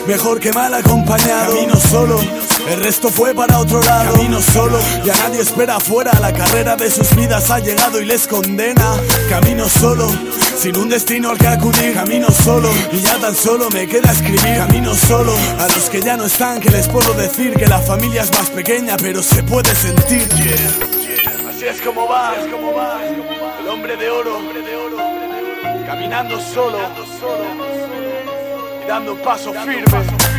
mejor 0.09 0.41
que 0.41 0.53
mal 0.53 0.75
acompañado. 0.75 1.55
Camino 1.55 1.77
solo, 1.77 2.21
el 2.69 2.81
resto 2.83 3.09
fue 3.09 3.35
para 3.35 3.59
otro 3.59 3.81
lado. 3.83 4.15
Camino 4.15 4.41
solo, 4.41 4.79
y 5.05 5.11
a 5.11 5.15
nadie 5.17 5.43
espera 5.43 5.77
afuera. 5.77 6.11
La 6.21 6.33
carrera 6.33 6.75
de 6.77 6.91
sus 6.91 7.15
vidas 7.15 7.51
ha 7.51 7.61
llegado 7.61 8.01
y 8.01 8.05
les 8.05 8.27
condena. 8.27 8.97
Camino 9.29 9.69
solo, 9.69 10.09
sin 10.57 10.77
un 10.77 10.89
destino 10.89 11.31
al 11.31 11.39
que 11.39 11.47
acudir. 11.47 11.95
Camino 11.95 12.31
solo, 12.31 12.71
y 12.93 13.01
ya 13.01 13.19
tan 13.19 13.35
solo 13.35 13.69
me 13.71 13.87
queda 13.87 14.11
escribir. 14.13 14.57
Camino 14.57 14.95
solo, 14.95 15.35
a 15.59 15.69
los 15.69 15.91
que 15.91 16.01
ya 16.01 16.17
no 16.17 16.25
están, 16.27 16.61
que 16.61 16.71
les 16.71 16.89
puedo 16.89 17.13
decir 17.15 17.55
que 17.55 17.67
la 17.67 17.79
familia 17.79 18.23
es 18.23 18.33
más 18.33 18.51
pequeña, 18.51 18.97
pero 18.97 19.23
se 19.23 19.43
puede 19.43 19.75
sentir. 19.75 20.27
Así 21.49 21.67
es 21.67 21.81
como 21.81 22.09
va, 22.09 22.35
el 23.61 23.69
hombre 23.69 23.97
de 23.97 24.11
oro, 24.11 24.39
caminando 25.87 26.41
solo 26.41 26.79
y 28.85 28.89
dando 28.89 29.13
un 29.13 29.19
paso 29.19 29.53
firme. 29.53 30.36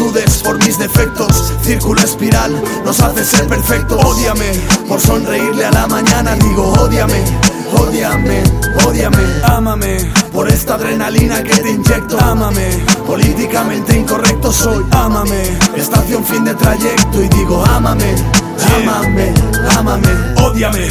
Virtudes, 0.00 0.42
por 0.42 0.58
mis 0.64 0.78
defectos. 0.78 1.52
Círculo 1.62 2.00
espiral 2.00 2.62
nos 2.84 3.00
hace 3.00 3.24
ser 3.24 3.46
perfectos. 3.46 4.02
Ódiame 4.02 4.52
por 4.88 5.00
sonreírle 5.00 5.64
a 5.64 5.70
la 5.70 5.86
mañana. 5.86 6.34
Digo, 6.36 6.72
ódiame, 6.80 7.22
ódiame, 7.72 8.42
ódiame. 8.86 9.18
Ámame 9.44 9.98
por 10.32 10.48
esta 10.48 10.74
adrenalina 10.74 11.42
que 11.42 11.54
te 11.54 11.70
inyecto. 11.70 12.18
Ámame, 12.20 12.68
políticamente 13.06 13.98
incorrecto 13.98 14.52
soy. 14.52 14.84
Ámame, 14.92 15.58
estación 15.76 16.24
fin 16.24 16.44
de 16.44 16.54
trayecto. 16.54 17.22
Y 17.22 17.28
digo, 17.28 17.62
ámame, 17.66 18.14
ámame, 18.76 19.34
ámame. 19.76 20.08
Ódiame. 20.42 20.88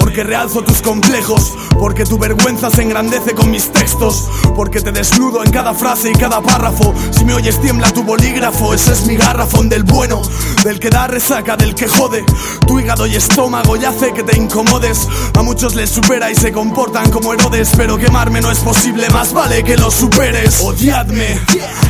Porque 0.00 0.24
realzo 0.24 0.62
tus 0.62 0.82
complejos, 0.82 1.52
porque 1.78 2.04
tu 2.04 2.18
vergüenza 2.18 2.70
se 2.70 2.82
engrandece 2.82 3.34
con 3.34 3.50
mis 3.50 3.70
textos, 3.70 4.28
porque 4.56 4.80
te 4.80 4.90
desnudo 4.90 5.44
en 5.44 5.52
cada 5.52 5.74
frase 5.74 6.10
y 6.10 6.14
cada 6.14 6.40
párrafo. 6.40 6.92
Si 7.10 7.24
me 7.24 7.34
oyes 7.34 7.60
tiembla 7.60 7.92
tu 7.92 8.02
bolígrafo, 8.02 8.74
ese 8.74 8.92
es 8.92 9.06
mi 9.06 9.16
garrafón 9.16 9.68
del 9.68 9.84
bueno, 9.84 10.20
del 10.64 10.80
que 10.80 10.90
da 10.90 11.06
resaca, 11.06 11.56
del 11.56 11.74
que 11.74 11.86
jode. 11.86 12.24
Tu 12.66 12.80
hígado 12.80 13.06
y 13.06 13.16
estómago 13.16 13.76
ya 13.76 13.90
hace 13.90 14.12
que 14.12 14.22
te 14.22 14.36
incomodes. 14.36 15.06
A 15.38 15.42
muchos 15.42 15.74
les 15.74 15.90
supera 15.90 16.30
y 16.30 16.34
se 16.34 16.50
comportan 16.50 17.10
como 17.10 17.32
Herodes, 17.32 17.70
pero 17.76 17.96
quemarme 17.96 18.40
no 18.40 18.50
es 18.50 18.58
posible, 18.60 19.08
más 19.10 19.32
vale 19.32 19.62
que 19.62 19.76
lo 19.76 19.90
superes. 19.90 20.60
Odiadme 20.62 21.38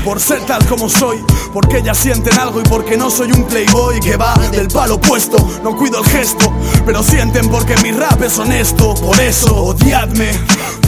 por 0.05 0.21
ser 0.21 0.41
tal 0.47 0.67
como 0.67 0.89
soy, 0.89 1.25
porque 1.53 1.79
ellas 1.79 1.99
sienten 1.99 2.39
algo 2.39 2.61
y 2.61 2.65
porque 2.65 2.97
no 2.97 3.11
soy 3.11 3.33
un 3.33 3.45
playboy 3.45 4.01
que 4.01 4.17
va 4.17 4.35
del 4.51 4.69
palo 4.69 4.97
opuesto. 4.97 5.37
No 5.63 5.77
cuido 5.77 5.99
el 6.01 6.07
gesto, 6.07 6.53
pero 6.85 7.03
sienten 7.03 7.49
porque 7.49 7.77
mi 7.79 7.93
rap 8.01 8.23
es 8.23 8.39
honesto. 8.39 8.95
Por 8.95 9.21
eso 9.21 9.55
odiadme 9.55 10.33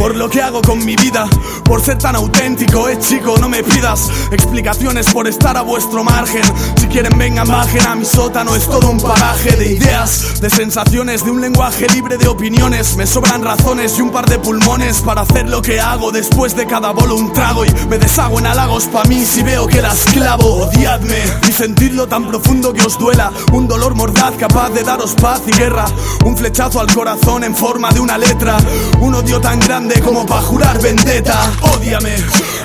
por 0.02 0.16
lo 0.16 0.28
que 0.28 0.42
hago 0.42 0.62
con 0.62 0.84
mi 0.84 0.96
vida, 0.96 1.28
por 1.64 1.80
ser 1.80 1.98
tan 1.98 2.16
auténtico. 2.16 2.88
Eh, 2.88 2.98
chico, 2.98 3.36
no 3.38 3.48
me 3.48 3.62
pidas 3.62 4.10
explicaciones 4.32 5.12
por 5.12 5.28
estar 5.28 5.56
a 5.56 5.62
vuestro 5.62 6.02
margen. 6.02 6.42
Si 6.80 6.86
quieren, 6.88 7.16
vengan, 7.18 7.46
bajen 7.46 7.86
a 7.86 7.94
mi 7.94 8.04
sótano. 8.04 8.56
Es 8.56 8.66
todo 8.66 8.90
un 8.90 9.00
paraje 9.00 9.54
de 9.56 9.74
ideas, 9.74 10.40
de 10.40 10.50
sensaciones, 10.50 11.24
de 11.24 11.30
un 11.30 11.40
lenguaje 11.40 11.86
libre 11.88 12.16
de 12.16 12.26
opiniones. 12.26 12.96
Me 12.96 13.06
sobran 13.06 13.44
razones 13.44 13.96
y 13.98 14.02
un 14.02 14.10
par 14.10 14.28
de 14.28 14.38
pulmones 14.38 15.00
para 15.02 15.20
hacer 15.20 15.48
lo 15.48 15.62
que 15.62 15.80
hago 15.80 16.10
después 16.10 16.56
de 16.56 16.66
cada 16.66 16.90
bolo 16.90 17.14
un 17.14 17.32
trago. 17.32 17.64
Y 17.64 17.72
me 17.88 17.98
deshago 17.98 18.38
en 18.38 18.46
halagos 18.46 18.86
pa' 18.86 19.04
mí 19.04 19.24
si 19.24 19.42
veo 19.42 19.66
que 19.66 19.82
las 19.82 20.04
clavo. 20.06 20.66
Odiadme 20.66 21.22
y 21.48 21.52
sentidlo 21.52 22.08
tan 22.08 22.26
profundo 22.26 22.72
que 22.72 22.82
os 22.82 22.98
duela. 22.98 23.30
Un 23.52 23.68
dolor 23.68 23.94
mordaz 23.94 24.34
capaz 24.36 24.70
de 24.70 24.82
daros 24.82 25.14
paz 25.14 25.42
y 25.46 25.52
guerra. 25.52 25.84
Un 26.24 26.36
flechazo 26.36 26.80
al 26.80 26.91
corazón 26.94 27.44
en 27.44 27.54
forma 27.54 27.90
de 27.90 28.00
una 28.00 28.18
letra. 28.18 28.56
Un 29.00 29.14
odio 29.14 29.40
tan 29.40 29.58
grande 29.60 30.00
como 30.00 30.26
para 30.26 30.42
jurar 30.42 30.80
vendetta. 30.80 31.50
Ódiame 31.74 32.14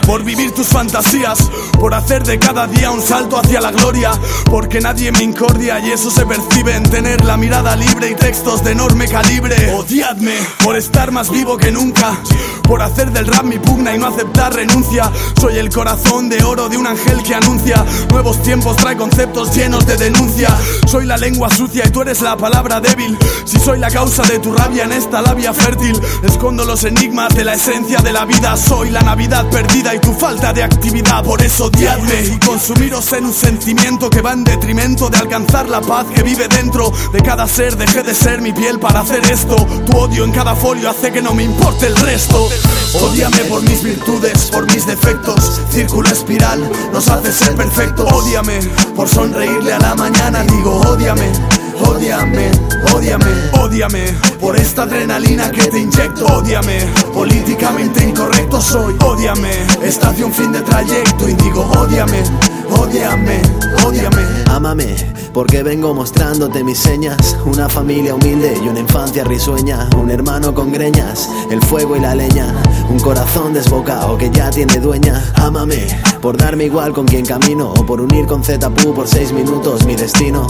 por 0.06 0.24
vivir 0.24 0.54
tus 0.54 0.68
fantasías, 0.68 1.50
por 1.78 1.94
hacer 1.94 2.24
de 2.24 2.40
cada 2.40 2.66
día 2.68 2.92
un 2.92 3.02
salto 3.02 3.38
hacia 3.38 3.62
la 3.62 3.72
gloria. 3.72 4.12
Porque 4.46 4.80
nadie 4.80 5.12
me 5.12 5.24
incordia 5.24 5.80
y 5.80 5.92
eso 5.92 6.12
se 6.12 6.26
percibe 6.26 6.76
en 6.76 6.84
tener 6.90 7.24
la 7.26 7.38
mirada 7.38 7.76
libre 7.76 8.12
y 8.12 8.16
textos 8.16 8.64
de 8.64 8.72
enorme 8.72 9.08
calibre. 9.08 9.74
Odiadme 9.74 10.36
por 10.64 10.76
estar 10.76 11.12
más 11.12 11.30
vivo 11.30 11.58
que 11.58 11.72
nunca, 11.72 12.18
por 12.64 12.82
hacer 12.82 13.12
del 13.12 13.28
rap 13.28 13.44
mi 13.44 13.60
pugna 13.60 13.96
y 13.96 14.00
no 14.00 14.08
aceptar 14.08 14.54
renuncia. 14.54 15.12
Soy 15.40 15.58
el 15.58 15.70
corazón 15.70 16.30
de 16.30 16.44
oro 16.44 16.70
de 16.70 16.78
un 16.78 16.88
ángel 16.88 17.24
que 17.24 17.36
anuncia 17.36 17.86
nuevos 18.12 18.42
tiempos, 18.42 18.76
trae 18.78 18.98
conceptos 18.98 19.56
llenos 19.56 19.86
de 19.86 19.98
denuncia. 19.98 20.50
Soy 20.88 21.06
la 21.06 21.18
lengua 21.18 21.50
sucia 21.50 21.84
y 21.86 21.92
tú 21.92 22.02
eres 22.02 22.22
la 22.22 22.38
palabra 22.38 22.80
débil. 22.80 23.18
Si 23.46 23.60
soy 23.60 23.80
la 23.80 23.90
causa 23.90 24.17
de 24.24 24.40
tu 24.40 24.52
rabia 24.52 24.86
en 24.86 24.94
esta 24.94 25.22
labia 25.22 25.54
fértil, 25.54 25.96
escondo 26.24 26.66
los 26.66 26.84
enigmas 26.86 27.36
de 27.36 27.44
la 27.44 27.54
esencia 27.54 28.00
de 28.00 28.12
la 28.12 28.26
vida. 28.26 28.58
Soy 28.58 28.90
la 28.90 29.02
Navidad 29.02 29.46
perdida 29.52 29.94
y 29.94 30.00
tu 30.00 30.12
falta 30.12 30.54
de 30.54 30.64
actividad. 30.64 31.24
Por 31.24 31.40
eso 31.44 31.66
odiadme 31.66 32.24
y 32.24 32.40
consumiros 32.40 33.14
en 33.14 33.26
un 33.26 33.34
sentimiento 33.34 34.10
que 34.10 34.22
va 34.22 34.34
en 34.34 34.44
detrimento 34.44 35.10
de 35.10 35.18
alcanzar 35.18 35.70
la 35.70 35.82
paz 35.82 36.08
que 36.16 36.24
vive 36.24 36.48
dentro 36.48 36.92
de 37.14 37.22
cada 37.22 37.48
ser. 37.48 37.78
Dejé 37.78 38.02
de 38.02 38.16
ser 38.16 38.42
mi 38.42 38.54
piel 38.54 38.80
para 38.80 39.02
hacer 39.02 39.24
esto. 39.32 39.56
Tu 39.86 39.96
odio 39.96 40.24
en 40.24 40.32
cada 40.32 40.56
folio 40.56 40.90
hace 40.90 41.12
que 41.12 41.22
no 41.22 41.36
me 41.36 41.44
importe 41.44 41.86
el 41.86 41.96
resto. 41.98 42.50
Odiame 42.96 43.44
por 43.50 43.62
mis 43.62 43.84
virtudes, 43.84 44.50
por 44.52 44.66
mis 44.74 44.88
defectos. 44.88 45.62
Círculo 45.70 46.10
espiral 46.10 46.68
nos 46.92 47.08
hace 47.08 47.32
ser 47.32 47.56
perfectos. 47.56 48.12
Odiame 48.12 48.60
por 48.96 49.08
sonreírle 49.08 49.74
a 49.74 49.80
la 49.80 49.94
mañana. 49.94 50.42
Digo, 50.44 50.76
odiame. 50.82 51.67
Ódiame, 51.86 52.52
ódiame, 52.94 53.26
ódiame 53.54 54.14
Por 54.40 54.56
esta 54.56 54.84
adrenalina 54.84 55.52
que 55.52 55.68
te 55.68 55.80
inyecto 55.80 56.26
Ódiame, 56.26 56.80
políticamente 57.14 58.04
incorrecto 58.04 58.62
soy 58.62 58.96
Ódiame, 59.04 59.52
estación 59.84 60.32
fin 60.32 60.52
de 60.52 60.62
trayecto 60.62 61.28
Y 61.28 61.34
digo, 61.34 61.70
ódiame, 61.78 62.24
ódiame, 62.70 63.42
ódiame 63.86 64.38
Ámame, 64.58 64.96
porque 65.34 65.62
vengo 65.62 65.94
mostrándote 65.94 66.64
mis 66.64 66.80
señas. 66.80 67.38
Una 67.46 67.70
familia 67.70 68.16
humilde 68.16 68.58
y 68.60 68.68
una 68.68 68.80
infancia 68.80 69.24
risueña. 69.24 69.88
Un 69.96 70.10
hermano 70.10 70.52
con 70.56 70.72
greñas, 70.72 71.30
el 71.52 71.62
fuego 71.62 71.96
y 71.96 72.00
la 72.00 72.16
leña. 72.16 72.56
Un 72.90 73.00
corazón 73.00 73.54
desbocado 73.54 74.18
que 74.18 74.32
ya 74.32 74.50
tiene 74.50 74.80
dueña. 74.80 75.24
Ámame, 75.36 75.86
por 76.24 76.38
darme 76.38 76.66
igual 76.66 76.92
con 76.92 77.06
quien 77.06 77.24
camino. 77.24 77.72
O 77.74 77.86
por 77.86 78.02
unir 78.02 78.26
con 78.26 78.44
Zpu 78.44 78.96
por 78.96 79.08
seis 79.08 79.32
minutos 79.32 79.86
mi 79.86 79.96
destino. 79.96 80.48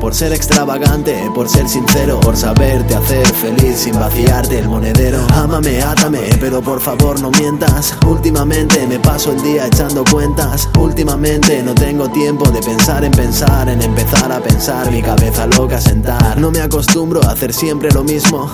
Por 0.00 0.14
ser 0.14 0.32
extravagante, 0.68 1.30
por 1.34 1.48
ser 1.48 1.66
sincero, 1.66 2.20
por 2.20 2.36
saberte 2.36 2.94
hacer 2.94 3.26
feliz 3.26 3.76
sin 3.78 3.98
vaciarte 3.98 4.58
el 4.58 4.68
monedero. 4.68 5.18
Ámame, 5.32 5.80
átame, 5.82 6.20
pero 6.40 6.60
por 6.60 6.80
favor 6.80 7.20
no 7.20 7.30
mientas. 7.30 7.94
Últimamente 8.06 8.86
me 8.86 8.98
paso 8.98 9.32
el 9.32 9.42
día 9.42 9.66
echando 9.66 10.04
cuentas. 10.04 10.68
Últimamente 10.78 11.62
no 11.62 11.74
tengo 11.74 12.10
tiempo 12.10 12.50
de 12.50 12.60
pensar 12.60 13.02
en 13.04 13.12
pensar, 13.12 13.68
en 13.68 13.80
empezar 13.80 14.30
a 14.30 14.40
pensar, 14.40 14.90
mi 14.90 15.00
cabeza 15.00 15.46
loca 15.46 15.78
a 15.78 15.80
sentar. 15.80 16.38
No 16.38 16.50
me 16.50 16.60
acostumbro 16.60 17.22
a 17.24 17.32
hacer 17.32 17.54
siempre 17.54 17.90
lo 17.90 18.04
mismo. 18.04 18.50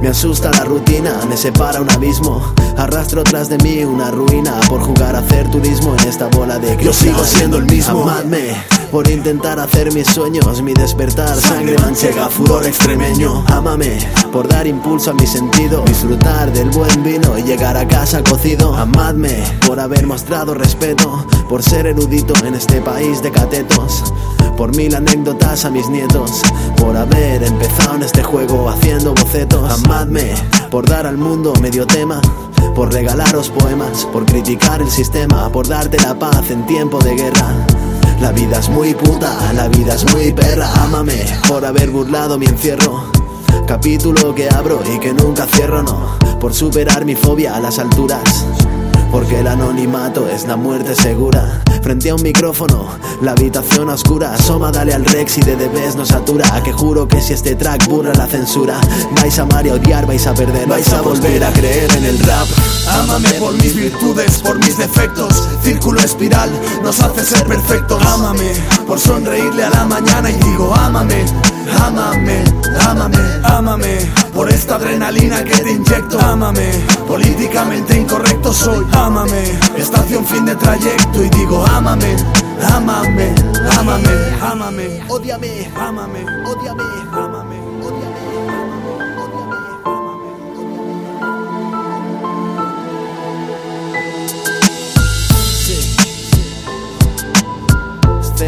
Me 0.00 0.08
asusta 0.08 0.50
la 0.52 0.64
rutina, 0.64 1.20
me 1.28 1.36
separa 1.36 1.80
un 1.82 1.90
abismo. 1.90 2.42
Arrastro 2.78 3.22
tras 3.22 3.50
de 3.50 3.58
mí 3.58 3.84
una 3.84 4.10
ruina 4.10 4.58
por 4.68 4.80
jugar 4.80 5.14
a 5.14 5.18
hacer 5.18 5.50
turismo 5.50 5.94
en 5.98 6.08
esta 6.08 6.28
bola 6.28 6.58
de 6.58 6.76
cristal. 6.76 6.84
Yo 6.86 6.92
sigo 6.92 7.24
siendo 7.24 7.58
el 7.58 7.66
mismo. 7.66 8.02
Amadme 8.02 8.79
por 8.90 9.08
intentar 9.08 9.60
hacer 9.60 9.92
mis 9.92 10.06
sueños, 10.06 10.62
mi 10.62 10.74
despertar, 10.74 11.36
sangre 11.36 11.76
manchega, 11.78 12.28
furor 12.28 12.66
extremeño. 12.66 13.44
Ámame 13.46 13.98
por 14.32 14.48
dar 14.48 14.66
impulso 14.66 15.10
a 15.10 15.14
mi 15.14 15.26
sentido, 15.26 15.82
disfrutar 15.86 16.52
del 16.52 16.70
buen 16.70 17.02
vino 17.02 17.38
y 17.38 17.42
llegar 17.42 17.76
a 17.76 17.86
casa 17.86 18.22
cocido. 18.22 18.74
Amadme 18.74 19.44
por 19.66 19.78
haber 19.78 20.06
mostrado 20.06 20.54
respeto, 20.54 21.24
por 21.48 21.62
ser 21.62 21.86
erudito 21.86 22.34
en 22.44 22.54
este 22.54 22.80
país 22.80 23.22
de 23.22 23.30
catetos. 23.30 24.12
Por 24.56 24.74
mil 24.76 24.94
anécdotas 24.94 25.64
a 25.64 25.70
mis 25.70 25.88
nietos, 25.88 26.42
por 26.76 26.96
haber 26.96 27.42
empezado 27.42 27.96
en 27.96 28.02
este 28.02 28.22
juego 28.22 28.68
haciendo 28.68 29.14
bocetos. 29.14 29.84
Amadme 29.84 30.34
por 30.70 30.88
dar 30.88 31.06
al 31.06 31.16
mundo 31.16 31.52
medio 31.60 31.86
tema, 31.86 32.20
por 32.74 32.92
regalaros 32.92 33.50
poemas, 33.50 34.06
por 34.12 34.26
criticar 34.26 34.82
el 34.82 34.90
sistema, 34.90 35.50
por 35.50 35.68
darte 35.68 35.98
la 35.98 36.18
paz 36.18 36.50
en 36.50 36.66
tiempo 36.66 36.98
de 36.98 37.14
guerra. 37.14 37.66
La 38.20 38.32
vida 38.32 38.58
es 38.58 38.68
muy 38.68 38.92
puta, 38.92 39.52
la 39.54 39.68
vida 39.68 39.94
es 39.94 40.12
muy 40.12 40.30
perra. 40.32 40.70
Ámame 40.82 41.24
por 41.48 41.64
haber 41.64 41.90
burlado 41.90 42.38
mi 42.38 42.46
encierro. 42.46 43.10
Capítulo 43.66 44.34
que 44.34 44.48
abro 44.48 44.82
y 44.94 44.98
que 45.00 45.14
nunca 45.14 45.46
cierro, 45.46 45.82
no. 45.82 46.18
Por 46.38 46.52
superar 46.52 47.06
mi 47.06 47.14
fobia 47.14 47.56
a 47.56 47.60
las 47.60 47.78
alturas. 47.78 48.44
Porque 49.10 49.40
el 49.40 49.48
anonimato 49.48 50.28
es 50.28 50.46
la 50.46 50.56
muerte 50.56 50.94
segura. 50.94 51.62
Frente 51.82 52.10
a 52.10 52.14
un 52.14 52.22
micrófono, 52.22 52.88
la 53.22 53.32
habitación 53.32 53.88
oscura. 53.88 54.34
Asoma, 54.34 54.70
dale 54.70 54.94
al 54.94 55.04
Rex 55.04 55.38
y 55.38 55.40
de 55.40 55.56
debes 55.56 55.96
no 55.96 56.06
satura. 56.06 56.62
Que 56.62 56.72
juro 56.72 57.08
que 57.08 57.20
si 57.20 57.32
este 57.32 57.56
track 57.56 57.88
burla 57.88 58.12
la 58.14 58.26
censura, 58.26 58.80
vais 59.20 59.38
a 59.38 59.42
amar 59.42 59.66
y 59.66 59.70
odiar, 59.70 60.06
vais 60.06 60.26
a 60.26 60.34
perder, 60.34 60.68
vais 60.68 60.92
a 60.92 61.00
volver 61.00 61.42
a 61.42 61.52
creer 61.52 61.90
en 61.96 62.04
el 62.04 62.18
rap. 62.20 62.46
Ámame 62.88 63.30
por 63.34 63.52
mis 63.54 63.74
virtudes, 63.74 64.38
por 64.42 64.58
mis 64.58 64.78
defectos. 64.78 65.48
Círculo 65.62 66.00
espiral 66.00 66.50
nos 66.84 67.00
hace 67.00 67.24
ser 67.24 67.44
perfectos. 67.46 68.00
Ámame 68.04 68.52
por 68.86 69.00
sonreírle 69.00 69.64
a 69.64 69.70
la 69.70 69.84
mañana 69.86 70.30
y 70.30 70.34
digo, 70.34 70.72
ámame, 70.74 71.24
ámame, 71.78 72.44
ámame, 72.80 73.18
ámame. 73.42 74.29
Por 74.40 74.48
esta 74.48 74.76
adrenalina 74.76 75.44
que 75.44 75.52
te 75.52 75.70
inyecto. 75.70 76.18
Ámame, 76.18 76.70
políticamente 77.06 77.94
incorrecto 77.94 78.54
soy. 78.54 78.86
Ámame, 78.92 79.42
estación 79.76 80.24
fin 80.24 80.46
de 80.46 80.56
trayecto 80.56 81.22
y 81.22 81.28
digo, 81.28 81.62
ámame, 81.66 82.16
ámame, 82.72 83.34
ámame, 83.78 84.08
ámame. 84.40 85.04
Ódiame, 85.08 85.70
ámame, 85.76 86.24
ódiame, 86.46 86.84
ámame. 87.12 87.60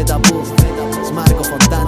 Marco 0.03 0.43
Fontana. 0.43 1.03
Marco 1.13 1.43
Fontana. 1.43 1.82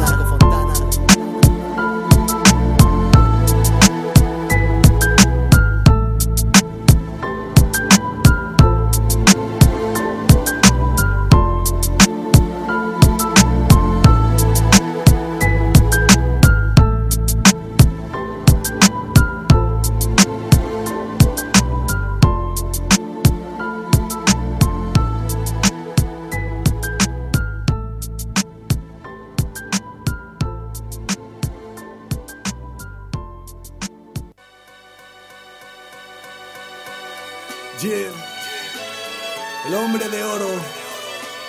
Hombre 39.86 40.10
de 40.10 40.24
oro. 40.24 40.50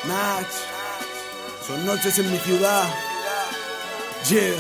Nach. 0.07 0.47
Son 1.66 1.84
noches 1.87 2.18
en 2.18 2.30
mi 2.30 2.39
ciudad. 2.39 2.84
Yeah. 4.28 4.55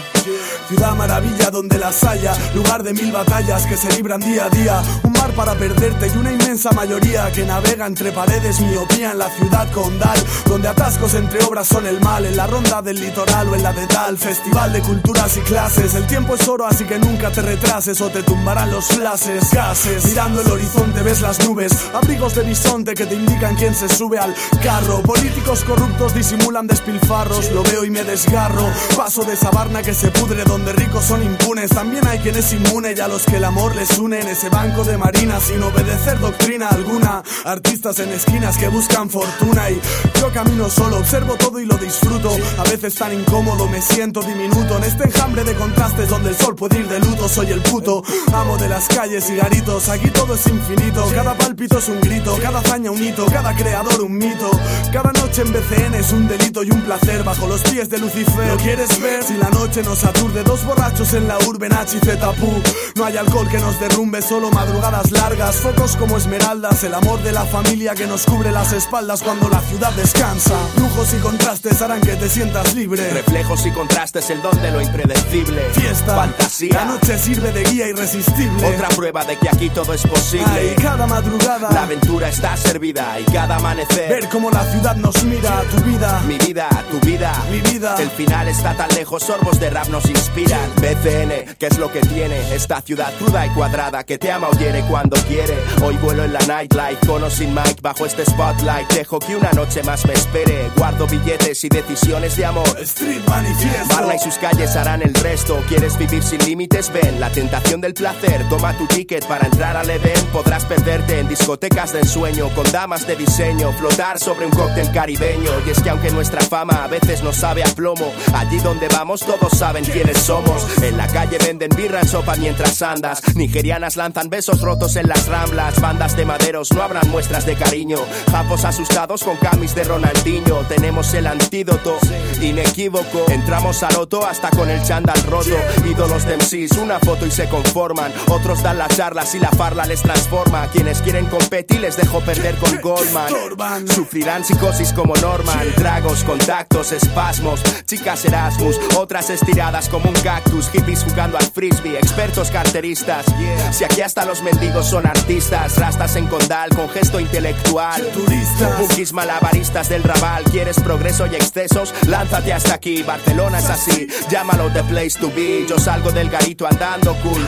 Ciudad 0.68 0.94
maravilla 0.94 1.50
donde 1.50 1.76
las 1.78 2.02
haya, 2.04 2.34
lugar 2.54 2.82
de 2.82 2.92
mil 2.94 3.12
batallas 3.12 3.66
que 3.66 3.76
se 3.76 3.90
libran 3.92 4.20
día 4.20 4.46
a 4.46 4.50
día, 4.50 4.82
mar 5.18 5.32
para 5.32 5.54
perderte 5.54 6.08
y 6.08 6.16
una 6.18 6.32
inmensa 6.32 6.70
mayoría 6.72 7.30
que 7.32 7.44
navega 7.44 7.86
entre 7.86 8.12
paredes, 8.12 8.60
miopía 8.60 9.12
en 9.12 9.18
la 9.18 9.30
ciudad 9.30 9.70
condal, 9.72 10.18
donde 10.46 10.68
atascos 10.68 11.14
entre 11.14 11.42
obras 11.44 11.68
son 11.68 11.86
el 11.86 12.00
mal, 12.00 12.24
en 12.24 12.36
la 12.36 12.46
ronda 12.46 12.82
del 12.82 13.00
litoral 13.00 13.48
o 13.48 13.54
en 13.54 13.62
la 13.62 13.72
de 13.72 13.86
tal, 13.86 14.18
festival 14.18 14.72
de 14.72 14.80
culturas 14.82 15.36
y 15.36 15.40
clases, 15.40 15.94
el 15.94 16.06
tiempo 16.06 16.34
es 16.34 16.46
oro 16.48 16.66
así 16.66 16.84
que 16.84 16.98
nunca 16.98 17.30
te 17.30 17.42
retrases 17.42 18.00
o 18.00 18.08
te 18.10 18.22
tumbarán 18.22 18.70
los 18.70 18.86
flashes, 18.86 19.50
gases, 19.52 20.06
mirando 20.06 20.40
el 20.40 20.50
horizonte 20.50 21.02
ves 21.02 21.20
las 21.20 21.44
nubes, 21.46 21.72
abrigos 21.94 22.34
de 22.34 22.42
bisonte 22.42 22.94
que 22.94 23.06
te 23.06 23.14
indican 23.14 23.56
quién 23.56 23.74
se 23.74 23.88
sube 23.88 24.18
al 24.18 24.34
carro, 24.62 25.02
políticos 25.02 25.64
corruptos 25.64 26.14
disimulan 26.14 26.66
despilfarros, 26.66 27.50
lo 27.52 27.62
veo 27.62 27.84
y 27.84 27.90
me 27.90 28.04
desgarro, 28.04 28.66
paso 28.96 29.24
de 29.24 29.36
sabarna 29.36 29.82
que 29.82 29.94
se 29.94 30.10
pudre 30.10 30.44
donde 30.44 30.72
ricos 30.72 31.04
son 31.04 31.22
impunes. 31.22 31.70
También 31.70 32.06
hay 32.06 32.18
quien 32.18 32.36
es 32.36 32.52
inmune 32.52 32.94
y 32.96 33.00
a 33.00 33.08
los 33.08 33.24
que 33.24 33.36
el 33.36 33.44
amor 33.44 33.74
les 33.74 33.98
une 33.98 34.20
en 34.20 34.28
ese 34.28 34.48
banco 34.48 34.84
de 34.84 34.96
sin 35.40 35.62
obedecer 35.62 36.18
doctrina 36.18 36.68
alguna. 36.68 37.22
Artistas 37.44 38.00
en 38.00 38.10
esquinas 38.10 38.56
que 38.56 38.68
buscan 38.68 39.08
fortuna 39.08 39.70
y 39.70 39.80
yo 40.20 40.32
camino 40.32 40.68
solo, 40.68 40.98
observo 40.98 41.36
todo 41.36 41.60
y 41.60 41.66
lo 41.66 41.76
disfruto. 41.76 42.36
A 42.58 42.64
veces 42.64 42.94
tan 42.94 43.12
incómodo 43.12 43.68
me 43.68 43.80
siento 43.80 44.20
diminuto 44.20 44.76
en 44.76 44.84
este 44.84 45.04
enjambre 45.04 45.44
de 45.44 45.54
contrastes 45.54 46.08
donde 46.08 46.30
el 46.30 46.36
sol 46.36 46.56
puede 46.56 46.80
ir 46.80 46.88
de 46.88 46.98
luto. 47.00 47.28
Soy 47.28 47.52
el 47.52 47.62
puto 47.62 48.02
amo 48.32 48.56
de 48.56 48.68
las 48.68 48.88
calles 48.88 49.30
y 49.30 49.36
garitos. 49.36 49.88
Aquí 49.88 50.10
todo 50.10 50.34
es 50.34 50.46
infinito, 50.46 51.06
cada 51.14 51.36
pálpito 51.36 51.78
es 51.78 51.88
un 51.88 52.00
grito, 52.00 52.36
cada 52.42 52.58
hazaña 52.58 52.90
un 52.90 53.02
hito, 53.02 53.26
cada 53.26 53.54
creador 53.54 54.00
un 54.00 54.18
mito. 54.18 54.50
Cada 54.92 55.12
noche 55.12 55.42
en 55.42 55.52
BCN 55.52 55.94
es 55.94 56.12
un 56.12 56.26
delito 56.26 56.64
y 56.64 56.70
un 56.70 56.80
placer 56.82 57.22
bajo 57.22 57.46
los 57.46 57.62
pies 57.62 57.88
de 57.88 57.98
Lucifer. 57.98 58.48
¿Lo 58.48 58.56
quieres 58.56 59.00
ver? 59.00 59.22
Si 59.22 59.34
la 59.34 59.50
noche 59.50 59.82
nos 59.82 60.04
aturde, 60.04 60.42
dos 60.42 60.64
borrachos 60.64 61.14
en 61.14 61.28
la 61.28 61.38
urbe, 61.46 61.68
Nachi 61.68 61.98
Zetapú. 62.00 62.62
No 62.96 63.04
hay 63.04 63.16
alcohol 63.16 63.48
que 63.48 63.58
nos 63.58 63.78
derrumbe, 63.78 64.20
solo 64.22 64.50
madrugadas 64.96 65.10
largas, 65.10 65.56
focos 65.56 65.96
como 65.96 66.16
esmeraldas, 66.16 66.82
el 66.84 66.94
amor 66.94 67.22
de 67.22 67.32
la 67.32 67.44
familia 67.44 67.94
que 67.94 68.06
nos 68.06 68.24
cubre 68.24 68.50
las 68.50 68.72
espaldas 68.72 69.22
cuando 69.22 69.48
la 69.48 69.60
ciudad 69.60 69.92
descansa. 69.92 70.54
Lujos 70.78 71.12
y 71.14 71.18
contrastes 71.18 71.82
harán 71.82 72.00
que 72.00 72.16
te 72.16 72.28
sientas 72.28 72.74
libre. 72.74 73.10
Reflejos 73.10 73.66
y 73.66 73.72
contrastes, 73.72 74.30
el 74.30 74.40
don 74.42 74.60
de 74.62 74.70
lo 74.70 74.80
impredecible. 74.80 75.62
Fiesta, 75.72 76.14
fantasía. 76.14 76.74
La 76.74 76.84
noche 76.86 77.18
sirve 77.18 77.52
de 77.52 77.64
guía 77.64 77.88
irresistible. 77.88 78.74
Otra 78.74 78.88
prueba 78.88 79.24
de 79.24 79.38
que 79.38 79.48
aquí 79.48 79.70
todo 79.70 79.92
es 79.92 80.06
posible. 80.06 80.46
Ay, 80.46 80.74
cada 80.80 81.06
madrugada, 81.06 81.70
La 81.72 81.82
aventura 81.82 82.28
está 82.28 82.56
servida 82.56 83.18
y 83.20 83.24
cada 83.24 83.56
amanecer. 83.56 84.08
ver 84.08 84.28
cómo 84.28 84.50
la 84.50 84.64
ciudad 84.70 84.96
nos 84.96 85.22
mira, 85.24 85.62
tu 85.70 85.82
vida. 85.84 86.22
Mi 86.26 86.38
vida, 86.38 86.68
tu 86.90 87.00
vida, 87.06 87.32
Mi 87.50 87.60
vida. 87.60 87.96
El 87.98 88.10
final 88.10 88.48
está 88.48 88.74
tan 88.74 88.88
lejos, 88.90 89.22
sorbos 89.22 89.58
de 89.60 89.70
rap 89.70 89.88
nos 89.88 90.08
inspiran. 90.08 90.70
BCN, 90.76 91.56
¿qué 91.58 91.66
es 91.66 91.78
lo 91.78 91.90
que 91.92 92.00
tiene? 92.00 92.54
Esta 92.54 92.80
ciudad 92.80 93.12
cruda 93.18 93.46
y 93.46 93.50
cuadrada 93.50 94.04
que 94.04 94.18
te 94.18 94.30
ama 94.32 94.48
o 94.48 94.58
hiere 94.58 94.85
cuando 94.88 95.16
quiere. 95.28 95.54
Hoy 95.82 95.96
vuelo 95.96 96.24
en 96.24 96.32
la 96.32 96.40
nightlife, 96.40 97.06
con 97.06 97.22
o 97.22 97.30
sin 97.30 97.54
mic, 97.54 97.80
bajo 97.82 98.06
este 98.06 98.24
spotlight. 98.24 98.92
Dejo 98.92 99.18
que 99.18 99.36
una 99.36 99.50
noche 99.52 99.82
más 99.82 100.06
me 100.06 100.12
espere. 100.12 100.70
Guardo 100.76 101.06
billetes 101.06 101.64
y 101.64 101.68
decisiones 101.68 102.36
de 102.36 102.44
amor. 102.44 102.68
Street 102.80 103.20
manifiesto. 103.28 103.94
Barla 103.94 104.16
y 104.16 104.18
sus 104.18 104.36
calles 104.36 104.76
harán 104.76 105.02
el 105.02 105.14
resto. 105.14 105.62
¿Quieres 105.68 105.98
vivir 105.98 106.22
sin 106.22 106.38
límites? 106.44 106.92
Ven, 106.92 107.20
la 107.20 107.30
tentación 107.30 107.80
del 107.80 107.94
placer. 107.94 108.48
Toma 108.48 108.76
tu 108.76 108.86
ticket 108.86 109.26
para 109.26 109.46
entrar 109.46 109.76
al 109.76 109.90
Edén. 109.90 110.24
Podrás 110.32 110.64
perderte 110.64 111.20
en 111.20 111.28
discotecas 111.28 111.92
de 111.92 112.00
ensueño, 112.00 112.48
con 112.54 112.70
damas 112.70 113.06
de 113.06 113.16
diseño, 113.16 113.72
flotar 113.72 114.18
sobre 114.18 114.46
un 114.46 114.52
cóctel 114.52 114.90
caribeño. 114.92 115.50
Y 115.66 115.70
es 115.70 115.82
que 115.82 115.90
aunque 115.90 116.10
nuestra 116.10 116.40
fama 116.40 116.84
a 116.84 116.86
veces 116.86 117.22
nos 117.22 117.36
sabe 117.36 117.62
a 117.64 117.74
plomo, 117.74 118.12
allí 118.34 118.58
donde 118.58 118.88
vamos 118.88 119.20
todos 119.20 119.52
saben 119.56 119.84
quiénes 119.84 120.18
somos. 120.18 120.66
En 120.82 120.96
la 120.96 121.06
calle 121.08 121.38
venden 121.38 121.70
birra 121.76 122.00
en 122.00 122.08
sopa 122.08 122.36
mientras 122.36 122.80
andas. 122.82 123.22
Nigerianas 123.34 123.96
lanzan 123.96 124.30
besos 124.30 124.60
rotos 124.60 124.75
en 124.76 125.08
las 125.08 125.26
ramblas. 125.26 125.80
Bandas 125.80 126.16
de 126.16 126.26
maderos 126.26 126.72
no 126.72 126.82
habrán 126.82 127.08
muestras 127.08 127.46
de 127.46 127.56
cariño. 127.56 127.98
Japos 128.30 128.64
asustados 128.64 129.24
con 129.24 129.36
camis 129.38 129.74
de 129.74 129.84
Ronaldinho. 129.84 130.58
Tenemos 130.68 131.12
el 131.14 131.26
antídoto 131.26 131.96
inequívoco. 132.42 133.24
Entramos 133.28 133.82
al 133.82 133.94
loto 133.94 134.24
hasta 134.24 134.50
con 134.50 134.68
el 134.68 134.82
chándal 134.82 135.20
roto. 135.24 135.56
Ídolos 135.84 136.26
de 136.26 136.36
MCs, 136.36 136.76
una 136.78 137.00
foto 137.00 137.26
y 137.26 137.30
se 137.30 137.48
conforman. 137.48 138.12
Otros 138.28 138.62
dan 138.62 138.78
las 138.78 138.94
charlas 138.94 139.34
y 139.34 139.40
la 139.40 139.50
farla 139.50 139.86
les 139.86 140.02
transforma. 140.02 140.68
Quienes 140.68 141.00
quieren 141.00 141.26
competir 141.26 141.80
les 141.80 141.96
dejo 141.96 142.20
perder 142.20 142.56
con 142.56 142.78
Goldman. 142.80 143.88
Sufrirán 143.88 144.44
psicosis 144.44 144.92
como 144.92 145.14
Norman. 145.16 145.72
Tragos, 145.76 146.22
contactos, 146.22 146.92
espasmos. 146.92 147.62
Chicas 147.86 148.24
Erasmus, 148.26 148.78
otras 148.96 149.30
estiradas 149.30 149.88
como 149.88 150.10
un 150.10 150.16
cactus. 150.16 150.68
Hippies 150.68 151.02
jugando 151.02 151.38
al 151.38 151.46
frisbee, 151.46 151.96
expertos 151.96 152.50
carteristas. 152.50 153.24
Si 153.72 153.82
aquí 153.84 154.02
hasta 154.02 154.24
los 154.26 154.42
mendigos 154.42 154.65
son 154.82 155.06
artistas. 155.06 155.78
Rastas 155.78 156.16
en 156.16 156.26
condal 156.26 156.70
con 156.70 156.88
gesto 156.88 157.20
intelectual. 157.20 158.02
Turistas. 158.12 158.80
Punkis 158.80 159.12
malabaristas 159.12 159.88
del 159.88 160.02
rabal. 160.02 160.44
¿Quieres 160.44 160.78
progreso 160.80 161.26
y 161.26 161.34
excesos? 161.34 161.94
Lánzate 162.06 162.52
hasta 162.52 162.74
aquí. 162.74 163.02
Barcelona 163.02 163.58
es 163.58 163.70
así. 163.70 164.06
Llámalo 164.28 164.70
the 164.72 164.82
place 164.84 165.18
to 165.18 165.30
be. 165.30 165.66
Yo 165.68 165.78
salgo 165.78 166.10
del 166.10 166.30
garito 166.30 166.66
andando 166.66 167.14
cool. 167.22 167.46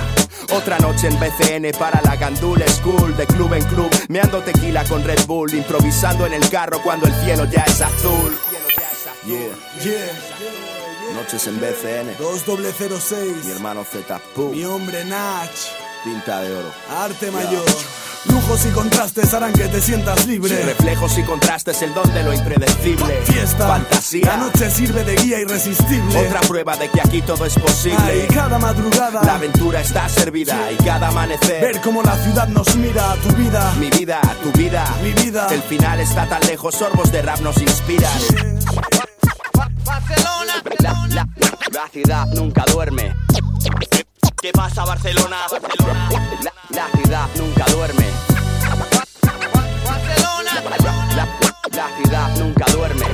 Otra 0.56 0.78
noche 0.78 1.08
en 1.08 1.18
BCN 1.18 1.78
para 1.78 2.00
la 2.02 2.16
Gandul 2.16 2.62
School. 2.68 3.16
De 3.16 3.26
club 3.26 3.52
en 3.54 3.64
club. 3.64 3.90
Meando 4.08 4.40
tequila 4.42 4.84
con 4.84 5.04
Red 5.04 5.26
Bull. 5.26 5.52
Improvisando 5.54 6.26
en 6.26 6.34
el 6.34 6.48
carro 6.48 6.80
cuando 6.82 7.06
el 7.06 7.14
cielo 7.24 7.44
ya 7.46 7.64
es 7.66 7.80
azul. 7.80 8.36
Yeah. 9.26 9.38
Yeah. 9.84 11.14
Noches 11.14 11.46
en 11.46 11.60
BCN. 11.60 12.16
2006. 12.18 13.44
Mi 13.44 13.50
hermano 13.50 13.84
Z. 13.84 14.20
Mi 14.50 14.64
hombre 14.64 15.04
Nach. 15.04 15.87
Tinta 16.04 16.40
de 16.42 16.54
oro. 16.54 16.70
Arte 16.90 17.30
mayor. 17.30 17.64
Lujos 18.24 18.66
y 18.66 18.70
contrastes 18.70 19.32
harán 19.32 19.52
que 19.52 19.68
te 19.68 19.80
sientas 19.80 20.26
libre. 20.26 20.62
Reflejos 20.64 21.16
y 21.18 21.22
contrastes, 21.22 21.80
el 21.82 21.94
don 21.94 22.12
de 22.12 22.22
lo 22.22 22.32
impredecible. 22.32 23.20
Fiesta. 23.24 23.66
Fantasía. 23.66 24.26
La 24.26 24.36
noche 24.36 24.70
sirve 24.70 25.04
de 25.04 25.16
guía 25.16 25.40
irresistible. 25.40 26.26
Otra 26.26 26.40
prueba 26.40 26.76
de 26.76 26.88
que 26.88 27.00
aquí 27.00 27.22
todo 27.22 27.46
es 27.46 27.58
posible. 27.58 27.98
Ay, 27.98 28.26
cada 28.32 28.58
madrugada. 28.58 29.22
La 29.24 29.36
aventura 29.36 29.80
está 29.80 30.08
servida 30.08 30.70
y 30.70 30.76
cada 30.76 31.08
amanecer. 31.08 31.60
Ver 31.60 31.80
cómo 31.80 32.02
la 32.02 32.16
ciudad 32.18 32.48
nos 32.48 32.74
mira, 32.76 33.14
tu 33.22 33.34
vida. 33.36 33.72
Mi 33.78 33.90
vida, 33.90 34.20
tu 34.42 34.52
vida. 34.52 34.84
Mi 35.02 35.12
vida. 35.12 35.48
El 35.50 35.62
final 35.62 36.00
está 36.00 36.28
tan 36.28 36.40
lejos, 36.42 36.74
sorbos 36.74 37.10
de 37.10 37.22
rap 37.22 37.40
nos 37.40 37.56
inspiran. 37.60 38.12
Barcelona, 39.84 40.62
la, 40.80 41.06
la, 41.08 41.28
la 41.72 41.88
ciudad 41.88 42.26
nunca 42.34 42.64
duerme. 42.70 43.14
¿Qué 44.40 44.52
pasa 44.52 44.84
Barcelona? 44.84 45.36
Barcelona. 45.50 46.08
La, 46.42 46.52
la 46.76 46.86
ciudad 47.02 47.26
nunca 47.36 47.64
duerme. 47.72 48.04
Barcelona, 49.84 50.50
la, 50.54 51.16
la, 51.16 51.28
la 51.76 51.96
ciudad 52.02 52.38
nunca 52.38 52.64
duerme. 52.72 53.04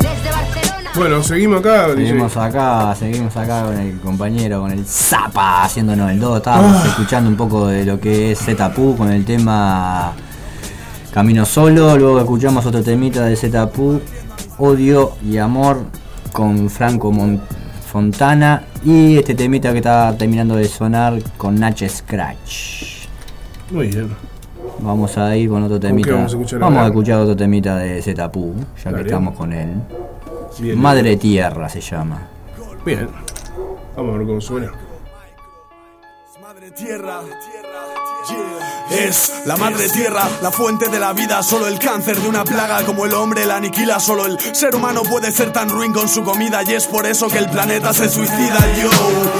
Desde 0.00 0.30
Barcelona. 0.30 0.90
Bueno, 0.94 1.22
seguimos 1.22 1.60
acá. 1.60 1.88
DJ. 1.88 2.06
Seguimos 2.08 2.36
acá, 2.36 2.94
seguimos 2.98 3.36
acá 3.36 3.64
con 3.64 3.78
el 3.78 4.00
compañero, 4.00 4.60
con 4.60 4.70
el 4.70 4.86
Zapa, 4.86 5.64
haciéndonos 5.64 6.10
el 6.10 6.20
do. 6.20 6.36
Estábamos 6.38 6.82
Ah. 6.82 6.88
escuchando 6.88 7.28
un 7.30 7.36
poco 7.36 7.66
de 7.66 7.84
lo 7.84 8.00
que 8.00 8.32
es 8.32 8.38
Zetapu 8.38 8.96
con 8.96 9.10
el 9.10 9.24
tema 9.24 10.12
Camino 11.12 11.44
Solo. 11.44 11.96
Luego 11.98 12.20
escuchamos 12.20 12.64
otro 12.64 12.82
temita 12.82 13.24
de 13.26 13.36
Zetapu, 13.36 14.00
Odio 14.58 15.12
y 15.22 15.36
Amor 15.38 15.84
con 16.32 16.70
Franco 16.70 17.12
Mon- 17.12 17.40
Fontana. 17.94 18.64
Y 18.84 19.16
este 19.18 19.36
temita 19.36 19.70
que 19.70 19.78
está 19.78 20.18
terminando 20.18 20.56
de 20.56 20.64
sonar 20.64 21.22
con 21.36 21.54
Nach 21.54 21.80
Scratch. 21.88 23.06
Muy 23.70 23.86
bien. 23.86 24.10
Vamos 24.80 25.16
a 25.16 25.36
ir 25.36 25.48
con 25.48 25.62
otro 25.62 25.78
temita. 25.78 26.10
vamos 26.10 26.32
a 26.32 26.36
escuchar 26.36 26.58
Vamos 26.58 26.78
ahora? 26.78 26.86
a 26.86 26.88
escuchar 26.88 27.20
otro 27.20 27.36
temita 27.36 27.76
de 27.76 28.02
Zetapu, 28.02 28.52
ya 28.84 28.92
que 28.92 29.00
estamos 29.02 29.36
con 29.36 29.52
él. 29.52 29.74
Bien. 30.58 30.76
Madre 30.76 31.16
Tierra 31.16 31.68
se 31.68 31.80
llama. 31.80 32.26
Bien. 32.84 33.08
Vamos 33.96 34.14
a 34.16 34.18
ver 34.18 34.26
cómo 34.26 34.40
suena. 34.40 34.72
Madre 36.42 36.72
tierra. 36.72 37.20
Es 38.90 39.32
la 39.44 39.56
madre 39.56 39.88
tierra, 39.88 40.28
la 40.40 40.50
fuente 40.50 40.88
de 40.88 40.98
la 40.98 41.12
vida, 41.12 41.42
solo 41.42 41.66
el 41.66 41.78
cáncer 41.78 42.16
de 42.20 42.28
una 42.28 42.44
plaga 42.44 42.84
como 42.84 43.06
el 43.06 43.12
hombre 43.12 43.44
la 43.44 43.56
aniquila, 43.56 43.98
solo 43.98 44.24
el 44.26 44.38
ser 44.54 44.74
humano 44.74 45.02
puede 45.02 45.32
ser 45.32 45.52
tan 45.52 45.68
ruin 45.68 45.92
con 45.92 46.08
su 46.08 46.22
comida 46.22 46.62
y 46.62 46.74
es 46.74 46.86
por 46.86 47.06
eso 47.06 47.28
que 47.28 47.38
el 47.38 47.48
planeta 47.50 47.92
se 47.92 48.08
suicida, 48.08 48.58
yo. 48.80 48.90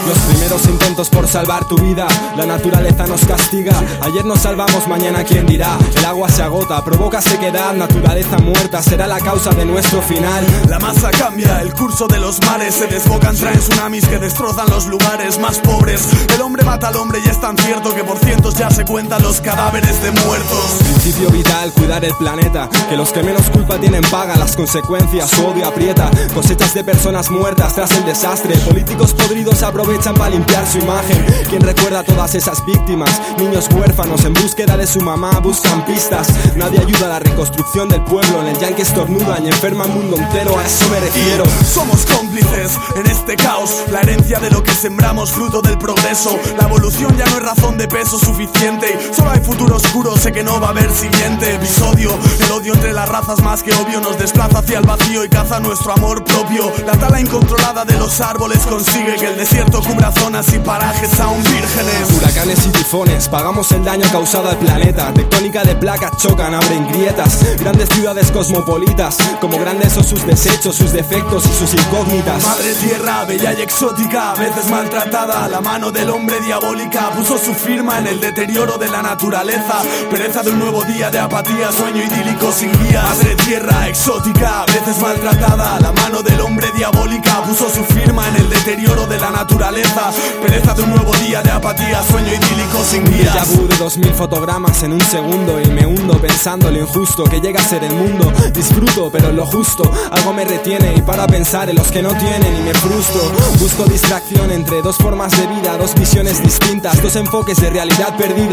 Los 0.07 0.18
primeros 0.18 0.66
intentos 0.66 1.09
por 1.09 1.28
salvar 1.28 1.66
tu 1.66 1.76
vida, 1.76 2.07
la 2.37 2.47
naturaleza 2.47 3.07
nos 3.07 3.24
castiga. 3.24 3.72
Ayer 4.03 4.24
nos 4.24 4.41
salvamos, 4.41 4.89
mañana 4.89 5.24
quién 5.24 5.47
dirá. 5.47 5.78
El 5.97 6.05
agua 6.05 6.28
se 6.28 6.43
agota, 6.43 6.85
provoca 6.85 7.22
sequedad, 7.22 7.74
naturaleza 7.74 8.39
muerta 8.39 8.82
será 8.82 9.07
la 9.07 9.20
causa 9.20 9.51
de 9.51 9.64
nuestro 9.64 10.03
final. 10.03 10.45
La 10.68 10.78
masa 10.78 11.11
cambia, 11.11 11.61
el 11.61 11.72
curso 11.74 12.07
de 12.07 12.18
los 12.18 12.41
mares 12.43 12.74
se 12.74 12.87
desbocan, 12.87 13.37
traen 13.37 13.61
tsunamis 13.61 14.07
que 14.07 14.18
destrozan 14.18 14.68
los 14.68 14.87
lugares 14.87 15.39
más 15.39 15.59
pobres. 15.61 16.09
El 16.35 16.43
hombre 16.43 16.64
mata 16.64 16.89
al 16.89 16.97
hombre 16.97 17.20
y 17.24 17.28
es 17.28 17.41
tan 17.41 17.57
cierto 17.57 17.95
que 17.95 18.05
por 18.05 18.18
cientos 18.18 18.55
ya 18.55 18.70
se 18.74 18.84
cuentan 18.84 19.22
los 19.22 19.40
cadáveres 19.40 20.02
de 20.02 20.10
muertos. 20.10 20.78
Principio 20.82 21.30
vital, 21.30 21.72
cuidar 21.72 22.04
el 22.04 22.14
planeta. 22.14 22.68
Que 22.88 22.96
los 22.96 23.12
que 23.12 23.22
menos 23.22 23.48
culpa 23.50 23.78
tienen 23.78 24.02
pagan 24.10 24.40
las 24.40 24.56
consecuencias. 24.56 25.30
Su 25.30 25.46
odio 25.46 25.68
aprieta. 25.68 26.10
Cosechas 26.34 26.74
de 26.74 26.82
personas 26.82 27.30
muertas 27.30 27.74
tras 27.74 27.92
el 27.92 28.04
desastre. 28.04 28.56
Políticos 28.58 29.14
podridos 29.14 29.62
aprovechan 29.62 30.14
para 30.14 30.30
limpiar 30.30 30.66
su 30.66 30.78
imagen. 30.78 31.24
¿Quién 31.48 31.62
recuerda 31.62 32.00
a 32.00 32.04
todas 32.04 32.34
esas 32.34 32.64
víctimas? 32.66 33.10
Niños 33.38 33.68
huérfanos 33.72 34.24
en 34.24 34.34
búsqueda 34.34 34.76
de 34.76 34.88
su 34.88 35.00
mamá 35.00 35.38
buscan 35.38 35.84
pistas. 35.84 36.28
Nadie 36.56 36.80
ayuda 36.80 37.06
a 37.06 37.10
la 37.10 37.18
reconstrucción 37.20 37.88
del 37.88 38.02
pueblo. 38.02 38.40
En 38.40 38.48
el 38.48 38.58
yankee 38.58 38.82
estornudan 38.82 39.44
y 39.44 39.48
enferma 39.48 39.84
el 39.84 39.92
mundo 39.92 40.16
entero. 40.16 40.58
A 40.58 40.64
eso 40.64 40.88
me 40.88 40.98
refiero. 40.98 41.44
Somos 41.64 42.04
cómplices 42.06 42.72
en 42.96 43.06
este 43.06 43.36
caos, 43.36 43.84
la 43.92 44.00
herencia 44.00 44.40
de 44.40 44.50
lo 44.50 44.64
que 44.64 44.72
sembramos, 44.72 45.30
fruto 45.30 45.62
del 45.62 45.78
progreso. 45.78 46.36
La 46.58 46.64
evolución 46.64 47.16
ya 47.16 47.26
no 47.26 47.36
es 47.36 47.42
razón 47.42 47.78
de 47.78 47.86
peso 47.86 48.18
suficiente. 48.18 48.63
Y 48.64 49.14
Solo 49.14 49.30
hay 49.30 49.40
futuro 49.40 49.76
oscuro, 49.76 50.16
sé 50.16 50.32
que 50.32 50.42
no 50.42 50.58
va 50.58 50.68
a 50.68 50.70
haber 50.70 50.90
siguiente 50.90 51.54
episodio. 51.54 52.18
El 52.46 52.50
odio 52.50 52.72
entre 52.72 52.94
las 52.94 53.06
razas 53.06 53.42
más 53.42 53.62
que 53.62 53.70
obvio 53.74 54.00
nos 54.00 54.18
desplaza 54.18 54.60
hacia 54.60 54.78
el 54.78 54.86
vacío 54.86 55.22
y 55.22 55.28
caza 55.28 55.60
nuestro 55.60 55.92
amor 55.92 56.24
propio. 56.24 56.72
La 56.86 56.92
tala 56.92 57.20
incontrolada 57.20 57.84
de 57.84 57.98
los 57.98 58.22
árboles 58.22 58.60
consigue 58.60 59.16
que 59.16 59.26
el 59.26 59.36
desierto 59.36 59.82
cubra 59.82 60.10
zonas 60.12 60.50
y 60.54 60.58
parajes 60.60 61.20
aún 61.20 61.42
vírgenes. 61.42 62.10
Huracanes 62.16 62.66
y 62.66 62.70
tifones, 62.70 63.28
pagamos 63.28 63.70
el 63.72 63.84
daño 63.84 64.06
causado 64.10 64.48
al 64.48 64.56
planeta. 64.56 65.12
Tectónica 65.12 65.62
de 65.62 65.76
placas 65.76 66.16
chocan, 66.16 66.54
abren 66.54 66.88
grietas. 66.88 67.44
Grandes 67.58 67.90
ciudades 67.90 68.30
cosmopolitas, 68.30 69.18
como 69.42 69.58
grandes 69.58 69.92
son 69.92 70.04
sus 70.04 70.26
desechos, 70.26 70.74
sus 70.74 70.90
defectos 70.90 71.44
y 71.44 71.52
sus 71.52 71.74
incógnitas. 71.74 72.42
Madre 72.42 72.72
tierra, 72.76 73.26
bella 73.26 73.52
y 73.52 73.60
exótica, 73.60 74.30
a 74.30 74.34
veces 74.36 74.70
maltratada, 74.70 75.48
la 75.48 75.60
mano 75.60 75.90
del 75.90 76.08
hombre 76.08 76.40
diabólica 76.40 77.10
puso 77.10 77.36
su 77.36 77.52
firma 77.52 77.98
en 77.98 78.06
el 78.06 78.20
deterioro 78.20 78.53
de 78.55 78.88
la 78.88 79.02
naturaleza. 79.02 79.82
Pereza 80.09 80.44
de 80.44 80.50
un 80.50 80.61
nuevo 80.61 80.84
día 80.84 81.11
de 81.11 81.18
apatía, 81.18 81.72
sueño 81.72 82.05
idílico 82.05 82.52
sin 82.52 82.70
guía. 82.84 83.02
Madre 83.02 83.34
tierra, 83.34 83.88
exótica, 83.88 84.62
a 84.62 84.66
veces 84.66 84.96
maltratada, 85.02 85.80
la 85.80 85.90
mano 85.90 86.22
del 86.22 86.40
hombre 86.40 86.70
diabólica 86.76 87.42
puso 87.42 87.68
su 87.68 87.84
firma 87.84 88.28
en 88.28 88.36
el 88.36 88.48
deterioro 88.48 89.09
de 89.09 89.18
la 89.18 89.32
naturaleza. 89.32 90.12
Pereza 90.40 90.72
de 90.74 90.82
un 90.84 90.90
nuevo 90.90 91.12
día 91.16 91.42
de 91.42 91.50
apatía, 91.50 92.00
sueño 92.05 92.28
idílico 92.28 92.84
sin 92.84 93.02
vu 93.02 93.66
de 93.66 93.76
dos 93.76 93.98
mil 93.98 94.14
fotogramas 94.14 94.84
en 94.84 94.92
un 94.92 95.00
segundo 95.00 95.61
y 95.61 95.66
me 95.66 95.84
hundo 95.84 96.20
pensando 96.20 96.70
lo 96.70 96.78
injusto 96.78 97.24
que 97.24 97.40
llega 97.40 97.61
a 97.61 97.64
ser 97.64 97.82
el 97.82 97.92
mundo. 97.92 98.32
Disfruto, 98.52 99.11
pero 99.11 99.32
lo 99.32 99.46
justo, 99.46 99.90
algo 100.12 100.32
me 100.32 100.44
retiene 100.44 100.94
y 100.94 101.02
para 101.02 101.26
pensar 101.26 101.70
en 101.70 101.76
los 101.76 101.90
que 101.90 102.02
no 102.02 102.14
tienen 102.14 102.57
y 102.57 102.61
me 102.61 102.74
frustro. 102.74 103.20
Busco 103.59 103.84
distracción 103.86 104.52
entre 104.52 104.80
dos 104.80 104.96
formas 104.96 105.32
de 105.32 105.48
vida, 105.48 105.76
dos 105.76 105.92
visiones 105.96 106.40
distintas, 106.40 107.02
dos 107.02 107.16
enfoques 107.16 107.61
de 107.61 107.70
realidad 107.70 108.16
perdida. 108.16 108.43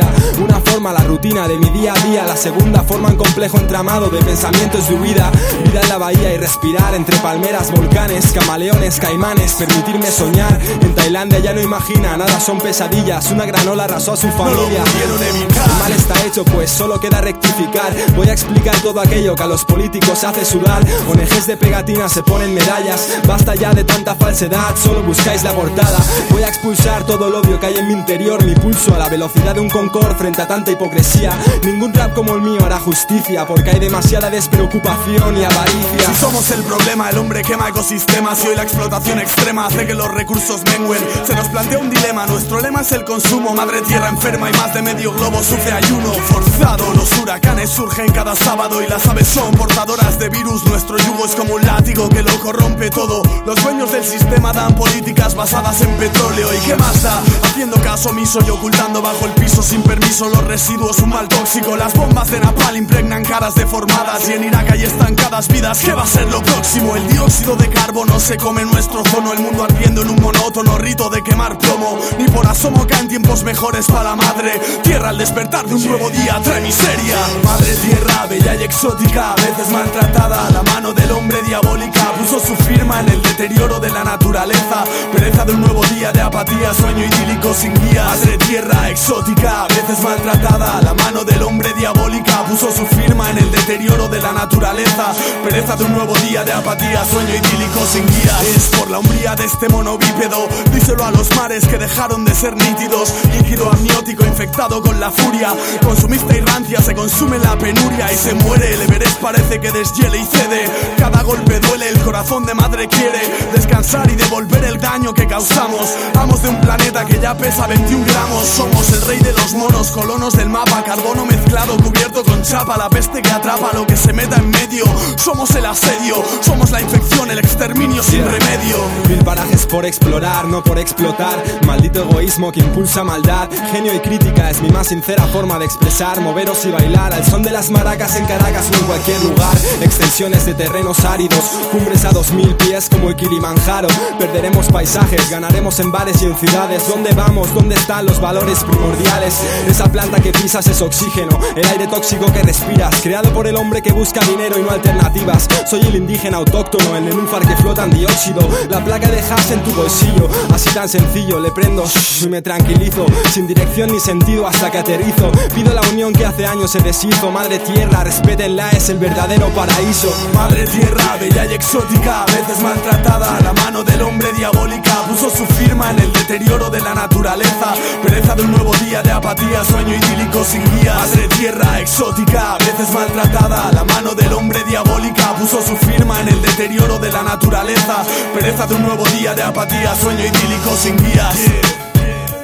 Una 0.42 0.60
forma 0.62 0.94
la 0.94 1.04
rutina 1.04 1.48
de 1.48 1.58
mi 1.58 1.70
día 1.70 1.94
a 1.94 2.08
día, 2.08 2.26
la 2.26 2.38
segunda 2.38 2.82
forma 2.84 3.10
un 3.10 3.18
complejo 3.18 3.58
entramado 3.58 4.10
de 4.10 4.20
pensamientos 4.20 4.88
de 4.88 4.96
huida. 4.96 5.30
Vida 5.66 5.82
en 5.82 5.90
la 5.90 5.98
bahía 5.98 6.34
y 6.34 6.38
respirar 6.38 6.96
entre 6.96 7.18
palmeras, 7.18 7.72
volcanes, 7.72 8.32
camaleones, 8.32 9.00
caimanes, 9.00 9.54
permitirme 9.54 10.10
soñar. 10.10 10.58
En 10.82 10.96
Tailandia 10.96 11.40
ya 11.40 11.54
no 11.54 11.62
imagina, 11.62 12.16
nada 12.16 12.40
son 12.40 12.60
pesadillas, 12.60 13.32
una 13.32 13.46
granola 13.46 13.84
arrasó 13.84 14.14
a 14.14 14.18
su 14.18 14.30
familia. 14.30 14.84
El 15.04 15.80
mal 15.80 15.92
está 15.92 16.26
hecho, 16.26 16.46
pues 16.46 16.72
solo 16.72 17.00
queda 17.00 17.20
rectificar. 17.20 17.94
Voy 18.16 18.30
a 18.30 18.34
explicar 18.34 18.76
todo 18.82 19.02
aquello 19.02 19.36
que 19.36 19.44
a 19.44 19.48
los 19.48 19.66
políticos 19.66 20.24
hace 20.24 20.46
sudar. 20.46 20.82
ONGs 21.10 21.48
de 21.48 21.58
pegatinas 21.58 22.14
se 22.14 22.24
ponen 22.24 22.54
medallas. 22.54 23.10
Basta 23.28 23.56
ya 23.56 23.74
de 23.74 23.84
tanta 23.84 24.16
falsedad, 24.16 24.76
solo 24.76 25.04
buscáis 25.04 25.44
la 25.44 25.52
portada. 25.52 26.00
Voy 26.30 26.44
a 26.44 26.48
expulsar 26.48 27.06
todo 27.06 27.28
el 27.28 27.36
odio 27.36 27.60
que 27.60 27.66
hay 27.66 27.76
en 27.78 27.88
mi 27.88 27.94
interior, 27.94 28.44
mi 28.46 28.56
pulso 28.56 28.96
a 28.96 28.98
la 28.98 29.10
velocidad 29.10 29.56
de 29.56 29.60
un 29.60 29.70
Frente 29.90 30.44
a 30.44 30.48
tanta 30.48 30.70
hipocresía. 30.70 31.32
Ningún 31.64 31.92
rap 31.94 32.14
como 32.14 32.36
el 32.36 32.42
mío 32.42 32.64
hará 32.64 32.80
justicia, 32.80 33.48
porque 33.48 33.72
hay 33.72 33.80
demasiada 33.80 34.30
despreocupación 34.30 35.36
y 35.36 35.44
avaricia. 35.44 36.06
Si 36.06 36.14
somos 36.14 36.52
el 36.52 36.62
problema, 36.64 37.10
el 37.10 37.18
hombre 37.18 37.42
quema 37.42 37.68
ecosistemas 37.70 38.44
y 38.44 38.50
hoy 38.50 38.56
la 38.56 38.62
explotación 38.62 39.18
extrema 39.20 39.66
hace 39.66 39.88
que 39.88 39.96
los 39.96 40.08
recursos 40.14 40.62
menguen. 40.66 41.00
Se 41.26 41.34
nos 41.36 41.50
plantea 41.50 41.80
un 41.80 41.90
dilema, 41.90 42.28
nuestro 42.28 42.60
lema 42.62 42.82
es 42.82 42.92
el 42.92 43.04
consumo. 43.04 43.56
Madre 43.56 43.82
tierra 43.82 44.10
enferma 44.10 44.52
y 44.52 44.54
más 44.54 44.72
de 44.74 44.84
medio 44.84 45.14
globo 45.14 45.44
sufre 45.44 45.72
ayuno 45.72 46.14
forzado. 46.14 46.94
Los 46.94 47.18
huracanes 47.18 47.72
surgen 47.72 48.12
cada 48.12 48.36
sábado 48.36 48.84
y 48.84 48.88
las 48.88 49.08
aves 49.08 49.28
son 49.28 49.52
portadoras 49.56 50.20
de 50.20 50.30
virus. 50.30 50.64
Nuestro 50.66 50.98
yugo 51.00 51.26
es 51.26 51.36
como 51.36 51.56
un 51.56 51.66
látigo 51.66 52.08
que 52.08 52.22
lo 52.22 52.40
corrompe 52.40 52.92
todo. 52.92 53.24
Los 53.46 53.62
dueños 53.64 53.92
del 53.92 54.06
sistema 54.06 54.54
dan 54.54 54.76
políticas 54.76 55.34
basadas 55.34 55.82
en 55.82 55.92
petróleo. 55.98 56.54
¿Y 56.54 56.60
qué 56.68 56.76
más 56.76 57.02
da? 57.02 57.20
Haciendo 57.44 57.82
caso 57.82 58.10
omiso 58.10 58.40
y 58.46 58.50
ocultando 58.52 59.02
bajo 59.02 59.26
el 59.26 59.32
piso 59.32 59.64
sin 59.72 59.84
permiso 59.84 60.28
los 60.28 60.44
residuos, 60.44 61.00
un 61.00 61.10
mal 61.12 61.30
tóxico. 61.30 61.78
Las 61.78 61.94
bombas 61.94 62.30
de 62.30 62.42
Napal 62.42 62.76
impregnan 62.76 63.24
caras 63.24 63.56
deformadas 63.56 64.28
y 64.28 64.34
en 64.34 64.44
Irak 64.44 64.70
hay 64.70 64.84
estancadas 64.84 65.48
vidas. 65.48 65.80
¿Qué 65.80 65.94
va 65.94 66.04
a 66.04 66.08
ser 66.08 66.30
lo 66.30 66.42
próximo? 66.44 66.98
El 66.98 67.08
dióxido 67.08 67.56
de 67.56 67.70
carbono 67.70 68.20
se 68.20 68.36
come 68.36 68.66
nuestro 68.66 69.02
zono, 69.06 69.32
el 69.32 69.40
mundo 69.40 69.64
ardiendo 69.64 70.02
en 70.02 70.10
un 70.10 70.22
monótono 70.22 70.78
rito 70.78 71.10
de 71.10 71.24
quemar 71.24 71.58
plomo. 71.58 71.98
Ni 72.20 72.26
por 72.26 72.46
asomo 72.48 72.86
caen 72.86 73.08
tiempos 73.08 73.44
mejores 73.46 73.86
para 73.86 74.04
la 74.10 74.16
madre. 74.18 74.60
Tierra 74.84 75.10
al 75.10 75.18
despertar 75.18 75.66
de 75.66 75.76
un 75.76 75.88
nuevo 75.88 76.10
día 76.10 76.42
trae 76.44 76.60
miseria. 76.60 77.16
Madre 77.46 77.74
tierra, 77.76 78.26
bella 78.30 78.56
y 78.56 78.64
exótica, 78.64 79.32
a 79.32 79.36
veces 79.36 79.70
maltratada. 79.72 80.50
La 80.52 80.64
mano 80.64 80.92
del 80.92 81.12
hombre 81.12 81.42
diabólica 81.44 82.12
puso 82.20 82.42
su 82.42 82.58
firma 82.58 83.00
en 83.00 83.08
el 83.08 83.22
deterioro 83.22 83.80
de 83.80 83.90
la 83.90 84.04
naturaleza. 84.04 84.84
Pereza 85.14 85.46
de 85.46 85.54
un 85.54 85.62
nuevo 85.62 85.82
día 85.86 86.12
de 86.12 86.20
apatía, 86.20 86.74
sueño 86.74 87.06
idílico 87.06 87.54
sin 87.54 87.74
guía. 87.74 88.04
Madre 88.04 88.38
tierra 88.38 88.90
exótica, 88.90 89.51
a 89.52 89.68
veces 89.68 90.02
maltratada. 90.04 90.82
La 90.82 90.94
mano 90.94 91.24
del 91.24 91.42
hombre 91.44 91.74
diabólica 91.74 92.44
puso 92.46 92.72
su 92.72 92.86
firma 92.86 93.30
en 93.30 93.38
el 93.38 93.52
deterioro 93.52 94.08
de 94.08 94.22
la 94.22 94.32
naturaleza. 94.32 95.14
Pereza 95.44 95.76
de 95.76 95.84
un 95.84 95.94
nuevo 95.94 96.16
día 96.20 96.44
de 96.44 96.54
apatía, 96.54 97.04
sueño 97.06 97.30
idílico 97.30 97.86
sin 97.86 98.06
guías. 98.06 98.42
Es 98.56 98.70
por 98.78 98.90
la 98.90 99.00
umbría 99.00 99.36
de 99.36 99.46
este 99.46 99.68
mono 99.70 99.98
bípedo. 99.98 100.48
Díselo 100.74 101.04
a 101.04 101.12
los 101.12 101.36
mares 101.36 101.68
que 101.68 101.78
dejaron 101.78 102.26
de 102.26 102.34
ser 102.34 102.56
nítidos. 102.56 103.14
Líquido 103.32 103.70
amniótico 103.72 104.24
infectado 104.42 104.82
con 104.82 105.00
la 105.00 105.12
furia. 105.12 105.54
Consumista 105.84 106.36
y 106.36 106.42
rancia 106.42 106.82
se 106.82 106.96
consume 106.96 107.38
la 107.38 107.56
penuria 107.58 108.12
y 108.12 108.16
se 108.16 108.34
muere. 108.34 108.74
El 108.74 108.82
Everest 108.82 109.20
parece 109.20 109.60
que 109.60 109.72
deshiele 109.72 110.18
y 110.18 110.26
cede. 110.26 110.66
Cada 110.98 111.22
golpe 111.22 111.60
duele, 111.60 111.90
el 111.90 112.00
corazón 112.00 112.44
de 112.46 112.56
madre 112.56 112.88
quiere 112.88 113.20
descansar 113.54 114.10
y 114.10 114.16
devolver 114.16 114.64
el 114.64 114.80
daño 114.80 115.14
que 115.14 115.28
causamos. 115.28 115.94
Amos 116.16 116.42
de 116.42 116.50
un 116.50 116.60
planeta 116.60 117.06
que 117.06 117.20
ya 117.20 117.38
pesa 117.38 117.68
21 117.68 118.04
gramos. 118.04 118.44
Somos 118.46 118.92
el 118.94 119.02
rey 119.04 119.20
de 119.20 119.32
los 119.34 119.54
monos, 119.54 119.92
colonos 119.92 120.34
del 120.34 120.50
mapa. 120.50 120.84
Carbono 120.84 121.24
mezclado, 121.24 121.78
cubierto 121.78 122.24
con 122.24 122.42
chapa. 122.42 122.78
La 122.78 122.90
peste 122.90 123.22
que 123.22 123.30
atrapa 123.30 123.74
lo 123.76 123.86
que 123.86 123.96
se 123.96 124.12
meta 124.12 124.38
en 124.38 124.50
medio. 124.50 124.86
Somos 125.18 125.52
el 125.52 125.68
asedio, 125.68 126.16
somos 126.42 126.72
la 126.72 126.82
infección, 126.82 127.30
el 127.30 127.38
exterminio 127.38 128.02
sin 128.02 128.26
remedio. 128.26 128.78
Mil 129.08 129.24
parajes 129.24 129.68
por 129.68 129.86
explorar, 129.86 130.46
no 130.46 130.64
por 130.64 130.80
explotar. 130.80 131.44
Maldito 131.68 132.02
egoísmo 132.02 132.52
que 132.52 132.62
impulsa 132.62 133.04
maldad. 133.04 133.48
Genio 133.72 133.94
y 133.94 134.00
crítica 134.00 134.31
es 134.40 134.62
mi 134.62 134.70
más 134.70 134.88
sincera 134.88 135.26
forma 135.28 135.60
de 135.60 135.66
expresar. 135.66 136.20
Moveros 136.22 136.66
y 136.66 136.72
bailar 136.72 137.14
al 137.14 137.26
son 137.26 137.44
de 137.44 137.52
las 137.52 137.70
maracas 137.70 138.16
en 138.16 138.26
Caracas 138.26 138.70
o 138.72 138.76
en 138.76 138.86
cualquier 138.86 139.24
lugar. 139.24 139.56
Extensiones 139.82 140.46
de 140.46 140.54
terrenos 140.54 141.04
áridos, 141.06 141.40
cumbres 141.72 142.06
a 142.06 142.12
dos 142.12 142.32
mil 142.32 142.56
pies 142.56 142.90
como 142.90 143.10
el 143.10 143.16
Kilimanjaro. 143.16 143.88
Perderemos 144.18 144.68
paisajes, 144.68 145.30
ganaremos 145.30 145.80
en 145.80 145.92
bares 145.92 146.22
y 146.22 146.26
en 146.26 146.38
ciudades. 146.38 146.88
¿Dónde 146.88 147.14
vamos? 147.14 147.54
¿Dónde 147.54 147.76
están 147.76 148.06
los 148.06 148.22
valores 148.22 148.64
primordiales? 148.64 149.36
Esa 149.68 149.92
planta 149.92 150.20
que 150.20 150.32
pisas 150.32 150.68
es 150.68 150.82
oxígeno, 150.82 151.38
el 151.56 151.66
aire 151.68 151.88
tóxico 151.88 152.32
que 152.32 152.42
respiras. 152.42 153.02
Creado 153.02 153.34
por 153.34 153.48
el 153.48 153.56
hombre 153.56 153.82
que 153.82 153.92
busca 153.92 154.22
dinero 154.22 154.58
y 154.60 154.64
no 154.64 154.72
alternativas. 154.72 155.48
Soy 155.70 155.82
el 155.82 155.96
indígena 155.96 156.38
autóctono, 156.38 156.96
el 156.96 157.06
nenúfar 157.06 157.46
que 157.46 157.56
flota 157.58 157.84
en 157.84 157.92
dióxido. 157.92 158.48
La 158.70 158.84
placa 158.84 159.10
de 159.10 159.20
hash 159.20 159.52
en 159.52 159.64
tu 159.64 159.72
bolsillo, 159.74 160.30
así 160.54 160.70
tan 160.70 160.88
sencillo. 160.88 161.40
Le 161.40 161.52
prendo 161.52 161.84
y 162.22 162.28
me 162.28 162.42
tranquilizo, 162.42 163.06
sin 163.34 163.48
dirección 163.48 163.92
ni 163.92 164.00
sentido 164.00 164.21
hasta 164.46 164.70
que 164.72 164.78
aterrizo. 164.78 165.32
Pido 165.54 165.74
la 165.74 165.82
unión 165.90 166.14
que 166.14 166.26
hace 166.26 166.46
años 166.46 166.72
se 166.72 166.80
deshizo. 166.80 167.32
Madre 167.32 167.60
tierra, 167.60 168.04
respétenla, 168.04 168.70
es 168.72 168.90
el 168.90 168.98
verdadero 168.98 169.50
paraíso. 169.50 170.14
Madre 170.34 170.66
tierra, 170.66 171.18
bella 171.20 171.46
y 171.46 171.54
exótica, 171.54 172.24
a 172.24 172.26
veces 172.26 172.62
maltratada. 172.62 173.40
La 173.42 173.54
mano 173.54 173.84
del 173.84 174.02
hombre 174.02 174.32
diabólica 174.34 175.04
puso 175.08 175.30
su 175.30 175.46
firma 175.46 175.92
en 175.92 176.00
el 176.00 176.14
deterioro 176.14 176.70
de 176.70 176.82
la 176.82 176.94
naturaleza. 176.94 177.74
Pereza 178.04 178.36
de 178.36 178.44
un 178.44 178.52
nuevo 178.52 178.74
día 178.76 179.02
de 179.02 179.12
apatía, 179.12 179.64
sueño 179.66 179.96
idílico 179.96 180.44
sin 180.44 180.64
guías. 180.64 180.96
Madre 180.96 181.28
tierra, 181.28 181.80
exótica, 181.80 182.54
a 182.54 182.58
veces 182.60 182.92
maltratada. 182.94 183.72
La 183.74 183.84
mano 183.84 184.14
del 184.14 184.32
hombre 184.34 184.64
diabólica 184.64 185.34
puso 185.36 185.62
su 185.62 185.76
firma 185.78 186.22
en 186.22 186.30
el 186.30 186.42
deterioro 186.42 187.00
de 187.00 187.12
la 187.12 187.24
naturaleza. 187.24 188.04
Pereza 188.34 188.68
de 188.68 188.76
un 188.76 188.84
nuevo 188.84 189.04
día 189.06 189.34
de 189.34 189.44
apatía, 189.44 189.96
sueño 189.96 190.22
idílico 190.26 190.76
sin 190.78 190.96
guías. 190.98 191.91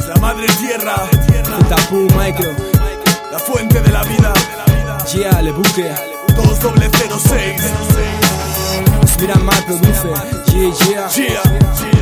La 0.07 0.15
madre 0.21 0.45
tierra, 0.59 0.95
Tapu, 1.69 2.07
micro, 2.17 2.51
la 3.31 3.39
fuente 3.39 3.81
de 3.81 3.91
la 3.91 4.03
vida. 4.03 4.33
yeah, 5.13 5.41
le 5.41 5.51
buque. 5.51 5.93
2006. 6.35 7.61
Mira 9.19 9.35
mal 9.35 9.63
produce, 9.65 10.07
yeah, 10.53 11.09
yeah. 11.15 11.96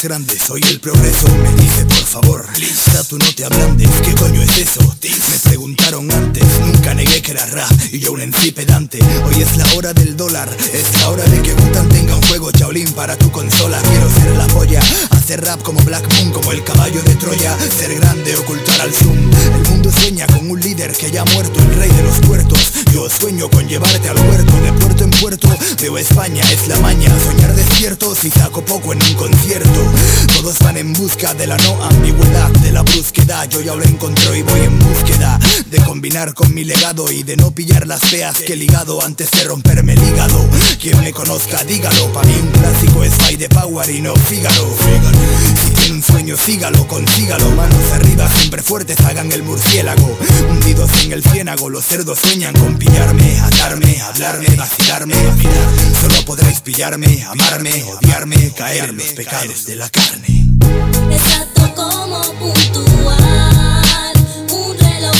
Más 0.00 0.04
grandes, 0.04 0.42
soy 0.46 0.62
el 0.68 0.80
progreso. 0.80 1.26
Me 1.42 1.62
dice 1.62 1.84
por 1.84 2.04
favor, 2.04 2.46
Lisa 2.58 3.04
tú 3.08 3.18
no 3.18 3.24
te 3.34 3.44
ablandes 3.44 3.88
¿Qué 4.04 4.14
coño 4.14 4.40
es 4.42 4.58
eso? 4.58 4.80
Me 5.02 5.38
preguntaron 5.42 6.10
antes, 6.10 6.44
nunca 6.60 6.94
negué 6.94 7.20
que 7.22 7.32
era 7.32 7.44
rap 7.46 7.70
Y 7.92 7.98
yo 7.98 8.12
un 8.12 8.20
MC 8.20 8.52
pedante 8.54 8.98
Hoy 9.24 9.42
es 9.42 9.56
la 9.56 9.64
hora 9.74 9.92
del 9.92 10.16
dólar, 10.16 10.48
es 10.72 11.00
la 11.00 11.10
hora 11.10 11.24
de 11.24 11.42
que 11.42 11.54
Butan 11.54 11.88
tenga 11.88 12.14
un 12.14 12.22
juego 12.22 12.50
Shaolin 12.50 12.92
para 12.92 13.16
tu 13.16 13.30
consola. 13.30 13.80
Quiero 13.82 14.10
ser 14.10 14.36
la 14.36 14.46
polla, 14.48 14.80
hacer 15.30 15.44
rap 15.44 15.62
como 15.62 15.80
Black 15.82 16.04
Moon 16.14 16.32
Como 16.32 16.50
el 16.50 16.64
caballo 16.64 17.00
de 17.02 17.14
Troya, 17.14 17.56
ser 17.58 17.94
grande, 17.94 18.34
ocultar 18.36 18.80
al 18.80 18.92
zoom. 18.92 19.30
El 19.54 19.70
mundo 19.70 19.90
sueña 19.92 20.26
con 20.26 20.50
un 20.50 20.58
líder 20.58 20.92
que 20.92 21.10
ya 21.10 21.22
ha 21.22 21.24
muerto 21.24 21.60
El 21.60 21.74
rey 21.76 21.90
de 21.90 22.02
los 22.02 22.18
puertos, 22.20 22.72
yo 22.92 23.08
sueño 23.08 23.48
con 23.48 23.68
llevarte 23.68 24.08
al 24.08 24.18
huerto 24.18 24.52
De 24.60 24.72
puerto 24.72 25.04
en 25.04 25.10
puerto, 25.10 25.48
veo 25.80 25.98
España, 25.98 26.42
es 26.52 26.66
la 26.68 26.78
maña 26.80 27.10
Soñar 27.20 27.54
despierto 27.54 28.14
si 28.14 28.30
saco 28.30 28.64
poco 28.64 28.92
en 28.92 29.02
un 29.02 29.14
concierto 29.14 29.80
todos 30.34 30.58
van 30.60 30.76
en 30.76 30.92
busca 30.92 31.34
de 31.34 31.46
la 31.46 31.56
no 31.58 31.84
ambigüedad 31.84 32.50
De 33.40 33.48
yo 33.48 33.62
ya 33.62 33.74
lo 33.74 33.82
encontré 33.84 34.38
y 34.38 34.42
voy 34.42 34.60
en 34.60 34.78
búsqueda 34.78 35.38
De 35.70 35.78
combinar 35.78 36.34
con 36.34 36.52
mi 36.52 36.62
legado 36.62 37.10
y 37.10 37.22
de 37.22 37.36
no 37.36 37.52
pillar 37.52 37.86
las 37.86 38.00
feas 38.00 38.36
que 38.36 38.52
he 38.52 38.56
ligado 38.56 39.02
Antes 39.02 39.30
de 39.30 39.44
romperme 39.44 39.94
el 39.94 40.02
hígado. 40.02 40.46
Quien 40.78 41.00
me 41.00 41.12
conozca 41.12 41.64
dígalo, 41.64 42.12
pa' 42.12 42.22
mí 42.24 42.34
un 42.34 42.50
clásico 42.50 43.02
es 43.02 43.14
Fight 43.14 43.38
the 43.38 43.48
Power 43.48 43.88
y 43.88 44.02
no 44.02 44.14
Fígaro. 44.14 44.76
Si 45.64 45.70
tiene 45.70 45.94
un 45.94 46.02
sueño 46.02 46.36
sígalo, 46.36 46.86
consígalo. 46.86 47.50
Manos 47.52 47.92
arriba, 47.92 48.28
siempre 48.28 48.62
fuertes, 48.62 49.00
hagan 49.00 49.32
el 49.32 49.42
murciélago. 49.42 50.18
Hundidos 50.50 50.90
en 51.04 51.12
el 51.12 51.22
ciénago, 51.22 51.70
los 51.70 51.84
cerdos 51.84 52.18
sueñan 52.18 52.54
con 52.54 52.76
pillarme 52.76 53.40
Atarme, 53.40 54.00
hablarme, 54.02 54.48
vacilarme. 54.56 55.14
Solo 56.00 56.24
podréis 56.26 56.60
pillarme, 56.60 57.24
amarme, 57.24 57.84
odiarme, 57.84 58.52
caer 58.52 58.92
los 58.92 59.06
pecados 59.08 59.64
de 59.64 59.76
la 59.76 59.88
carne. 59.88 60.46
Como 61.80 62.20
puntual, 62.38 63.16
un 64.52 64.78
reloj 64.78 65.16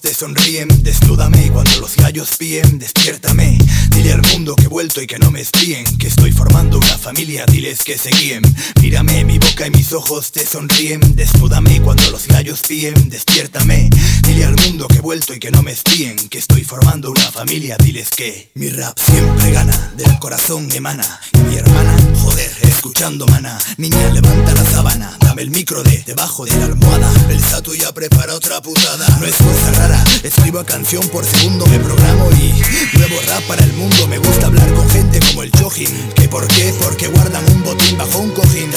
te 0.00 0.14
sonríen 0.14 0.68
Desnúdame 0.82 1.50
cuando 1.50 1.80
los 1.80 1.96
gallos 1.96 2.36
píen 2.38 2.78
Despiértame, 2.78 3.58
dile 3.90 4.12
al 4.12 4.22
mundo 4.22 4.56
que 4.56 4.64
he 4.64 4.68
vuelto 4.68 5.02
y 5.02 5.06
que 5.06 5.18
no 5.18 5.30
me 5.30 5.40
espíen 5.40 5.84
Que 5.98 6.06
estoy 6.06 6.32
formando 6.32 6.78
una 6.78 6.98
familia, 6.98 7.44
diles 7.46 7.82
que 7.84 7.98
se 7.98 8.10
guíen 8.10 8.42
Mírame, 8.80 9.24
mi 9.24 9.38
boca 9.38 9.66
y 9.66 9.70
mis 9.70 9.92
ojos 9.92 10.32
te 10.32 10.46
sonríen 10.46 11.00
Desnúdame 11.14 11.80
cuando 11.82 12.10
los 12.10 12.26
gallos 12.26 12.62
píen 12.66 13.08
Despiértame, 13.08 13.90
dile 14.22 14.44
al 14.44 14.56
mundo 14.56 14.88
que 14.88 14.96
he 14.96 15.00
vuelto 15.00 15.34
y 15.34 15.38
que 15.38 15.50
no 15.50 15.62
me 15.62 15.72
espíen 15.72 16.16
Que 16.28 16.38
estoy 16.38 16.64
formando 16.64 17.10
una 17.10 17.30
familia, 17.30 17.76
diles 17.78 18.10
que 18.10 18.50
Mi 18.54 18.70
rap 18.70 18.98
siempre 18.98 19.50
gana, 19.52 19.92
del 19.96 20.18
corazón 20.18 20.68
emana 20.72 21.20
Y 21.32 21.38
mi 21.38 21.56
hermana, 21.56 21.96
joder, 22.22 22.50
escuchando 22.62 23.26
mana 23.26 23.58
Niña, 23.76 24.10
levanta 24.12 24.54
la 24.54 24.64
sábana, 24.64 25.16
dame 25.20 25.42
el 25.42 25.50
micro 25.50 25.82
de 25.82 26.02
debajo 26.06 26.44
de 26.44 26.56
la 26.56 26.66
almohada 26.66 27.12
El 27.28 27.40
Satu 27.40 27.74
ya 27.74 27.92
prepara 27.92 28.34
otra 28.34 28.60
putada 28.60 29.06
No 29.20 29.26
es 29.26 29.36
cosa 29.36 29.83
rara, 29.88 30.04
escribo 30.22 30.64
canción 30.64 31.06
por 31.08 31.24
segundo 31.24 31.66
Me 31.66 31.78
programo 31.78 32.30
y 32.32 32.52
nuevo 32.96 33.20
rap 33.28 33.42
para 33.44 33.64
el 33.64 33.72
mundo. 33.74 34.06
Me 34.08 34.18
gusta 34.18 34.46
hablar 34.46 34.72
con 34.74 34.88
gente 34.90 35.20
como 35.20 35.42
el 35.42 35.50
Chojin 35.52 35.90
¿Que 36.14 36.28
por 36.28 36.46
qué? 36.48 36.74
Porque 36.80 37.08
guardan 37.08 37.44
un 37.52 37.62
botín 37.64 37.96
bajo 37.98 38.18
un 38.18 38.30
cojín. 38.30 38.70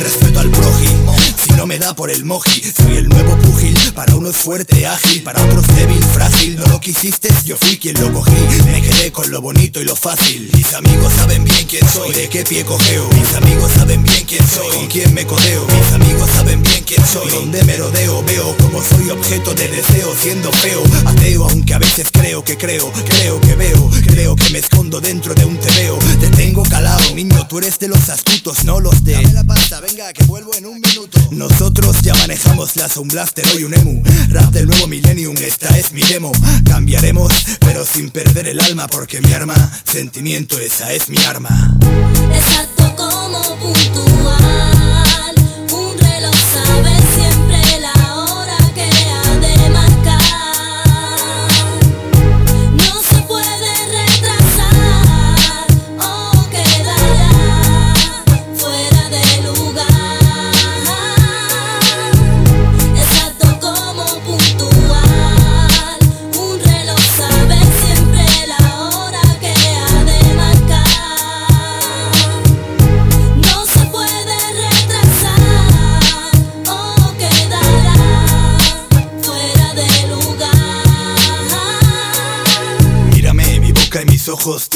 Respeto 0.00 0.40
al 0.40 0.50
prójimo 0.50 1.16
Si 1.36 1.52
no 1.52 1.66
me 1.66 1.78
da 1.78 1.94
por 1.94 2.10
el 2.10 2.24
moji. 2.24 2.62
Soy 2.76 2.96
el 2.98 3.08
nuevo 3.08 3.36
pugil 3.38 3.76
Para 3.94 4.14
unos 4.14 4.36
fuerte, 4.36 4.86
ágil 4.86 5.22
Para 5.22 5.42
otros 5.44 5.66
débil, 5.76 6.02
frágil. 6.12 6.56
No 6.56 6.66
lo 6.66 6.80
quisiste, 6.80 7.28
yo 7.44 7.56
fui 7.56 7.78
quien 7.78 8.00
lo 8.00 8.12
cogí. 8.12 8.32
Me 8.66 8.82
quedé 8.82 9.12
con 9.12 9.30
lo 9.30 9.40
bonito 9.40 9.80
y 9.80 9.84
lo 9.84 9.96
fácil. 9.96 10.50
Mis 10.54 10.72
amigos 10.74 11.12
saben 11.14 11.44
bien 11.44 11.66
quién 11.66 11.86
soy. 11.88 12.12
De 12.12 12.28
qué 12.28 12.44
pie 12.44 12.64
cogeo 12.64 13.08
Mis 13.08 13.34
amigos 13.34 13.70
saben 13.72 14.02
bien 14.02 14.24
quién 14.26 14.46
soy. 14.48 14.70
Con 14.70 14.86
quién 14.88 15.14
me 15.14 15.26
codeo 15.26 15.66
Mis 15.66 15.92
amigos 15.92 16.30
saben 16.30 16.62
bien 16.62 16.84
quién 16.84 17.04
soy. 17.06 17.30
Donde 17.30 17.62
me 17.64 17.76
rodeo 17.76 18.22
Veo 18.24 18.56
como 18.58 18.82
soy 18.82 19.10
objeto 19.10 19.54
de 19.54 19.68
deseo 19.68 20.14
Siendo 20.20 20.50
feo, 20.54 20.82
ateo 21.06 21.48
Aunque 21.48 21.74
a 21.74 21.78
veces 21.78 22.08
creo 22.12 22.44
que 22.44 22.56
creo 22.56 22.90
Creo 23.04 23.40
que 23.40 23.54
veo 23.54 23.90
Creo 24.06 24.36
que 24.36 24.50
me 24.50 24.58
escondo 24.58 25.00
dentro 25.00 25.34
de 25.34 25.44
un 25.44 25.56
tebeo. 25.58 25.98
Te 26.20 26.28
tengo 26.28 26.62
calado 26.62 27.14
Niño, 27.14 27.46
tú 27.46 27.58
eres 27.58 27.78
de 27.78 27.88
los 27.88 28.08
astutos 28.08 28.64
No 28.64 28.80
los 28.80 29.04
de 29.04 29.12
Dame 29.12 29.32
la 29.32 29.44
pasta, 29.44 29.80
venga 29.80 30.12
que 30.12 30.24
vuelvo 30.24 30.54
en 30.54 30.66
un 30.66 30.80
minuto. 30.80 31.18
Nosotros 31.30 32.00
ya 32.02 32.14
manejamos 32.14 32.76
la 32.76 32.88
Sound 32.88 33.12
Blaster 33.12 33.46
Hoy 33.54 33.64
un 33.64 33.74
emu. 33.74 34.02
Rap 34.30 34.52
del 34.52 34.66
nuevo 34.66 34.86
millennium 34.86 35.36
Esta 35.38 35.76
es 35.78 35.92
mi 35.92 36.02
demo. 36.02 36.32
Cambiaremos 36.64 37.32
Pero 37.60 37.84
sin 37.84 38.10
perder 38.10 38.48
el 38.48 38.60
alma 38.60 38.86
Porque 38.86 39.20
mi 39.20 39.32
arma 39.32 39.54
Sentimiento, 39.84 40.58
esa 40.58 40.92
es 40.92 41.08
mi 41.08 41.18
arma. 41.18 41.76
Exacto 42.34 42.94
como 42.96 43.40
puntual, 43.58 45.34
un 45.70 45.98
reloj 45.98 46.34
sabe 46.52 46.93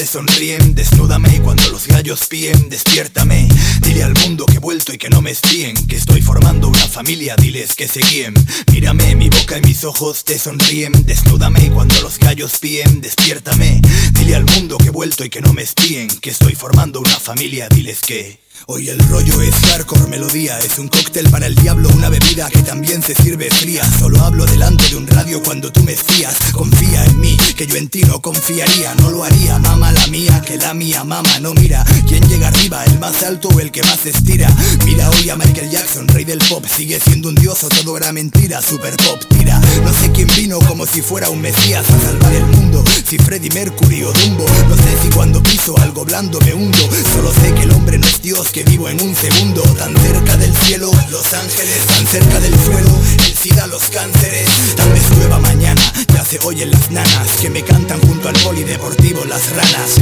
sonríen 0.09 0.75
Desnúdame 0.75 1.41
cuando 1.43 1.69
los 1.69 1.87
gallos 1.87 2.27
píen 2.27 2.69
Despiértame, 2.71 3.47
dile 3.83 4.05
al 4.05 4.15
mundo 4.15 4.47
que 4.47 4.57
he 4.57 4.59
vuelto 4.59 4.93
y 4.93 4.99
que 4.99 5.11
no 5.11 5.21
me 5.21 5.31
espíen 5.31 5.77
Que 5.87 5.97
estoy 5.97 6.23
formando 6.23 6.69
una 6.69 6.89
familia, 6.89 7.37
diles 7.37 7.75
que 7.75 7.87
se 7.87 8.01
guíen. 8.01 8.35
Mírame, 8.73 9.15
mi 9.15 9.29
boca 9.29 9.59
y 9.59 9.61
mis 9.61 9.85
ojos 9.85 10.25
te 10.25 10.39
sonríen 10.39 10.93
Desnúdame 11.05 11.71
cuando 11.71 12.01
los 12.01 12.19
gallos 12.19 12.59
píen 12.59 13.01
Despiértame, 13.03 13.83
dile 14.13 14.35
al 14.35 14.47
mundo 14.47 14.79
que 14.79 14.87
he 14.87 14.91
vuelto 14.91 15.25
y 15.25 15.31
que 15.31 15.43
no 15.43 15.53
me 15.53 15.63
espíen 15.63 16.09
Que 16.09 16.31
estoy 16.31 16.55
formando 16.55 17.01
una 17.01 17.21
familia, 17.21 17.69
diles 17.69 18.01
que 18.01 18.48
Hoy 18.67 18.89
el 18.89 18.99
rollo 19.09 19.41
es 19.41 19.55
hardcore 19.55 20.09
melodía 20.09 20.59
Es 20.59 20.79
un 20.79 20.89
cóctel 20.89 21.29
para 21.31 21.47
el 21.47 21.55
diablo, 21.55 21.89
una 21.95 22.09
bebida 22.09 22.51
que 22.51 22.63
también 22.63 23.03
se 23.03 23.15
sirve 23.15 23.51
fría. 23.51 23.83
Solo 23.99 24.21
hablo 24.23 24.45
delante 24.47 24.89
de 24.91 24.97
un 24.97 25.07
radio 25.07 25.43
cuando 25.43 25.71
tú 25.73 25.83
me 25.85 25.93
espías 25.93 26.37
Confía 26.53 27.05
en 27.05 27.21
mí, 27.21 27.37
que 27.57 27.67
yo 27.67 27.77
en 27.77 27.89
ti 27.89 28.03
no 28.03 28.21
confiaría. 28.21 28.95
No 28.97 29.11
lo 29.11 29.25
haría, 29.25 29.59
mama 29.59 29.93
la 29.93 30.07
mía, 30.09 30.43
que 30.45 30.57
la 30.57 30.75
mía 30.75 31.05
mama 31.05 31.39
No 31.41 31.55
mira, 31.55 31.85
quién 32.07 32.29
llega 32.29 32.49
arriba, 32.49 32.85
el 32.85 32.99
más 32.99 33.23
alto 33.23 33.49
o 33.49 33.61
el 33.61 33.71
que 33.71 33.83
más 33.83 34.05
estira. 34.07 34.49
Mira 34.85 35.09
hoy 35.11 35.31
a 35.31 35.37
Michael 35.37 35.71
Jackson, 35.71 36.09
rey 36.09 36.25
del 36.25 36.39
pop. 36.39 36.65
Sigue 36.67 37.01
siendo 37.01 37.29
un 37.29 37.35
dios 37.35 37.63
o 37.65 37.69
todo 37.69 37.97
era 37.97 38.13
mentira. 38.13 38.61
Super 38.61 38.97
pop 38.97 39.21
tira, 39.29 39.61
no 39.85 39.93
sé 39.93 40.11
quién 40.13 40.29
vino 40.37 40.59
como 40.61 40.87
si 40.87 41.01
fuera 41.03 41.31
un 41.31 41.41
mesías 41.41 41.85
A 41.89 42.01
salvar 42.01 42.33
el 42.35 42.47
mundo, 42.47 42.85
si 43.07 43.19
Freddie 43.19 43.51
Mercury 43.53 44.03
o 44.03 44.13
Dumbo 44.13 44.45
No 44.69 44.77
sé 44.77 44.97
si 45.03 45.09
cuando 45.11 45.43
piso 45.43 45.79
algo 45.79 46.05
blando 46.05 46.41
me 46.41 46.55
hundo. 46.55 46.79
Solo 47.15 47.33
sé 47.33 47.55
que 47.55 47.63
el 47.63 47.73
hombre 47.73 47.99
no 47.99 48.07
es 48.07 48.21
Dios, 48.23 48.48
que 48.53 48.65
vivo 48.65 48.89
en 48.89 49.01
un 49.03 49.15
segundo. 49.15 49.63
Tan 49.63 49.97
cerca 49.97 50.37
del 50.37 50.55
cielo, 50.57 50.91
los 51.11 51.33
ángeles 51.33 51.87
tan 51.87 52.07
cerca 52.07 52.41
del 52.41 52.55
suelo. 52.65 52.89
El 53.27 53.37
SIDA, 53.37 53.67
los 53.67 53.83
cánceres, 53.91 54.49
tal 54.77 54.93
vez 54.93 55.03
llueva 55.11 55.39
mañana. 55.39 55.81
Ya 56.15 56.25
se 56.25 56.39
oyen 56.45 56.71
las 56.71 56.91
nanas 56.91 57.29
que 57.41 57.51
me 57.51 57.63
cantan 57.63 58.01
junto 58.01 58.29
al 58.29 58.37
polideportivo 58.37 59.25
las 59.25 59.51
ranas. 59.51 59.97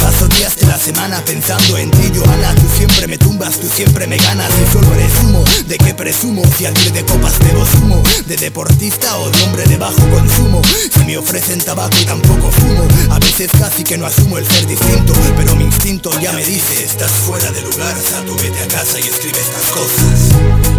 Paso 0.00 0.28
días 0.28 0.56
de 0.56 0.66
la 0.66 0.78
semana 0.78 1.22
pensando 1.24 1.76
en 1.78 1.90
ti 1.90 2.12
Johanna, 2.14 2.54
tú 2.54 2.66
siempre 2.76 3.06
me 3.06 3.18
tumbas 3.18 3.58
tus 3.58 3.72
siempre 3.72 4.06
me 4.06 4.16
ganas. 4.16 4.50
Y 4.50 4.72
solo 4.72 4.92
eres 4.94 5.12
humo 5.22 5.44
¿De 5.66 5.78
qué 5.78 5.94
presumo? 5.94 6.42
Si 6.56 6.64
al 6.64 6.76
ir 6.78 6.92
de 6.92 7.04
copas 7.04 7.38
bebo 7.40 7.64
zumo 7.66 8.02
¿De 8.26 8.36
deportista 8.36 9.16
o 9.18 9.30
de 9.30 9.42
hombre 9.42 9.64
de 9.64 9.76
bajo 9.76 10.08
consumo? 10.10 10.62
Si 10.92 11.04
me 11.04 11.18
ofrecen 11.18 11.60
tabaco 11.60 11.96
y 12.00 12.04
tampoco 12.04 12.50
fumo 12.50 12.86
A 13.10 13.18
veces 13.18 13.50
casi 13.58 13.84
que 13.84 13.98
no 13.98 14.06
asumo 14.06 14.38
el 14.38 14.46
ser 14.46 14.66
distinto. 14.66 15.12
Pero 15.36 15.56
mi 15.56 15.64
instinto 15.64 16.10
ya 16.20 16.32
me 16.32 16.44
dice 16.44 16.84
Estás 16.84 17.10
fuera 17.10 17.50
de 17.50 17.62
lugar, 17.62 17.75
Sato, 17.76 18.34
vete 18.36 18.58
a 18.62 18.68
casa 18.68 18.98
y 18.98 19.02
escribe 19.02 19.38
estas 19.38 19.66
cosas 19.66 20.30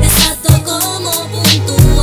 Exacto 0.01 0.63
como 0.63 1.11
puntual. 1.29 1.96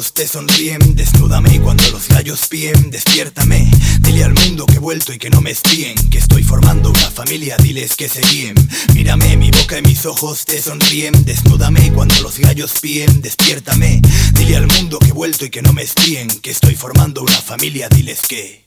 Te 0.00 0.26
sonríen 0.26 0.96
Desnúdame 0.96 1.60
cuando 1.60 1.86
los 1.90 2.08
gallos 2.08 2.48
píen 2.48 2.90
Despiértame, 2.90 3.70
dile 4.00 4.24
al 4.24 4.32
mundo 4.32 4.64
que 4.64 4.76
he 4.76 4.78
vuelto 4.78 5.12
y 5.12 5.18
que 5.18 5.28
no 5.28 5.42
me 5.42 5.50
espíen 5.50 5.94
Que 6.08 6.16
estoy 6.16 6.42
formando 6.42 6.88
una 6.88 7.10
familia, 7.10 7.56
diles 7.58 7.94
que 7.94 8.08
se 8.08 8.22
guíen. 8.22 8.54
Mírame, 8.94 9.36
mi 9.36 9.50
boca 9.50 9.78
y 9.78 9.82
mis 9.82 10.06
ojos 10.06 10.46
te 10.46 10.62
sonríen 10.62 11.24
Desnúdame 11.24 11.92
cuando 11.92 12.18
los 12.22 12.38
gallos 12.38 12.72
píen 12.80 13.20
Despiértame, 13.20 14.00
dile 14.32 14.56
al 14.56 14.66
mundo 14.66 14.98
que 14.98 15.08
he 15.08 15.12
vuelto 15.12 15.44
y 15.44 15.50
que 15.50 15.60
no 15.60 15.74
me 15.74 15.82
espíen 15.82 16.28
Que 16.40 16.52
estoy 16.52 16.74
formando 16.74 17.22
una 17.22 17.40
familia, 17.42 17.88
diles 17.90 18.20
que... 18.26 18.62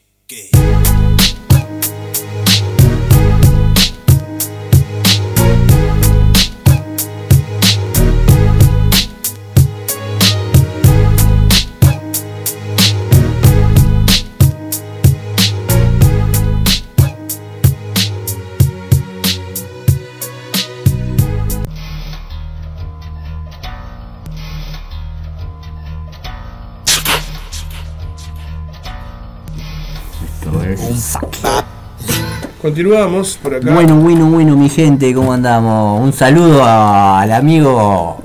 Continuamos 32.70 33.38
por 33.44 33.54
acá. 33.54 33.72
Bueno, 33.72 33.96
bueno, 33.98 34.26
bueno, 34.26 34.56
mi 34.58 34.70
gente, 34.70 35.14
¿cómo 35.14 35.32
andamos? 35.34 36.02
Un 36.02 36.12
saludo 36.12 36.64
a- 36.64 37.22
al 37.22 37.32
amigo 37.32 38.18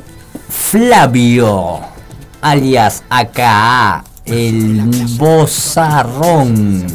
Flavio, 0.48 1.80
alias 2.40 3.02
AKA, 3.10 4.02
el 4.24 4.80
bozarrón, 5.18 6.86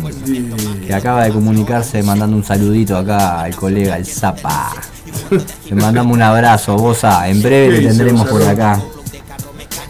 que 0.88 0.92
acaba 0.96 1.26
de 1.26 1.30
comunicarse 1.34 2.02
mandando 2.02 2.36
un 2.36 2.44
saludito 2.44 2.98
acá 2.98 3.42
al 3.42 3.56
colega, 3.56 3.96
el 3.96 4.08
Zapa. 4.08 4.72
Le 5.70 5.76
mandamos 5.76 6.16
un 6.16 6.24
abrazo, 6.24 6.76
Boza, 6.78 7.30
en 7.30 7.44
breve 7.44 7.68
¿Qué 7.68 7.76
te 7.76 7.82
dice 7.82 7.98
tendremos 8.00 8.28
por 8.28 8.42
acá. 8.42 8.82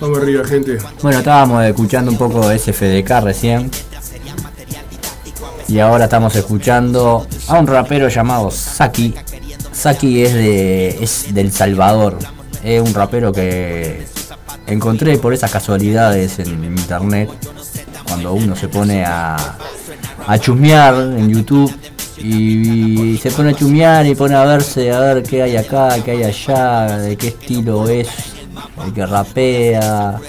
Vamos 0.02 0.18
arriba, 0.18 0.44
gente. 0.44 0.78
Bueno, 1.02 1.20
estábamos 1.20 1.64
escuchando 1.64 2.12
un 2.12 2.18
poco 2.18 2.50
de 2.50 2.60
SFDK 2.60 3.22
recién. 3.22 3.72
Y 5.68 5.80
ahora 5.80 6.06
estamos 6.06 6.36
escuchando 6.36 7.26
a 7.48 7.60
un 7.60 7.66
rapero 7.66 8.08
llamado 8.08 8.52
Saki. 8.52 9.16
Saki 9.72 10.24
es 10.24 10.34
de 10.34 11.04
es 11.04 11.34
del 11.34 11.52
Salvador. 11.52 12.18
Es 12.64 12.82
un 12.82 12.94
rapero 12.94 13.32
que 13.32 14.06
encontré 14.68 15.18
por 15.18 15.34
esas 15.34 15.52
casualidades 15.52 16.40
en, 16.40 16.64
internet. 16.64 17.30
Cuando 18.08 18.34
uno 18.34 18.56
se 18.56 18.68
pone 18.68 19.04
a, 19.04 19.36
a 20.28 20.40
chusmear 20.40 20.94
en 20.96 21.30
YouTube 21.30 21.74
y, 22.18 23.18
se 23.18 23.32
pone 23.32 23.50
a 23.50 23.54
chusmear 23.54 24.06
y 24.06 24.16
pone 24.16 24.36
a 24.36 24.46
verse 24.46 24.92
a 24.92 25.00
ver 25.00 25.24
qué 25.24 25.44
hay 25.44 25.58
acá, 25.58 25.96
qué 26.04 26.12
hay 26.12 26.24
allá, 26.24 26.98
de 26.98 27.18
qué 27.18 27.28
estilo 27.30 27.90
es, 27.90 28.08
el 28.86 28.94
que 28.94 29.06
rapea, 29.06 30.20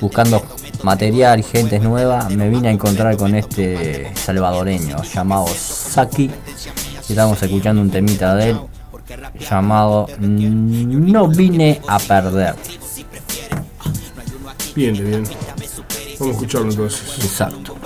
buscando 0.00 0.42
material, 0.88 1.44
gente 1.44 1.78
nueva, 1.80 2.30
me 2.30 2.48
vine 2.48 2.68
a 2.68 2.70
encontrar 2.70 3.14
con 3.18 3.34
este 3.34 4.10
salvadoreño 4.16 5.02
llamado 5.02 5.46
Saki. 5.46 6.30
Estamos 7.06 7.42
escuchando 7.42 7.82
un 7.82 7.90
temita 7.90 8.34
de 8.34 8.50
él 8.50 8.60
llamado 9.38 10.06
No 10.18 11.28
vine 11.28 11.82
a 11.86 11.98
perder. 11.98 12.54
Bien, 14.74 14.94
bien. 14.94 15.24
Vamos 16.18 16.20
a 16.20 16.30
escucharlo 16.30 16.70
entonces. 16.70 17.22
Exacto. 17.22 17.76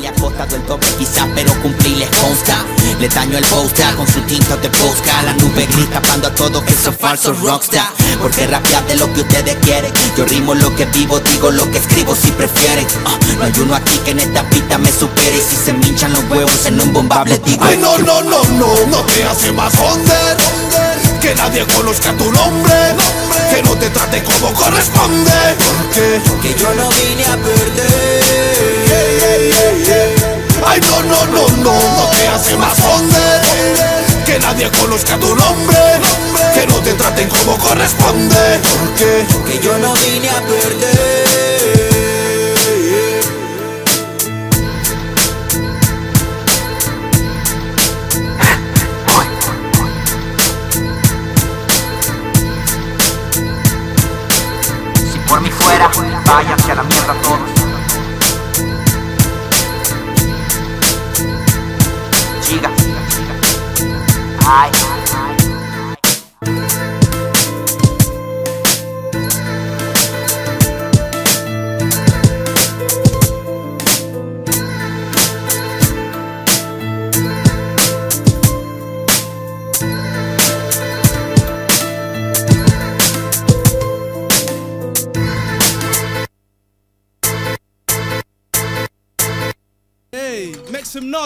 Le 0.00 0.08
ha 0.08 0.12
costado 0.12 0.54
el 0.54 0.62
tope 0.62 0.86
quizás, 0.98 1.26
pero 1.34 1.52
cumplí 1.60 1.96
les 1.96 2.08
consta. 2.10 2.64
Le 3.00 3.08
daño 3.08 3.36
el 3.38 3.44
posta 3.46 3.94
con 3.96 4.06
su 4.06 4.20
tinto 4.22 4.56
de 4.56 4.68
posca 4.70 5.22
La 5.22 5.32
nube 5.34 5.66
gris 5.66 5.90
tapando 5.90 6.28
a 6.28 6.34
todos 6.34 6.62
esos 6.66 6.96
falsos 6.96 7.40
rockstar. 7.40 7.88
Porque 8.20 8.46
rapear 8.46 8.86
de 8.86 8.96
lo 8.96 9.12
que 9.12 9.20
ustedes 9.20 9.56
quieren 9.62 9.92
Yo 10.16 10.24
rimo 10.24 10.54
lo 10.54 10.74
que 10.74 10.84
vivo, 10.86 11.20
digo 11.20 11.50
lo 11.50 11.70
que 11.70 11.78
escribo 11.78 12.14
si 12.14 12.30
prefieren. 12.32 12.86
Ah, 13.06 13.18
No 13.38 13.44
hay 13.44 13.52
uno 13.60 13.74
aquí 13.74 13.98
que 14.04 14.12
en 14.12 14.20
esta 14.20 14.42
pista 14.50 14.78
me 14.78 14.90
supere. 14.90 15.36
Y 15.36 15.40
si 15.40 15.56
se 15.56 15.72
me 15.72 15.86
hinchan 15.86 16.12
los 16.12 16.24
huevos 16.30 16.66
en 16.66 16.80
un 16.80 16.92
bombable 16.92 17.38
digo 17.44 17.64
Ay, 17.64 17.76
no, 17.78 17.98
no, 17.98 18.22
no, 18.22 18.42
no, 18.44 18.86
no 18.86 19.02
te 19.02 19.24
hace 19.24 19.52
más 19.52 19.72
onder 19.78 20.36
Que 21.20 21.34
nadie 21.34 21.64
conozca 21.66 22.12
tu 22.12 22.30
nombre. 22.30 22.74
Que 23.52 23.62
no 23.62 23.74
te 23.76 23.90
trate 23.90 24.22
como 24.22 24.52
corresponde. 24.54 25.32
Porque 25.78 26.20
Que 26.42 26.54
yo 26.60 26.74
no 26.74 26.88
vine 26.88 27.24
a 27.24 27.36
perder 27.36 28.77
Ay, 30.66 30.80
no, 30.80 31.02
no, 31.02 31.26
no, 31.26 31.48
no, 31.56 31.72
no 31.72 32.10
te 32.10 32.28
hace 32.28 32.56
más 32.56 32.78
onder 32.80 33.40
Que 34.26 34.38
nadie 34.38 34.70
conozca 34.70 35.18
tu 35.18 35.34
nombre. 35.34 35.78
Que 36.54 36.66
no 36.66 36.80
te 36.80 36.92
traten 36.94 37.28
como 37.28 37.56
corresponde. 37.58 38.60
Porque 38.78 39.26
Que 39.46 39.58
yo 39.60 39.78
no 39.78 39.94
vine 39.94 40.28
a 40.28 40.40
perder 40.42 41.27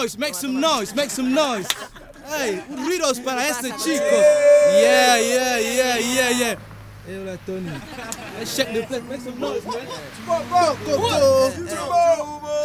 noise, 0.03 0.17
make 0.17 0.33
some 0.33 0.59
noise, 0.59 0.93
make 0.95 1.09
some 1.09 1.33
noise. 1.33 1.67
Hey, 2.27 2.61
ruidos 2.69 3.19
para 3.23 3.47
este 3.47 3.71
chico. 3.77 4.03
Yeah, 4.03 5.17
yeah, 5.17 5.59
yeah, 5.59 5.97
yeah, 5.97 6.29
yeah. 6.29 6.55
Hey, 7.05 7.17
hola 7.17 7.37
Tony. 7.45 7.69
Hey, 8.37 8.45
shake 8.45 8.73
the 8.73 8.83
place, 8.83 9.03
make 9.03 9.21
some 9.21 9.39
noise, 9.39 9.65
man. 9.65 9.87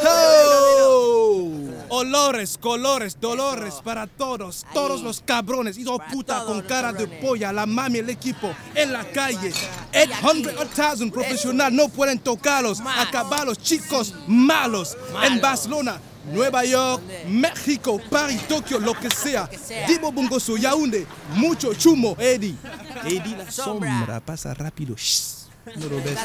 Ho! 0.02 1.64
Olores, 1.90 2.58
colores, 2.58 3.18
dolores 3.20 3.80
para 3.84 4.06
todos, 4.06 4.66
todos 4.74 5.00
los 5.02 5.20
cabrones, 5.20 5.78
hijo 5.78 5.98
puta 6.12 6.44
con 6.44 6.62
cara 6.62 6.92
de 6.92 7.06
polla, 7.06 7.52
la 7.52 7.66
mami, 7.66 8.00
el 8.00 8.10
equipo, 8.10 8.52
en 8.74 8.92
la 8.92 9.04
calle. 9.04 9.52
800 9.94 11.00
o 11.00 11.04
1000 11.04 11.12
profesional, 11.12 11.74
no 11.74 11.88
pueden 11.88 12.18
tocarlos, 12.18 12.80
acabarlos, 12.80 13.58
chicos 13.58 14.12
malos. 14.26 14.96
En 15.22 15.40
Barcelona, 15.40 16.00
Nueva 16.32 16.64
York, 16.64 17.02
México, 17.28 18.00
París, 18.10 18.46
Tokio, 18.48 18.78
lo 18.78 18.94
que 18.94 19.08
sea. 19.10 19.48
Divo 19.86 20.12
Bungoso, 20.12 20.56
Yaoundé, 20.56 21.06
mucho 21.34 21.74
chumo, 21.74 22.16
Eddie. 22.18 22.54
Eddie 23.04 23.36
la 23.36 23.50
sombra, 23.50 24.20
pasa 24.24 24.54
rápido. 24.54 24.94
No 25.76 25.86
lo 25.86 25.96
ves. 25.96 26.18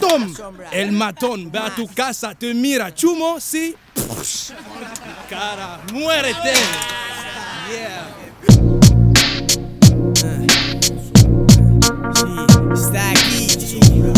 Tom, 0.00 0.34
el 0.72 0.92
matón, 0.92 1.50
ve 1.50 1.58
a 1.58 1.74
tu 1.74 1.86
casa, 1.88 2.34
te 2.34 2.52
mira, 2.54 2.94
chumo, 2.94 3.38
sí. 3.40 3.74
Cara, 5.28 5.80
muérete. 5.92 6.52
Yeah. 7.70 8.14
Está 12.72 13.10
aquí. 13.10 13.46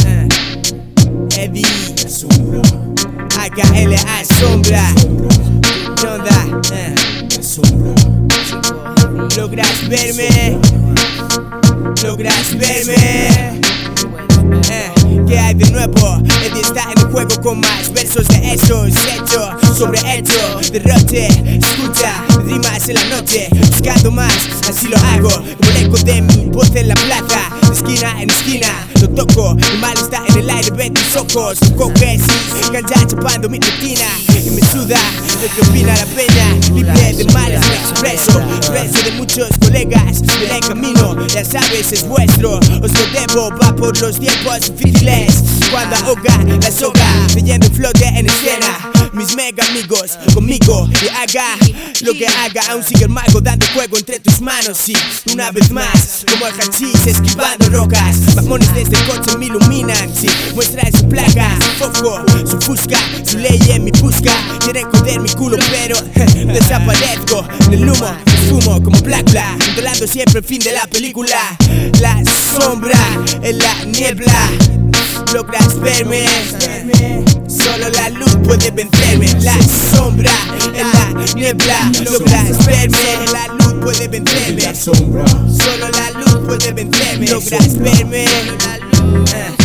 eh, 0.06 0.28
Eddie. 1.36 2.89
AKLA 3.40 4.22
Sombra. 4.38 4.94
¿Qué 5.96 6.06
onda? 6.06 6.46
Logras 9.34 9.88
verme. 9.88 10.58
Logras 12.02 12.58
verme. 12.58 13.60
Eh, 14.70 14.92
¿Qué 15.26 15.38
hay 15.38 15.54
de 15.54 15.70
nuevo? 15.70 16.18
Eddie 16.44 16.60
está 16.60 16.82
en 16.92 16.98
el 16.98 17.12
juego 17.12 17.40
con 17.42 17.60
más 17.60 17.92
versos 17.92 18.26
de 18.28 18.52
hechos 18.52 18.92
sobre 19.80 19.98
hecho, 20.14 20.60
derrote, 20.72 21.26
escucha, 21.26 22.22
rimas 22.44 22.86
en 22.90 22.96
la 22.96 23.04
noche, 23.16 23.48
buscando 23.50 24.10
más, 24.10 24.34
así 24.68 24.88
lo 24.88 24.98
hago, 24.98 25.30
como 25.30 25.70
el 25.70 25.86
eco 25.86 25.96
de 26.04 26.20
mi 26.20 26.50
voz 26.50 26.74
en 26.74 26.88
la 26.88 26.94
plaza, 26.96 27.48
de 27.62 27.74
esquina 27.74 28.20
en 28.20 28.28
esquina, 28.28 28.86
lo 29.00 29.08
toco, 29.08 29.56
el 29.72 29.78
mal 29.78 29.96
está 29.96 30.22
en 30.28 30.38
el 30.40 30.50
aire, 30.50 30.70
ve 30.72 30.90
tus 30.90 31.16
ojos, 31.16 31.58
coges 31.78 32.20
cancha 32.70 33.06
chapando 33.06 33.48
mi 33.48 33.58
retina, 33.58 34.04
y 34.44 34.50
me 34.50 34.60
suda, 34.60 34.98
lo 35.40 35.48
que 35.48 35.70
opina 35.70 35.94
la 35.96 36.06
pena, 36.06 36.74
libre 36.74 37.14
de 37.14 37.24
males 37.32 37.60
me 37.66 37.76
expreso, 37.76 38.38
preso 38.70 39.02
de 39.02 39.12
muchos 39.12 39.48
colegas, 39.60 40.20
en 40.42 40.54
el 40.56 40.60
camino, 40.60 41.26
ya 41.28 41.42
sabes, 41.42 41.90
es 41.90 42.06
vuestro, 42.06 42.58
os 42.58 42.92
lo 42.92 43.06
debo, 43.18 43.50
va 43.56 43.74
por 43.74 43.98
los 43.98 44.20
cuando 45.70 45.96
ahoga 45.96 46.38
la 46.60 46.70
soga, 46.70 47.26
leyendo 47.34 47.66
en 47.66 47.74
flote 47.74 48.06
en 48.06 48.26
escena, 48.26 48.90
mis 49.12 49.34
mega 49.36 49.64
amigos 49.66 50.18
conmigo 50.34 50.88
y 51.02 51.08
haga 51.08 51.56
lo 52.02 52.12
que 52.12 52.26
haga, 52.26 52.62
aún 52.70 52.82
sigue 52.82 53.04
el 53.04 53.10
mago 53.10 53.40
dando 53.40 53.66
fuego 53.66 53.96
entre 53.98 54.20
tus 54.20 54.40
manos. 54.40 54.88
Y 54.88 54.94
una 55.32 55.50
vez 55.50 55.70
más, 55.70 56.24
como 56.30 56.46
el 56.46 56.54
hachís 56.54 57.06
esquivando 57.06 57.68
rocas, 57.70 58.34
mamones 58.34 58.72
desde 58.74 58.96
el 58.96 59.04
coche 59.06 59.36
me 59.38 59.46
iluminan, 59.46 60.10
sí, 60.14 60.28
muestra 60.54 60.90
su 60.90 61.08
placa, 61.08 61.56
su 61.60 61.84
foco, 61.84 62.24
su 62.50 62.58
fusca, 62.60 62.98
su 63.24 63.38
ley 63.38 63.60
en 63.68 63.84
mi 63.84 63.90
busca, 63.92 64.32
quieren 64.60 64.90
joder 64.90 65.20
mi 65.20 65.28
culo 65.30 65.56
pero 65.70 65.96
desaparezco 66.52 67.46
en 67.66 67.74
el 67.74 67.90
humo, 67.90 68.16
fumo 68.48 68.82
como 68.82 68.98
Black 69.00 69.30
Black, 69.30 69.64
controlando 69.64 70.06
siempre 70.06 70.40
el 70.40 70.44
fin 70.44 70.60
de 70.60 70.72
la 70.72 70.86
película, 70.86 71.36
la 72.00 72.22
sombra 72.24 72.98
en 73.42 73.58
la 73.58 73.84
niebla, 73.84 74.50
logras 75.32 75.78
verme. 75.80 76.24
Solo 77.48 77.88
la 77.90 78.10
luz 78.10 78.36
puede 78.44 78.70
vencerme, 78.70 79.26
la 79.40 79.56
sombra 79.92 80.30
en 80.74 80.86
la 80.92 81.34
niebla. 81.34 81.90
Logras 82.04 82.64
verme, 82.64 82.98
la 83.32 83.46
luz 83.54 83.74
puede 83.82 84.08
vencerme. 84.08 84.74
Solo 84.74 85.88
la 85.90 86.10
luz 86.12 86.38
puede 86.46 86.72
vencerme. 86.72 87.26
Logras 87.26 87.78
verme. 87.78 88.24
La 89.32 89.59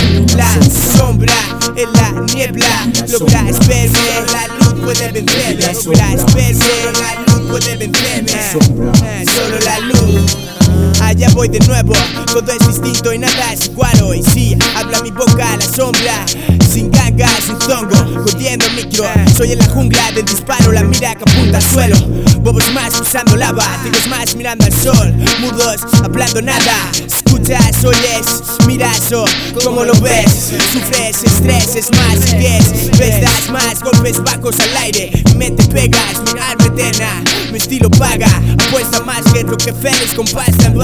sombra 0.98 1.34
en 1.76 1.92
la 1.94 2.12
niebla. 2.34 2.92
Logras 3.08 3.68
verme, 3.68 4.00
la 4.32 4.48
luz 4.60 4.74
puede 4.84 5.12
vencerme. 5.12 5.74
Logras 5.74 6.34
verme, 6.34 6.92
la 7.00 7.34
luz 7.34 7.50
puede 7.50 7.76
vencerme. 7.78 9.26
Solo 9.26 9.60
la 9.60 9.80
luz. 9.80 10.55
Allá 11.02 11.30
voy 11.34 11.48
de 11.48 11.60
nuevo, 11.68 11.94
todo 12.26 12.52
es 12.52 12.68
distinto 12.68 13.14
y 13.14 13.20
nada 13.20 13.54
es 13.54 13.68
igual 13.68 14.02
hoy. 14.02 14.24
Sí, 14.34 14.58
habla 14.76 15.02
mi 15.02 15.12
boca, 15.12 15.56
la 15.58 15.66
sombra, 15.66 16.26
sin 16.72 16.92
gangas, 16.92 17.44
sin 17.46 17.60
zongo, 17.62 17.96
jodiendo 18.24 18.66
micro. 18.72 19.06
Soy 19.36 19.52
en 19.52 19.60
la 19.60 19.66
jungla 19.68 20.12
del 20.14 20.26
disparo, 20.26 20.72
la 20.72 20.84
mira 20.84 21.16
que 21.16 21.24
apunta 21.30 21.58
al 21.58 21.64
suelo. 21.64 21.98
Bobos 22.40 22.72
más 22.74 23.00
usando 23.00 23.36
lava, 23.36 23.66
tigres 23.84 24.08
más 24.08 24.36
mirando 24.36 24.66
al 24.66 24.74
sol, 24.74 25.14
mudos 25.40 25.82
hablando 26.04 26.42
nada. 26.42 26.92
Escuchas, 26.94 27.84
oyes, 27.84 28.44
miras 28.68 29.12
o 29.12 29.26
como 29.64 29.84
lo 29.84 29.94
ves. 30.02 30.54
Sufres 30.72 31.24
estrés, 31.24 31.76
es 31.76 31.92
más, 31.92 32.20
sigues, 32.30 32.90
ves, 32.98 33.22
das 33.22 33.50
más 33.52 33.82
golpes 33.82 34.22
bajos 34.24 34.60
al 34.60 34.78
aire. 34.78 35.12
Mi 35.28 35.36
mente 35.36 35.66
pegas, 35.66 36.22
mi 36.34 36.40
alma 36.40 36.66
eterna, 36.66 37.24
mi 37.52 37.58
estilo 37.58 37.90
paga. 37.90 38.30
Apuesta 38.68 39.02
más 39.02 39.24
que 39.34 39.44
Rockefeller 39.44 40.16
con 40.16 40.26
pasta 40.28 40.68
en 40.68 40.78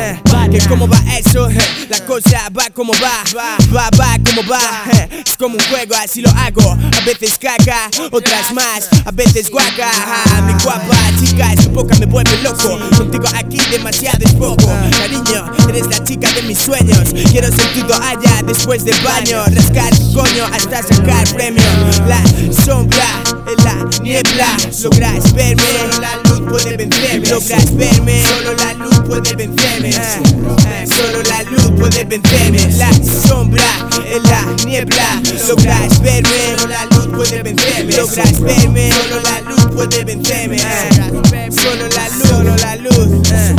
Eh, 0.00 0.20
que 0.50 0.58
cómo 0.68 0.86
va 0.86 0.98
eso, 1.18 1.48
Eh, 1.48 1.86
la 1.88 1.98
cosa 2.04 2.50
va 2.56 2.64
como 2.74 2.92
va, 2.94 3.24
va, 3.34 3.88
va 3.98 4.18
como 4.24 4.46
va, 4.46 4.60
Eh, 4.92 5.22
es 5.26 5.36
como 5.36 5.54
un 5.56 5.64
juego, 5.70 5.94
así 5.94 6.20
lo 6.20 6.30
hago, 6.30 6.72
a 6.72 7.00
veces 7.06 7.38
caca, 7.38 7.88
otras 8.10 8.52
más, 8.52 8.88
a 9.06 9.10
veces 9.12 9.50
guaca, 9.50 9.90
Ah, 9.90 10.42
mi 10.42 10.52
guapa 10.62 10.96
chica, 11.18 11.52
es 11.52 11.64
tu 11.64 11.70
boca 11.70 11.96
me 11.98 12.06
vuelve 12.06 12.36
loco, 12.42 12.78
contigo 12.96 13.24
aquí 13.34 13.58
demasiado 13.70 14.18
es 14.24 14.32
poco, 14.32 14.66
cariño, 14.98 15.50
eres 15.68 15.86
la 15.88 16.04
chica 16.04 16.30
de 16.32 16.42
mis 16.42 16.58
sueños, 16.58 17.14
quiero 17.30 17.48
sentir 17.48 17.86
allá 18.02 18.42
después 18.46 18.84
del 18.84 19.00
baño, 19.02 19.44
rascar 19.46 19.92
coño 20.14 20.44
hasta 20.52 20.82
sacar 20.82 21.26
premio, 21.34 21.62
la 22.06 22.22
sombra 22.64 23.22
en 23.46 23.64
la 23.64 24.00
niebla, 24.02 24.48
logras 24.82 25.32
verme, 25.32 25.62
la 26.00 26.16
luz 26.28 26.40
puede 26.48 26.76
vencerme, 26.76 27.26
logras 27.28 27.74
verme, 27.76 28.22
solo 28.42 28.56
la 28.56 28.72
luz 28.74 29.00
puede 29.06 29.36
vencerme, 29.36 29.90
eh, 29.90 30.86
solo 30.86 31.22
la 31.22 31.42
luz 31.44 31.70
puede 31.78 32.04
vencerme, 32.04 32.72
la 32.76 32.92
sombra 33.28 33.62
en 34.04 34.22
la 34.24 34.44
niebla, 34.66 35.22
logras 35.46 36.02
verme, 36.02 36.28
solo 36.58 36.66
la 36.68 36.84
luz 36.86 37.06
puede 37.14 37.42
vencerme, 37.42 37.96
logras 37.96 38.40
verme, 38.40 38.90
solo 38.90 39.20
la 39.22 39.40
luz 39.42 39.66
puede 39.74 40.04
vencerme, 40.04 40.56
eh, 40.56 41.50
solo 41.52 41.86
la 41.88 42.08
luz, 42.08 42.28
solo 42.28 42.56
la 42.56 42.76
luz, 42.76 43.30
eh, 43.30 43.54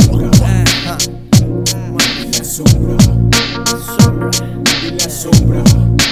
La 2.36 2.44
sombra. 2.44 2.96
La 4.98 5.10
sombra. 5.10 5.62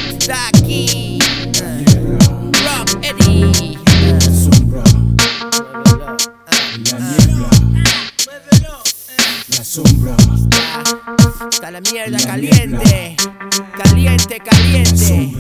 está 0.09 0.49
aquí, 0.49 1.12
sombra. 9.73 10.15
Está 11.51 11.71
la 11.71 11.81
mierda 11.81 12.19
caliente, 12.27 13.17
caliente, 13.83 14.39
caliente. 14.45 15.33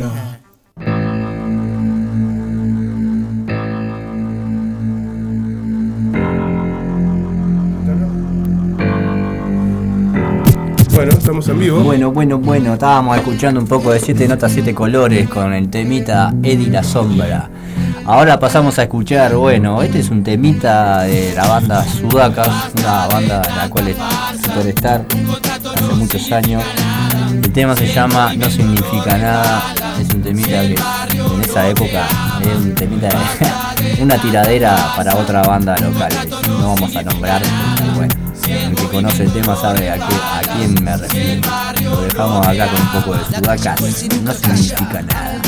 Bueno, 10.94 11.12
estamos 11.12 11.48
en 11.48 11.58
vivo. 11.58 11.80
Bueno, 11.80 12.10
bueno, 12.10 12.38
bueno, 12.38 12.72
estábamos 12.72 13.18
escuchando 13.18 13.60
un 13.60 13.66
poco 13.66 13.92
de 13.92 14.00
7 14.00 14.28
notas, 14.28 14.50
7 14.52 14.74
colores 14.74 15.28
con 15.28 15.52
el 15.52 15.68
temita 15.68 16.32
Eddie 16.42 16.70
la 16.70 16.82
Sombra. 16.82 17.50
Ahora 18.04 18.38
pasamos 18.38 18.78
a 18.78 18.82
escuchar, 18.82 19.34
bueno, 19.36 19.80
este 19.80 20.00
es 20.00 20.10
un 20.10 20.24
temita 20.24 21.02
de 21.02 21.32
la 21.34 21.46
banda 21.46 21.84
Sudaca, 21.84 22.44
una 22.76 23.06
banda 23.06 23.42
en 23.48 23.56
la 23.56 23.68
cual 23.68 23.88
es 23.88 23.96
Superstar 24.42 25.04
hace 25.74 25.94
muchos 25.94 26.32
años. 26.32 26.64
El 27.30 27.52
tema 27.52 27.76
se 27.76 27.86
llama 27.92 28.34
No 28.34 28.50
significa 28.50 29.16
nada, 29.16 29.62
es 30.00 30.12
un 30.14 30.22
temita 30.22 30.62
que 30.62 30.74
en 30.74 31.42
esa 31.42 31.68
época 31.68 32.06
es 32.40 32.56
un 32.56 32.74
temita 32.74 33.08
de 33.08 34.02
una 34.02 34.18
tiradera 34.20 34.94
para 34.96 35.14
otra 35.16 35.42
banda 35.42 35.78
local. 35.78 36.12
No 36.48 36.74
vamos 36.74 36.96
a 36.96 37.02
nombrar, 37.02 37.40
porque, 37.76 37.90
bueno, 37.94 38.14
el 38.48 38.74
que 38.74 38.88
conoce 38.88 39.22
el 39.24 39.32
tema 39.32 39.54
sabe 39.54 39.90
a, 39.90 39.94
a 39.94 40.40
quién 40.56 40.74
me 40.82 40.96
refiero. 40.96 41.48
Lo 41.84 42.00
dejamos 42.02 42.46
acá 42.46 42.66
con 42.66 42.80
un 42.80 42.88
poco 42.88 43.14
de 43.14 43.36
Sudaca, 43.36 43.76
no 44.22 44.32
significa 44.32 45.02
nada. 45.02 45.40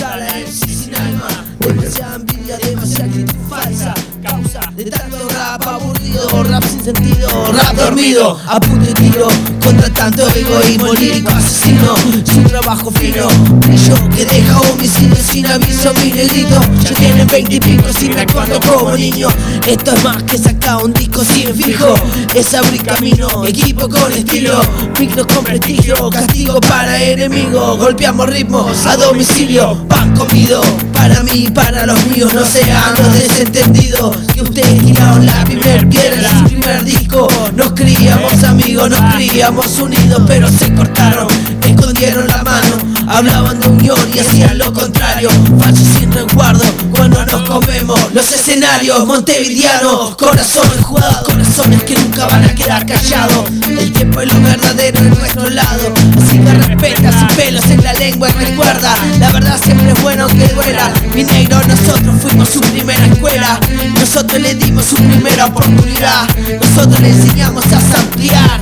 Rap 6.15 6.65
sin 6.65 6.85
sentido, 6.85 7.53
rap 7.53 7.77
dormido, 7.77 8.39
a 8.47 8.61
punto 8.61 8.86
de 8.86 8.95
tiro, 8.95 9.28
contra 9.62 9.91
tanto 9.91 10.28
egoísmo 10.28 10.93
lírico 10.93 11.31
asesino, 11.31 11.95
su 12.24 12.43
trabajo 12.43 12.91
fino, 12.93 13.27
brillo 13.61 13.95
que 14.11 14.24
deja 14.24 14.61
homicidio 14.61 15.16
sin 15.16 15.47
aviso, 15.47 15.93
mi 15.95 16.12
negrito, 16.12 16.61
ya 16.82 16.95
tienen 16.95 17.27
20 17.27 17.55
y 17.57 17.61
pico, 17.61 17.93
sigue 17.99 18.20
actuando 18.20 18.61
como 18.61 18.97
niño, 18.97 19.28
esto 19.66 19.93
es 19.93 20.05
más 20.05 20.23
que 20.23 20.39
sacar 20.39 20.85
un 20.85 20.93
disco 20.93 21.24
sin 21.24 21.53
fijo, 21.55 21.95
es 22.35 22.55
abrir 22.55 22.82
camino, 22.85 23.45
equipo 23.45 23.89
con 23.89 24.12
estilo, 24.12 24.61
micro 24.99 25.27
con 25.27 25.43
prestigio, 25.43 26.11
castigo 26.11 26.61
para 26.61 27.03
enemigos, 27.03 27.78
golpeamos 27.78 28.28
ritmos 28.28 28.86
a 28.86 28.97
domicilio, 28.97 29.85
pan 29.89 30.15
comido, 30.15 30.62
para 31.09 31.22
mí, 31.22 31.51
para 31.55 31.85
los 31.85 32.06
míos, 32.06 32.32
no 32.32 32.43
sean 32.47 32.94
los 32.97 33.12
desentendidos, 33.12 34.16
que 34.32 34.40
ustedes 34.40 34.86
tiraron 34.86 35.26
la 35.26 35.44
primer 35.44 35.86
piedra, 35.86 36.31
su 36.31 36.44
primer 36.44 36.82
disco, 36.82 37.28
nos 37.55 37.72
criamos 37.72 38.43
amigos, 38.43 38.89
nos 38.89 39.14
criamos 39.14 39.78
unidos, 39.81 40.22
pero 40.26 40.48
se 40.48 40.72
cortaron, 40.72 41.28
escondieron 41.70 42.27
la 42.28 42.43
mano, 42.43 42.77
hablaban 43.09 43.61
de 43.61 43.69
unión 43.69 43.99
y 44.12 44.19
hacían 44.19 44.59
lo 44.59 44.73
contrario, 44.73 45.31
falsos 45.59 45.89
sin 45.99 46.12
resguardo, 46.12 46.65
cuando 46.91 47.24
nos 47.27 47.43
comemos 47.43 48.01
los 48.12 48.32
escenarios. 48.32 49.07
Montevideanos, 49.07 50.16
corazones 50.16 50.85
jugados, 50.85 51.23
corazones 51.28 51.82
que 51.85 51.95
nunca 51.95 52.27
van 52.27 52.45
a 52.45 52.55
quedar 52.55 52.86
callados, 52.86 53.45
el 53.69 53.93
tiempo 53.93 54.20
es 54.20 54.32
lo 54.32 54.41
verdadero 54.41 54.99
en 54.99 55.11
nuestro 55.11 55.51
lado, 55.51 55.95
así 56.23 56.39
que 56.39 56.53
respeta 56.53 57.12
sin 57.12 57.36
pelos 57.36 57.65
en 57.66 57.82
la 57.82 57.93
lengua 57.95 58.28
y 58.31 58.32
recuerda, 58.32 58.95
la 59.19 59.32
verdad 59.32 59.59
siempre 59.62 59.93
es 59.93 60.03
bueno 60.03 60.27
que 60.28 60.49
duela, 60.49 60.93
mi 61.15 61.24
nosotros 61.24 62.15
fuimos 62.20 62.49
su 62.49 62.61
primera 62.61 63.07
escuela, 63.07 63.61
nosotros 63.99 64.41
le 64.41 64.55
dimos 64.55 64.85
su 64.85 64.97
primera 64.97 65.47
oportunidad, 65.47 66.28
nosotros 66.61 67.01
le 67.01 67.11
enseñamos 67.11 67.65
a 67.66 67.81
samplear, 67.81 68.61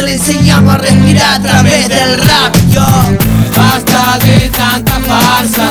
le 0.00 0.14
enseñamos 0.14 0.74
a 0.74 0.78
respirar 0.78 1.34
a 1.34 1.42
través 1.42 1.88
del 1.88 2.16
rap, 2.18 2.56
yo. 2.70 2.86
Basta 3.56 4.18
de 4.24 4.48
tanta 4.48 4.98
farsa, 5.00 5.68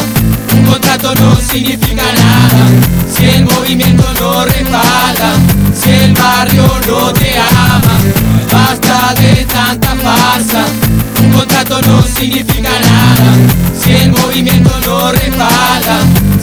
un 0.53 0.65
contrato 0.65 1.15
no 1.15 1.35
significa 1.35 2.03
nada. 2.03 2.65
Si 3.11 3.25
el 3.25 3.45
movimiento 3.45 4.05
no 4.19 4.45
respalda, 4.45 5.33
si 5.73 5.89
el 5.89 6.13
barrio 6.13 6.67
no 6.87 7.13
te 7.13 7.37
ama. 7.37 7.81
Basta 8.51 9.13
de 9.19 9.45
tanta 9.45 9.95
farsa, 9.95 10.65
un 11.19 11.31
contrato 11.31 11.81
no 11.81 12.03
significa 12.03 12.69
nada. 12.69 13.33
Si 13.81 13.91
el 13.91 14.11
movimiento 14.11 14.71
no 14.85 15.11
respalda, 15.11 15.97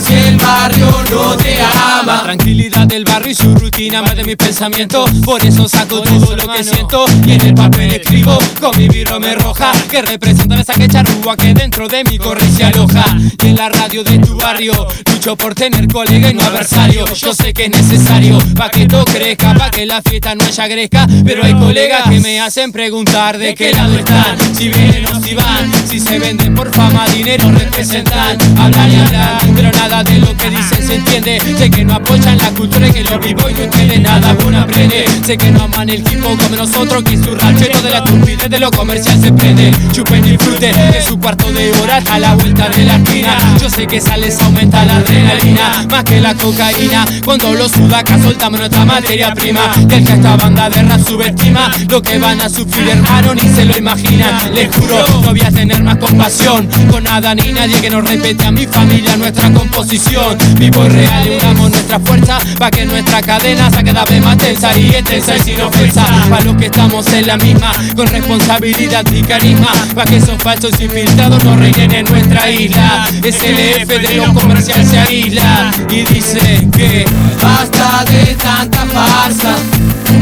si 0.05 0.15
el 0.15 0.37
barrio 0.37 1.05
no 1.11 1.37
te 1.37 1.63
ama. 1.63 1.88
Tranquilidad 2.29 2.87
del 2.87 3.07
barrio 3.07 3.33
y 3.33 3.35
su 3.35 3.55
rutina 3.55 4.03
más 4.03 4.15
de 4.15 4.23
mi 4.23 4.37
pensamiento. 4.37 5.07
Por 5.25 5.43
eso 5.43 5.67
saco 5.67 6.03
todo 6.03 6.37
lo 6.37 6.53
que 6.53 6.63
siento 6.63 7.07
y 7.25 7.33
en 7.33 7.41
el 7.41 7.55
papel 7.55 7.91
escribo 7.95 8.39
con 8.61 8.77
mi 8.77 8.87
birro 8.87 9.19
me 9.19 9.35
roja 9.35 9.73
que 9.91 10.03
representa 10.03 10.61
esa 10.61 10.75
que 10.75 10.89
charrúa 10.89 11.39
que 11.39 11.55
dentro 11.55 11.89
de 11.89 12.05
mi 12.05 12.19
corre 12.19 12.45
y 12.45 12.55
se 12.55 12.65
aloja. 12.65 13.17
Y 13.43 13.47
en 13.47 13.57
la 13.57 13.71
radio 13.71 14.05
de 14.05 14.19
tu 14.19 14.37
barrio 14.37 14.75
lucho 15.11 15.37
por 15.37 15.55
tener 15.55 15.89
colega 15.89 16.31
y 16.31 16.35
no 16.35 16.43
adversario. 16.43 17.07
Yo 17.15 17.33
sé 17.33 17.55
que 17.55 17.65
es 17.65 17.71
necesario 17.71 18.39
pa' 18.55 18.69
que 18.69 18.85
todo 18.87 19.07
crezca, 19.07 19.55
pa' 19.55 19.71
que 19.71 19.87
la 19.87 20.03
fiesta 20.03 20.35
no 20.35 20.45
haya 20.45 20.69
greca. 20.69 21.07
Pero 21.25 21.47
hay 21.47 21.55
colegas 21.55 22.11
que 22.11 22.21
me 22.21 22.41
hacen 22.41 22.73
preguntar 22.73 23.39
de 23.39 23.55
qué 23.55 23.73
lado 23.73 23.99
están, 23.99 24.55
si 24.55 24.69
vienen 24.69 25.07
o 25.07 25.19
si 25.23 25.35
van, 25.35 25.73
si 25.89 25.99
se 25.99 26.19
venden 26.19 26.55
por 26.55 26.71
fama, 26.75 27.09
dinero 27.09 27.51
representan. 27.51 28.37
Hablan 28.59 28.93
y 28.93 28.97
hablan, 28.97 29.55
pero 29.57 29.71
nada 29.73 30.05
de 30.05 30.19
lo 30.19 30.37
que 30.37 30.51
dicen 30.51 30.87
se 30.87 30.97
entiende. 30.97 31.41
Sé 31.57 31.71
que 31.71 31.87
no 31.87 31.95
apoyan 31.95 32.18
la 32.25 32.51
cultura 32.51 32.91
que 32.91 33.05
lo 33.05 33.19
vivo 33.19 33.49
y 33.51 33.63
entienden 33.63 34.03
nada, 34.03 34.35
bueno 34.43 34.61
aprende. 34.61 35.05
Sé 35.25 35.37
que 35.37 35.51
no 35.51 35.63
aman 35.63 35.89
el 35.89 36.01
hip 36.01 36.25
hop 36.25 36.39
como 36.39 36.57
nosotros, 36.57 37.03
que 37.03 37.17
su 37.17 37.35
ranchero 37.35 37.81
de 37.81 37.91
la 37.91 37.99
estupidez 37.99 38.51
de 38.51 38.59
lo 38.59 38.71
comercial 38.71 39.21
se 39.21 39.33
prende. 39.33 39.73
Chupen 39.93 40.25
y 40.25 40.31
disfruten 40.31 40.75
de 40.93 41.03
su 41.03 41.19
cuarto 41.19 41.51
de 41.53 41.71
hora 41.73 42.03
a 42.11 42.19
la 42.19 42.35
vuelta 42.35 42.69
de 42.69 42.85
la 42.85 42.97
esquina. 42.97 43.37
Yo 43.61 43.71
sé 43.71 43.87
que 43.87 44.01
sales 44.01 44.41
aumenta 44.41 44.85
la 44.85 44.97
adrenalina, 44.97 45.87
más 45.91 46.05
que 46.05 46.21
la 46.21 46.35
cocaína. 46.35 47.05
Cuando 47.25 47.53
los 47.55 47.73
sudacas 47.73 48.23
soltamos 48.23 48.61
nuestra 48.61 48.85
materia 48.85 49.33
prima. 49.35 49.61
Y 49.77 49.95
el 49.95 50.05
que 50.05 50.13
esta 50.13 50.37
banda 50.37 50.71
de 50.71 50.83
rap 50.83 51.07
subestima 51.07 51.71
lo 51.89 52.03
que 52.03 52.19
van 52.19 52.41
a 52.41 52.49
sufrir, 52.49 52.89
hermano, 52.89 53.35
ni 53.35 53.49
se 53.49 53.65
lo 53.65 53.77
imaginan. 53.77 54.55
Les 54.55 54.75
juro, 54.75 55.05
no 55.23 55.31
voy 55.31 55.41
a 55.41 55.51
tener 55.51 55.83
más 55.83 55.97
compasión 55.97 56.69
con 56.91 57.05
nada 57.05 57.35
ni 57.35 57.53
nadie 57.53 57.81
que 57.81 57.91
nos 57.91 58.09
respete 58.09 58.45
a 58.45 58.51
mi 58.51 58.67
familia, 58.67 59.17
nuestra 59.17 59.51
composición. 59.53 60.37
Vivo 60.59 60.85
real 60.85 61.27
y 61.27 61.39
unamos 61.39 61.71
nuestra 61.71 61.99
fuerza 62.09 62.39
para 62.59 62.71
que 62.71 62.87
nuestra 62.87 63.21
cadena 63.21 63.71
sea 63.71 63.85
cada 63.85 64.05
vez 64.05 64.23
más 64.23 64.39
tensa 64.39 64.77
y 64.77 64.89
extensa 64.89 65.37
y 65.37 65.41
sin 65.41 65.61
ofensa. 65.61 66.05
Para 66.31 66.43
los 66.45 66.57
que 66.57 66.67
estamos 66.67 67.07
en 67.13 67.27
la 67.27 67.37
misma, 67.37 67.71
con 67.95 68.07
responsabilidad 68.07 69.05
y 69.13 69.23
carisma, 69.23 69.69
para 69.95 70.11
que 70.11 70.17
esos 70.17 70.43
falsos 70.43 70.81
infiltrados 70.81 71.45
no 71.45 71.57
reinen 71.57 71.93
en 71.93 72.07
nuestra 72.07 72.51
isla. 72.51 73.07
Es 73.23 73.43
el 73.45 73.59
F 73.59 73.99
de 73.99 74.15
lo 74.15 74.33
comercial 74.33 74.85
se 74.87 74.99
aísla 74.99 75.71
y 75.91 76.03
dice 76.03 76.69
que 76.75 77.05
basta 77.43 78.05
de 78.05 78.35
tanta 78.35 78.87
farsa. 78.87 79.57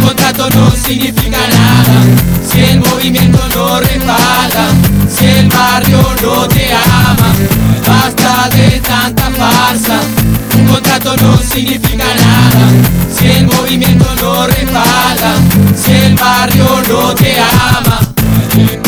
Un 0.06 0.10
contrato 0.10 0.48
no 0.50 0.70
significa 0.70 1.36
nada 1.48 2.00
si 2.48 2.60
el 2.60 2.78
movimiento 2.78 3.40
no 3.56 3.80
respalda, 3.80 4.68
si 5.12 5.24
el 5.24 5.48
barrio 5.48 6.00
no 6.22 6.46
te 6.46 6.72
ama. 6.72 7.34
Basta 7.84 8.48
de 8.54 8.80
tanta 8.80 9.28
farsa. 9.32 9.98
Un 10.54 10.68
contrato 10.68 11.16
no 11.16 11.36
significa 11.38 12.04
nada 12.04 12.68
si 13.18 13.26
el 13.26 13.46
movimiento 13.48 14.06
no 14.22 14.46
respalda, 14.46 15.34
si 15.76 15.90
el 15.90 16.14
barrio 16.14 16.82
no 16.88 17.12
te 17.12 17.40
ama. 17.40 18.85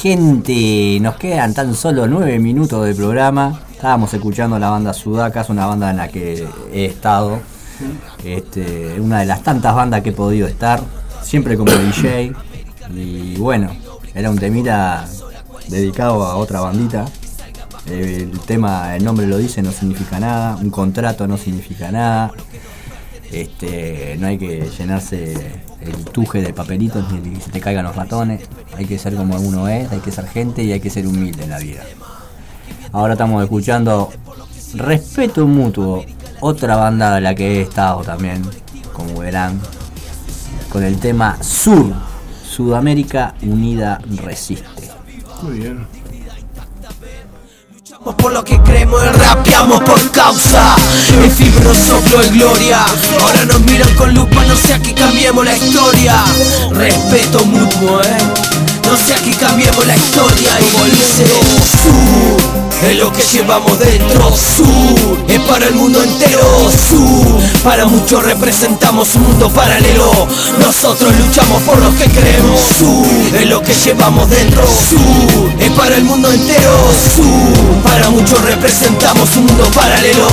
Gente. 0.00 0.98
Nos 1.00 1.16
quedan 1.16 1.52
tan 1.52 1.74
solo 1.74 2.06
nueve 2.06 2.38
minutos 2.38 2.86
de 2.86 2.94
programa. 2.94 3.60
Estábamos 3.70 4.12
escuchando 4.14 4.58
la 4.58 4.70
banda 4.70 4.94
Sudacas, 4.94 5.50
una 5.50 5.66
banda 5.66 5.90
en 5.90 5.98
la 5.98 6.08
que 6.08 6.48
he 6.72 6.86
estado. 6.86 7.40
Este, 8.24 8.98
una 8.98 9.20
de 9.20 9.26
las 9.26 9.42
tantas 9.42 9.74
bandas 9.74 10.00
que 10.02 10.08
he 10.10 10.12
podido 10.12 10.48
estar, 10.48 10.80
siempre 11.22 11.54
como 11.56 11.70
DJ. 11.98 12.32
Y 12.94 13.36
bueno, 13.36 13.70
era 14.14 14.30
un 14.30 14.38
temita 14.38 15.06
dedicado 15.68 16.24
a 16.24 16.36
otra 16.36 16.60
bandita. 16.60 17.04
El 17.86 18.40
tema, 18.40 18.96
el 18.96 19.04
nombre 19.04 19.26
lo 19.26 19.36
dice, 19.36 19.60
no 19.60 19.70
significa 19.70 20.18
nada. 20.18 20.56
Un 20.56 20.70
contrato 20.70 21.26
no 21.26 21.36
significa 21.36 21.92
nada. 21.92 22.32
Este, 23.32 24.16
no 24.18 24.26
hay 24.26 24.38
que 24.38 24.68
llenarse 24.76 25.34
el 25.80 26.04
tuje 26.06 26.42
de 26.42 26.52
papelitos 26.52 27.10
ni 27.12 27.34
que 27.34 27.40
se 27.40 27.50
te 27.50 27.60
caigan 27.60 27.84
los 27.84 27.94
ratones. 27.94 28.42
Hay 28.76 28.86
que 28.86 28.98
ser 28.98 29.14
como 29.14 29.36
uno 29.36 29.68
es, 29.68 29.90
hay 29.92 30.00
que 30.00 30.10
ser 30.10 30.26
gente 30.26 30.62
y 30.62 30.72
hay 30.72 30.80
que 30.80 30.90
ser 30.90 31.06
humilde 31.06 31.44
en 31.44 31.50
la 31.50 31.58
vida. 31.58 31.82
Ahora 32.92 33.12
estamos 33.12 33.42
escuchando 33.42 34.10
Respeto 34.74 35.46
Mutuo, 35.46 36.04
otra 36.40 36.76
banda 36.76 37.14
de 37.14 37.20
la 37.20 37.34
que 37.34 37.58
he 37.58 37.60
estado 37.62 38.02
también, 38.02 38.42
como 38.92 39.20
verán, 39.20 39.60
con 40.72 40.82
el 40.82 40.98
tema 40.98 41.40
Sur, 41.42 41.92
Sudamérica 42.44 43.34
Unida 43.42 44.00
Resiste. 44.22 44.90
Muy 45.42 45.60
bien. 45.60 45.99
Luchamos 48.00 48.14
por 48.14 48.32
lo 48.32 48.42
que 48.42 48.58
creemos, 48.62 49.00
rapeamos 49.16 49.82
por 49.82 50.10
causa. 50.10 50.74
El 51.22 51.30
fibro 51.30 51.74
soplo 51.74 52.20
de 52.20 52.28
gloria. 52.30 52.78
Ahora 53.20 53.44
nos 53.44 53.60
miran 53.60 53.94
con 53.94 54.14
lupa, 54.14 54.42
no 54.46 54.56
sea 54.56 54.78
que 54.78 54.94
cambiemos 54.94 55.44
la 55.44 55.54
historia. 55.54 56.24
Respeto 56.70 57.44
mutuo, 57.44 58.00
eh. 58.02 58.18
No 58.84 58.96
sea 58.96 59.16
que 59.16 59.32
cambiemos 59.32 59.86
la 59.86 59.96
historia. 59.96 60.50
Y 60.60 60.64
Sur, 61.82 62.39
es 62.82 62.98
lo 62.98 63.12
que 63.12 63.22
llevamos 63.22 63.78
dentro. 63.78 64.34
Sur 64.34 65.24
es 65.28 65.40
para 65.40 65.66
el 65.66 65.74
mundo 65.74 66.02
entero. 66.02 66.70
Sur 66.88 67.40
para 67.62 67.84
muchos 67.86 68.22
representamos 68.22 69.14
un 69.14 69.22
mundo 69.22 69.50
paralelo. 69.50 70.10
Nosotros 70.58 71.12
luchamos 71.18 71.62
por 71.62 71.78
los 71.78 71.94
que 71.94 72.04
creemos. 72.04 72.60
Sur 72.78 73.06
es 73.36 73.46
lo 73.48 73.62
que 73.62 73.74
llevamos 73.74 74.28
dentro. 74.30 74.62
Sur 74.66 75.52
es 75.58 75.70
para 75.70 75.96
el 75.96 76.04
mundo 76.04 76.30
entero. 76.30 76.72
Sur 77.14 77.82
para 77.82 78.08
muchos 78.10 78.40
representamos 78.42 79.36
un 79.36 79.46
mundo 79.46 79.64
paralelo. 79.74 80.28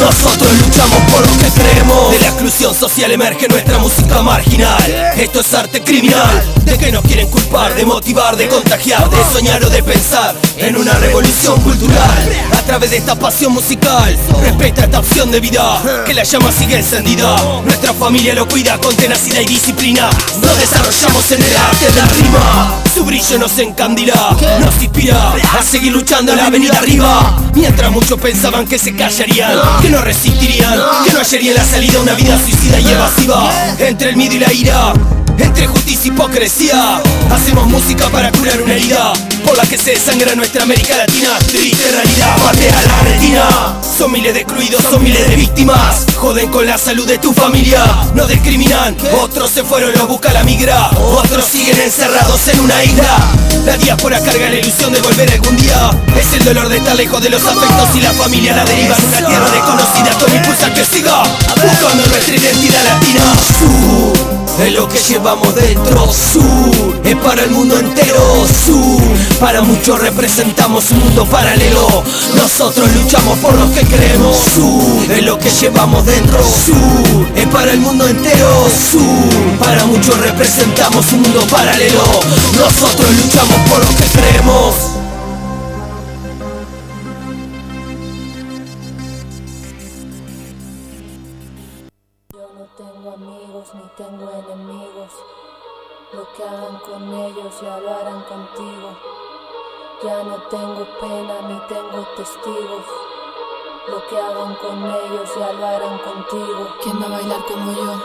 Nosotros 0.00 0.48
luchamos 0.64 0.98
por 1.10 1.20
los 1.20 1.36
que 1.38 1.60
creemos. 1.60 2.10
De 2.10 2.20
la 2.20 2.26
exclusión 2.28 2.74
social 2.74 3.10
emerge 3.10 3.48
nuestra 3.48 3.78
música 3.78 4.22
marginal. 4.22 5.12
Esto 5.16 5.40
es 5.40 5.54
arte 5.54 5.82
criminal. 5.82 6.44
De 6.64 6.78
que 6.78 6.92
nos 6.92 7.02
quieren 7.02 7.28
culpar, 7.28 7.74
de 7.74 7.84
motivar, 7.84 8.36
de 8.36 8.48
contagiar, 8.48 9.08
de 9.10 9.16
soñar 9.32 9.64
o 9.64 9.70
de 9.70 9.82
pensar 9.82 10.36
en 10.58 10.76
una 10.76 10.92
revolución 10.94 11.60
cultural. 11.60 11.87
A 12.52 12.62
través 12.62 12.90
de 12.90 12.98
esta 12.98 13.14
pasión 13.14 13.52
musical, 13.52 14.16
respeta 14.42 14.84
esta 14.84 14.98
opción 15.00 15.30
de 15.30 15.40
vida. 15.40 15.80
Que 16.04 16.14
la 16.14 16.22
llama 16.22 16.52
sigue 16.52 16.76
encendida. 16.76 17.36
Nuestra 17.64 17.94
familia 17.94 18.34
lo 18.34 18.46
cuida 18.46 18.78
con 18.78 18.94
tenacidad 18.94 19.40
y 19.40 19.46
disciplina. 19.46 20.10
Nos 20.42 20.58
desarrollamos 20.58 21.30
en 21.32 21.42
el 21.42 21.56
arte 21.56 21.86
de 21.86 21.96
la 21.96 22.06
rima. 22.06 22.74
Su 22.94 23.04
brillo 23.04 23.38
nos 23.38 23.58
encandila, 23.58 24.36
nos 24.60 24.82
inspira 24.82 25.34
a 25.58 25.62
seguir 25.62 25.92
luchando 25.92 26.32
en 26.32 26.38
la 26.38 26.46
avenida 26.46 26.78
arriba. 26.78 27.38
Mientras 27.54 27.90
muchos 27.90 28.20
pensaban 28.20 28.66
que 28.66 28.78
se 28.78 28.94
callarían, 28.94 29.58
que 29.80 29.90
no 29.90 30.00
resistirían, 30.02 30.78
que 31.04 31.12
no 31.12 31.20
hallarían 31.20 31.54
la 31.54 31.64
salida 31.64 32.00
una 32.00 32.14
vida 32.14 32.38
suicida 32.38 32.80
y 32.80 32.88
evasiva. 32.88 33.50
Entre 33.78 34.10
el 34.10 34.16
miedo 34.16 34.34
y 34.34 34.38
la 34.40 34.52
ira, 34.52 34.92
entre 35.38 35.66
justicia 35.66 36.00
y 36.04 36.08
hipocresía 36.08 37.02
Hacemos 37.30 37.66
música 37.66 38.08
para 38.08 38.30
curar 38.32 38.60
una 38.62 38.74
herida 38.74 39.12
Por 39.44 39.56
la 39.56 39.64
que 39.66 39.78
se 39.78 39.92
desangra 39.92 40.34
nuestra 40.34 40.62
América 40.62 40.96
Latina 40.96 41.38
Triste 41.46 41.90
realidad, 41.90 42.36
patea 42.42 42.82
la 42.82 43.00
retina. 43.00 43.78
Son 43.96 44.12
miles 44.12 44.34
de 44.34 44.40
excluidos, 44.40 44.82
son 44.82 45.02
miles 45.02 45.28
de 45.28 45.36
víctimas 45.36 46.06
Joden 46.16 46.48
con 46.50 46.66
la 46.66 46.78
salud 46.78 47.06
de 47.06 47.18
tu 47.18 47.32
familia 47.32 47.84
No 48.14 48.26
discriminan, 48.26 48.96
otros 49.20 49.50
se 49.50 49.64
fueron, 49.64 49.92
los 49.92 50.08
busca 50.08 50.32
la 50.32 50.44
migra 50.44 50.90
Otros 50.96 51.44
siguen 51.44 51.78
encerrados 51.80 52.46
en 52.48 52.60
una 52.60 52.84
isla. 52.84 53.18
La 53.64 53.76
diáspora 53.76 54.20
carga 54.20 54.48
la 54.48 54.56
ilusión 54.56 54.92
de 54.92 55.00
volver 55.00 55.30
algún 55.30 55.56
día 55.56 55.90
Es 56.16 56.32
el 56.34 56.44
dolor 56.44 56.68
de 56.68 56.78
estar 56.78 56.96
lejos 56.96 57.22
de 57.22 57.30
los 57.30 57.44
afectos 57.44 57.88
y 57.94 58.00
la 58.00 58.12
familia 58.12 58.56
La 58.56 58.64
deriva 58.64 58.96
en 58.96 59.04
una 59.04 59.26
tierra 59.26 59.50
desconocida 59.50 60.18
Con 60.18 60.34
impulsa 60.34 60.72
que 60.72 60.84
siga 60.84 61.22
Buscando 61.62 62.06
nuestra 62.06 62.34
identidad 62.36 62.84
latina 62.84 64.37
es 64.60 64.72
lo 64.72 64.88
que 64.88 64.98
llevamos 64.98 65.54
dentro. 65.54 66.12
Sur 66.12 67.00
es 67.04 67.16
para 67.16 67.42
el 67.42 67.50
mundo 67.50 67.78
entero. 67.78 68.46
Sur 68.64 69.02
para 69.40 69.62
muchos 69.62 70.00
representamos 70.00 70.90
un 70.90 70.98
mundo 71.00 71.24
paralelo. 71.26 71.86
Nosotros 72.34 72.88
luchamos 72.94 73.38
por 73.38 73.54
los 73.54 73.70
que 73.70 73.82
creemos. 73.86 74.36
Sur 74.36 75.12
es 75.12 75.22
lo 75.24 75.38
que 75.38 75.50
llevamos 75.50 76.04
dentro. 76.04 76.38
Sur 76.42 77.26
es 77.36 77.46
para 77.46 77.72
el 77.72 77.80
mundo 77.80 78.06
entero. 78.08 78.66
Sur 78.90 79.58
para 79.58 79.84
muchos 79.86 80.18
representamos 80.18 81.12
un 81.12 81.22
mundo 81.22 81.46
paralelo. 81.50 82.02
Nosotros 82.58 83.10
luchamos 83.22 83.70
por 83.70 83.78
los 83.78 83.94
que 83.94 84.04
creemos 84.18 84.97
Hagan 96.68 96.80
con 96.80 97.14
ellos 97.14 97.54
lo 97.62 97.94
harán 97.94 98.22
contigo. 98.24 98.90
Ya 100.04 100.22
no 100.22 100.36
tengo 100.50 100.86
pena 101.00 101.40
ni 101.48 101.58
tengo 101.66 102.06
testigos. 102.14 102.84
Lo 103.88 104.06
que 104.06 104.18
hagan 104.18 104.54
con 104.56 104.84
ellos 104.84 105.30
ya 105.38 105.52
lo 105.52 105.66
harán 105.66 105.98
contigo. 105.98 106.68
¿Quién 106.82 107.00
va 107.00 107.06
a 107.06 107.08
bailar 107.08 107.40
como 107.46 107.72
yo? 107.72 108.02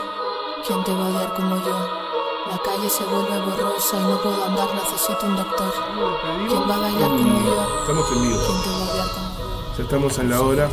¿Quién 0.66 0.82
te 0.82 0.92
va 0.94 1.04
a 1.04 1.08
odiar 1.08 1.34
como 1.34 1.56
yo? 1.56 1.76
La 2.50 2.58
calle 2.58 2.88
se 2.88 3.04
vuelve 3.04 3.38
borrosa 3.40 3.98
y 3.98 4.04
no 4.04 4.22
puedo 4.22 4.44
andar, 4.44 4.74
necesito 4.74 5.26
un 5.26 5.36
doctor. 5.36 5.74
¿Quién 6.48 6.70
va 6.70 6.74
a 6.74 6.78
bailar 6.78 7.10
como 7.10 7.40
yo? 7.44 7.66
Estamos 7.80 8.12
en 8.12 8.22
vivo. 8.22 8.40
¿Quién 8.46 8.62
te 8.62 8.70
va 8.70 8.76
a 8.76 8.92
odiar 8.92 9.08
como 9.10 9.76
Ya 9.76 9.82
estamos 9.82 10.18
en 10.18 10.30
la 10.30 10.40
hora. 10.40 10.70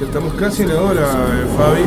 Estamos 0.00 0.32
casi 0.32 0.62
en 0.62 0.74
la 0.74 0.80
hora, 0.80 1.02
eh, 1.02 1.46
Fabi. 1.58 1.82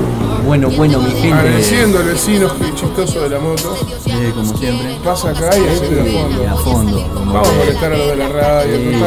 Bueno, 0.45 0.69
bueno, 0.69 0.99
mi 0.99 1.11
gente. 1.11 1.34
Agradeciendo 1.34 1.98
al 1.98 2.06
vecino 2.06 2.52
chistoso 2.76 3.22
de 3.22 3.30
la 3.30 3.40
moto. 3.40 3.76
Eh, 4.06 4.31
como 4.35 4.56
siempre. 4.56 4.99
Pasa 5.03 5.31
acá 5.31 5.49
y 5.57 5.68
hace 5.68 5.99
a 5.99 6.06
fondo. 6.06 6.48
A 6.48 6.56
fondo. 6.56 7.10
Vamos 7.26 7.49
a 7.49 7.52
molestar 7.53 7.91
a 7.91 7.98
los 7.98 8.07
de 8.07 8.15
la 8.15 8.30
radio, 8.30 8.99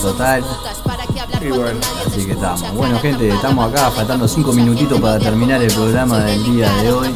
total. 0.00 0.42
total. 0.42 0.44
Y 1.42 1.48
bueno. 1.48 1.80
Así 2.06 2.24
que 2.24 2.32
estamos. 2.32 2.74
Bueno, 2.74 2.98
gente, 3.00 3.28
estamos 3.28 3.70
acá, 3.70 3.90
faltando 3.90 4.26
cinco 4.26 4.52
minutitos 4.54 4.98
para 4.98 5.18
terminar 5.18 5.62
el 5.62 5.72
programa 5.72 6.20
del 6.20 6.42
día 6.44 6.72
de 6.82 6.92
hoy. 6.92 7.14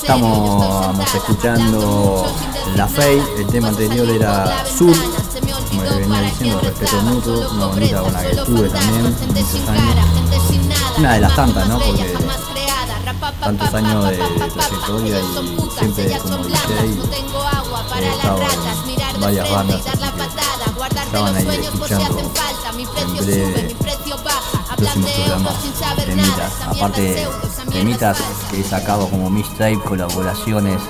Estamos 0.00 1.14
escuchando 1.14 2.26
La 2.76 2.86
Fey, 2.86 3.20
el 3.38 3.46
tema 3.46 3.68
anterior 3.68 4.08
era 4.10 4.64
Sur, 4.66 4.94
le 5.90 6.00
venía 6.00 6.20
diciendo, 6.22 6.60
respeto 6.60 7.02
mutuo, 7.02 7.50
una 7.50 7.66
bonita 7.66 8.00
con 8.02 8.12
la 8.12 8.20
que 8.22 8.30
estuve 8.30 8.68
también, 8.68 9.02
muchos 9.04 9.68
años. 9.68 9.94
Una 10.98 11.14
de 11.14 11.20
las 11.20 11.36
tantas, 11.36 11.68
¿no? 11.68 11.78
Porque 11.78 12.14
tantos 13.40 13.74
años 13.74 14.04
de, 14.08 14.16
de 14.16 14.50
trayectoria 14.50 15.20
y 15.20 15.78
siempre 15.78 16.18
como 16.18 16.36
DJ 16.44 17.04
he 18.00 18.08
estado 18.08 18.42
en 19.14 19.20
varias 19.20 19.50
bandas, 19.50 19.82
que 19.82 21.00
estaban 21.00 21.36
ahí 21.36 21.60
escuchando 21.62 22.18
en 22.20 23.16
breve 23.24 23.76
próximos 24.76 25.10
programas 25.12 25.54
temitas, 26.04 26.52
aparte 26.66 27.28
temitas 27.70 28.18
que 28.50 28.60
he 28.60 28.64
sacado 28.64 29.08
como 29.08 29.30
mixtape, 29.30 29.78
colaboraciones 29.80 30.80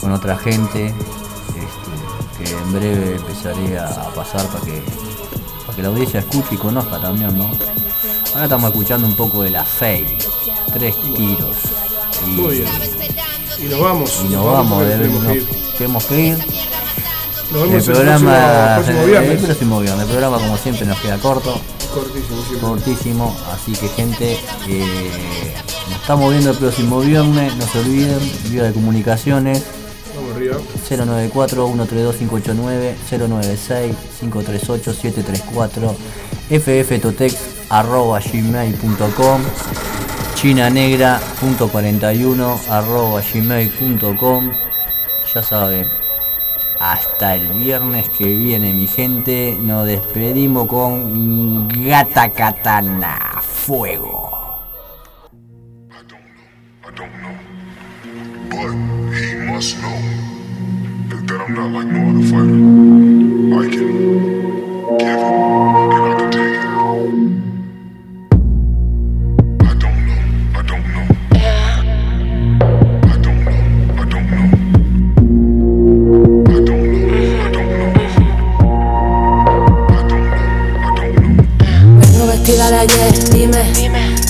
con 0.00 0.12
otra 0.12 0.36
gente, 0.36 0.94
que 2.42 2.52
en 2.52 2.72
breve 2.72 3.16
empezaré 3.16 3.78
a 3.78 3.88
pasar 4.14 4.46
para 4.48 4.64
que, 4.64 4.82
para 5.66 5.76
que 5.76 5.82
la 5.82 5.88
audiencia 5.88 6.20
escuche 6.20 6.48
y 6.52 6.56
conozca 6.56 6.98
también, 7.00 7.36
¿no? 7.36 7.50
Ahora 8.32 8.44
estamos 8.44 8.70
escuchando 8.70 9.06
un 9.06 9.14
poco 9.14 9.42
de 9.42 9.50
la 9.50 9.64
Fey, 9.64 10.06
tres 10.72 10.94
tiros. 11.16 11.56
Y, 12.26 12.30
Muy 12.30 12.58
bien. 12.58 12.68
Y 13.60 13.64
nos 13.66 13.80
vamos. 13.80 14.22
y 14.24 14.32
nos 14.32 14.44
vamos, 14.46 14.72
porque 14.78 14.96
de- 14.96 14.96
tenemos 14.98 15.24
que 15.24 15.34
ir. 15.34 15.42
nos- 15.42 15.76
tenemos 15.78 16.04
que 16.04 16.20
ir. 16.20 16.38
Nos 17.52 17.62
vemos 17.64 17.88
el 17.88 17.92
programa, 17.94 18.74
próximo 18.76 19.00
el- 19.02 19.10
viernes. 19.10 19.30
el 19.40 19.44
próximo 19.44 19.80
viernes. 19.80 20.02
El 20.04 20.08
programa 20.10 20.38
como 20.38 20.56
siempre 20.56 20.86
nos 20.86 20.98
queda 21.00 21.18
corto. 21.18 21.60
Cortísimo, 21.92 22.42
siempre. 22.48 22.58
Cortísimo, 22.68 23.36
así 23.52 23.72
que 23.72 23.88
gente, 23.88 24.38
eh, 24.68 25.54
nos 25.90 26.00
estamos 26.00 26.30
viendo 26.30 26.50
el 26.52 26.56
próximo 26.56 27.00
viernes, 27.00 27.54
no 27.56 27.66
se 27.66 27.78
olviden, 27.80 28.18
vía 28.44 28.62
de 28.62 28.72
comunicaciones 28.72 29.62
Vamos 30.32 30.32
arriba. 30.32 30.56
094-132-589, 30.88 32.96
096-538-734, 33.10 35.94
fftotex 36.48 37.36
arroba 37.68 38.18
gmail.com, 38.20 39.42
chinanegra.41 40.34 42.68
arroba 42.68 43.20
gmail.com, 43.20 44.50
ya 45.34 45.42
saben, 45.42 45.86
hasta 46.80 47.34
el 47.34 47.46
viernes 47.48 48.08
que 48.10 48.24
viene 48.24 48.72
mi 48.72 48.86
gente, 48.86 49.58
nos 49.60 49.84
despedimos 49.86 50.66
con 50.66 51.68
Gata 51.68 52.30
Katana, 52.30 53.42
fuego. 53.42 54.30
He 59.12 59.34
must 59.46 59.78
know 59.80 60.01
I'm 61.44 61.54
not 61.54 61.72
like 61.72 61.86
oh, 61.86 61.90
no 61.90 62.08
other 62.08 62.22
fighter. 62.30 62.54
I 63.52 63.68
can 63.74 64.98
give 64.98 65.08
it, 65.08 65.41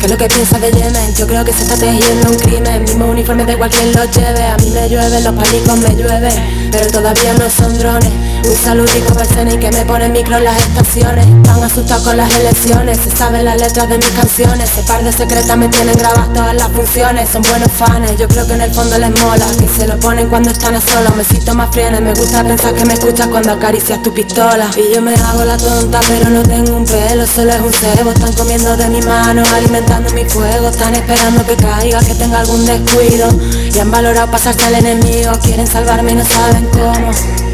¿Qué 0.03 0.07
es 0.07 0.11
lo 0.11 0.19
que 0.19 0.27
piensas 0.27 0.61
de 0.61 0.73
Yemen? 0.73 1.15
Yo 1.15 1.29
creo 1.29 1.45
que 1.45 1.53
se 1.53 1.63
está 1.63 1.77
tejiendo 1.77 2.29
un 2.29 2.37
crimen 2.37 2.83
Mismo 2.83 3.07
uniforme 3.07 3.45
da 3.45 3.53
igual 3.53 3.71
quien 3.71 3.93
lo 3.93 4.05
lleve 4.07 4.43
A 4.43 4.57
mí 4.57 4.69
me 4.71 4.89
llueven, 4.89 5.23
los 5.23 5.33
palicos 5.33 5.79
me 5.79 5.95
llueven 5.95 6.71
Pero 6.73 6.91
todavía 6.91 7.35
no 7.35 7.49
son 7.49 7.79
drones 7.79 8.11
Un 8.45 8.57
saludico 8.57 9.15
al 9.19 9.53
y 9.53 9.57
que 9.59 9.71
me 9.71 9.85
pone 9.85 10.09
micro 10.09 10.37
en 10.37 10.45
las 10.45 10.57
estaciones. 10.59 11.27
Están 11.27 11.63
asustados 11.63 12.03
con 12.03 12.17
las 12.17 12.35
elecciones 12.35 12.99
Se 12.99 13.17
saben 13.17 13.45
las 13.45 13.61
letras 13.61 13.89
de 13.89 13.99
mis 13.99 14.11
canciones. 14.11 14.71
Ese 14.71 14.83
par 14.83 15.05
de 15.05 15.13
secretas 15.13 15.57
me 15.57 15.69
tienen 15.69 15.97
grabadas 15.97 16.33
todas 16.33 16.55
las 16.55 16.69
funciones. 16.69 17.29
Son 17.29 17.43
buenos 17.43 17.71
fans, 17.71 18.19
yo 18.19 18.27
creo 18.29 18.47
que 18.47 18.55
en 18.55 18.63
el 18.63 18.75
fondo 18.75 18.99
les 18.99 19.11
mola. 19.23 19.47
Que 19.59 19.69
se 19.69 19.87
lo 19.87 19.99
ponen 19.99 20.29
cuando 20.29 20.51
están 20.51 20.75
a 20.75 20.81
solas. 20.81 21.15
Me 21.15 21.25
siento 21.25 21.55
más 21.55 21.71
frienes, 21.71 22.01
me 22.01 22.15
gusta 22.15 22.43
pensar 22.43 22.75
que 22.75 22.85
me 22.85 22.95
escuchas 22.95 23.29
cuando 23.29 23.53
acaricias 23.53 24.03
tu 24.03 24.13
pistola. 24.13 24.69
Y 24.77 24.95
yo 24.95 25.01
me 25.01 25.15
hago 25.15 25.45
la 25.45 25.57
tonta 25.57 26.01
pero 26.09 26.31
no 26.31 26.43
tengo 26.43 26.77
un 26.77 26.85
pelo 26.85 27.27
Solo 27.27 27.53
es 27.53 27.61
un 27.61 27.73
cebo, 27.73 28.11
están 28.11 28.33
comiendo 28.33 28.77
de 28.77 28.89
mi 28.89 29.01
mano 29.03 29.43
Alimentando 29.55 30.13
mi 30.13 30.25
fuego, 30.25 30.69
están 30.69 30.95
esperando 30.95 31.45
que 31.47 31.57
caiga 31.57 32.01
Que 32.01 32.15
tenga 32.15 32.41
algún 32.41 32.65
descuido. 32.65 33.29
Y 33.73 33.79
han 33.79 33.91
valorado 33.91 34.31
pasarse 34.31 34.67
al 34.67 34.75
enemigo 34.75 35.33
Quieren 35.43 35.67
salvarme 35.67 36.13
y 36.13 36.15
no 36.17 36.25
saben 36.25 36.67
cómo 36.73 37.52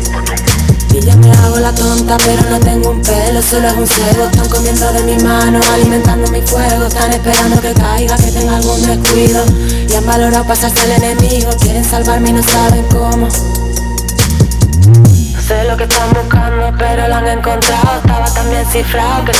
yo 1.00 1.16
me 1.18 1.30
hago 1.30 1.58
la 1.58 1.72
tonta 1.72 2.16
pero 2.24 2.42
no 2.50 2.58
tengo 2.60 2.90
un 2.90 3.02
pelo, 3.02 3.42
solo 3.42 3.68
es 3.68 3.74
un 3.74 3.86
cebo 3.86 4.24
Están 4.24 4.48
comiendo 4.48 4.92
de 4.92 5.02
mi 5.02 5.22
mano, 5.22 5.60
alimentando 5.72 6.30
mi 6.30 6.40
fuego. 6.42 6.86
Están 6.86 7.12
esperando 7.12 7.60
que 7.60 7.74
caiga, 7.74 8.16
que 8.16 8.30
tenga 8.30 8.56
algún 8.56 8.80
descuido. 8.82 9.44
Y 9.88 9.94
han 9.94 10.06
valorado 10.06 10.44
pasarse 10.44 10.80
al 10.82 11.02
enemigo. 11.02 11.50
Quieren 11.60 11.84
salvarme 11.84 12.30
y 12.30 12.32
no 12.34 12.42
saben 12.42 12.84
cómo. 12.86 13.28
No 13.28 15.42
sé 15.42 15.64
lo 15.64 15.76
que 15.76 15.84
están 15.84 16.12
buscando 16.12 16.72
pero 16.78 17.08
lo 17.08 17.14
han 17.14 17.28
encontrado. 17.28 17.98
Estaba 17.98 18.26
tan 18.26 18.50
bien 18.50 18.66
cifrado 18.70 19.24
que 19.24 19.32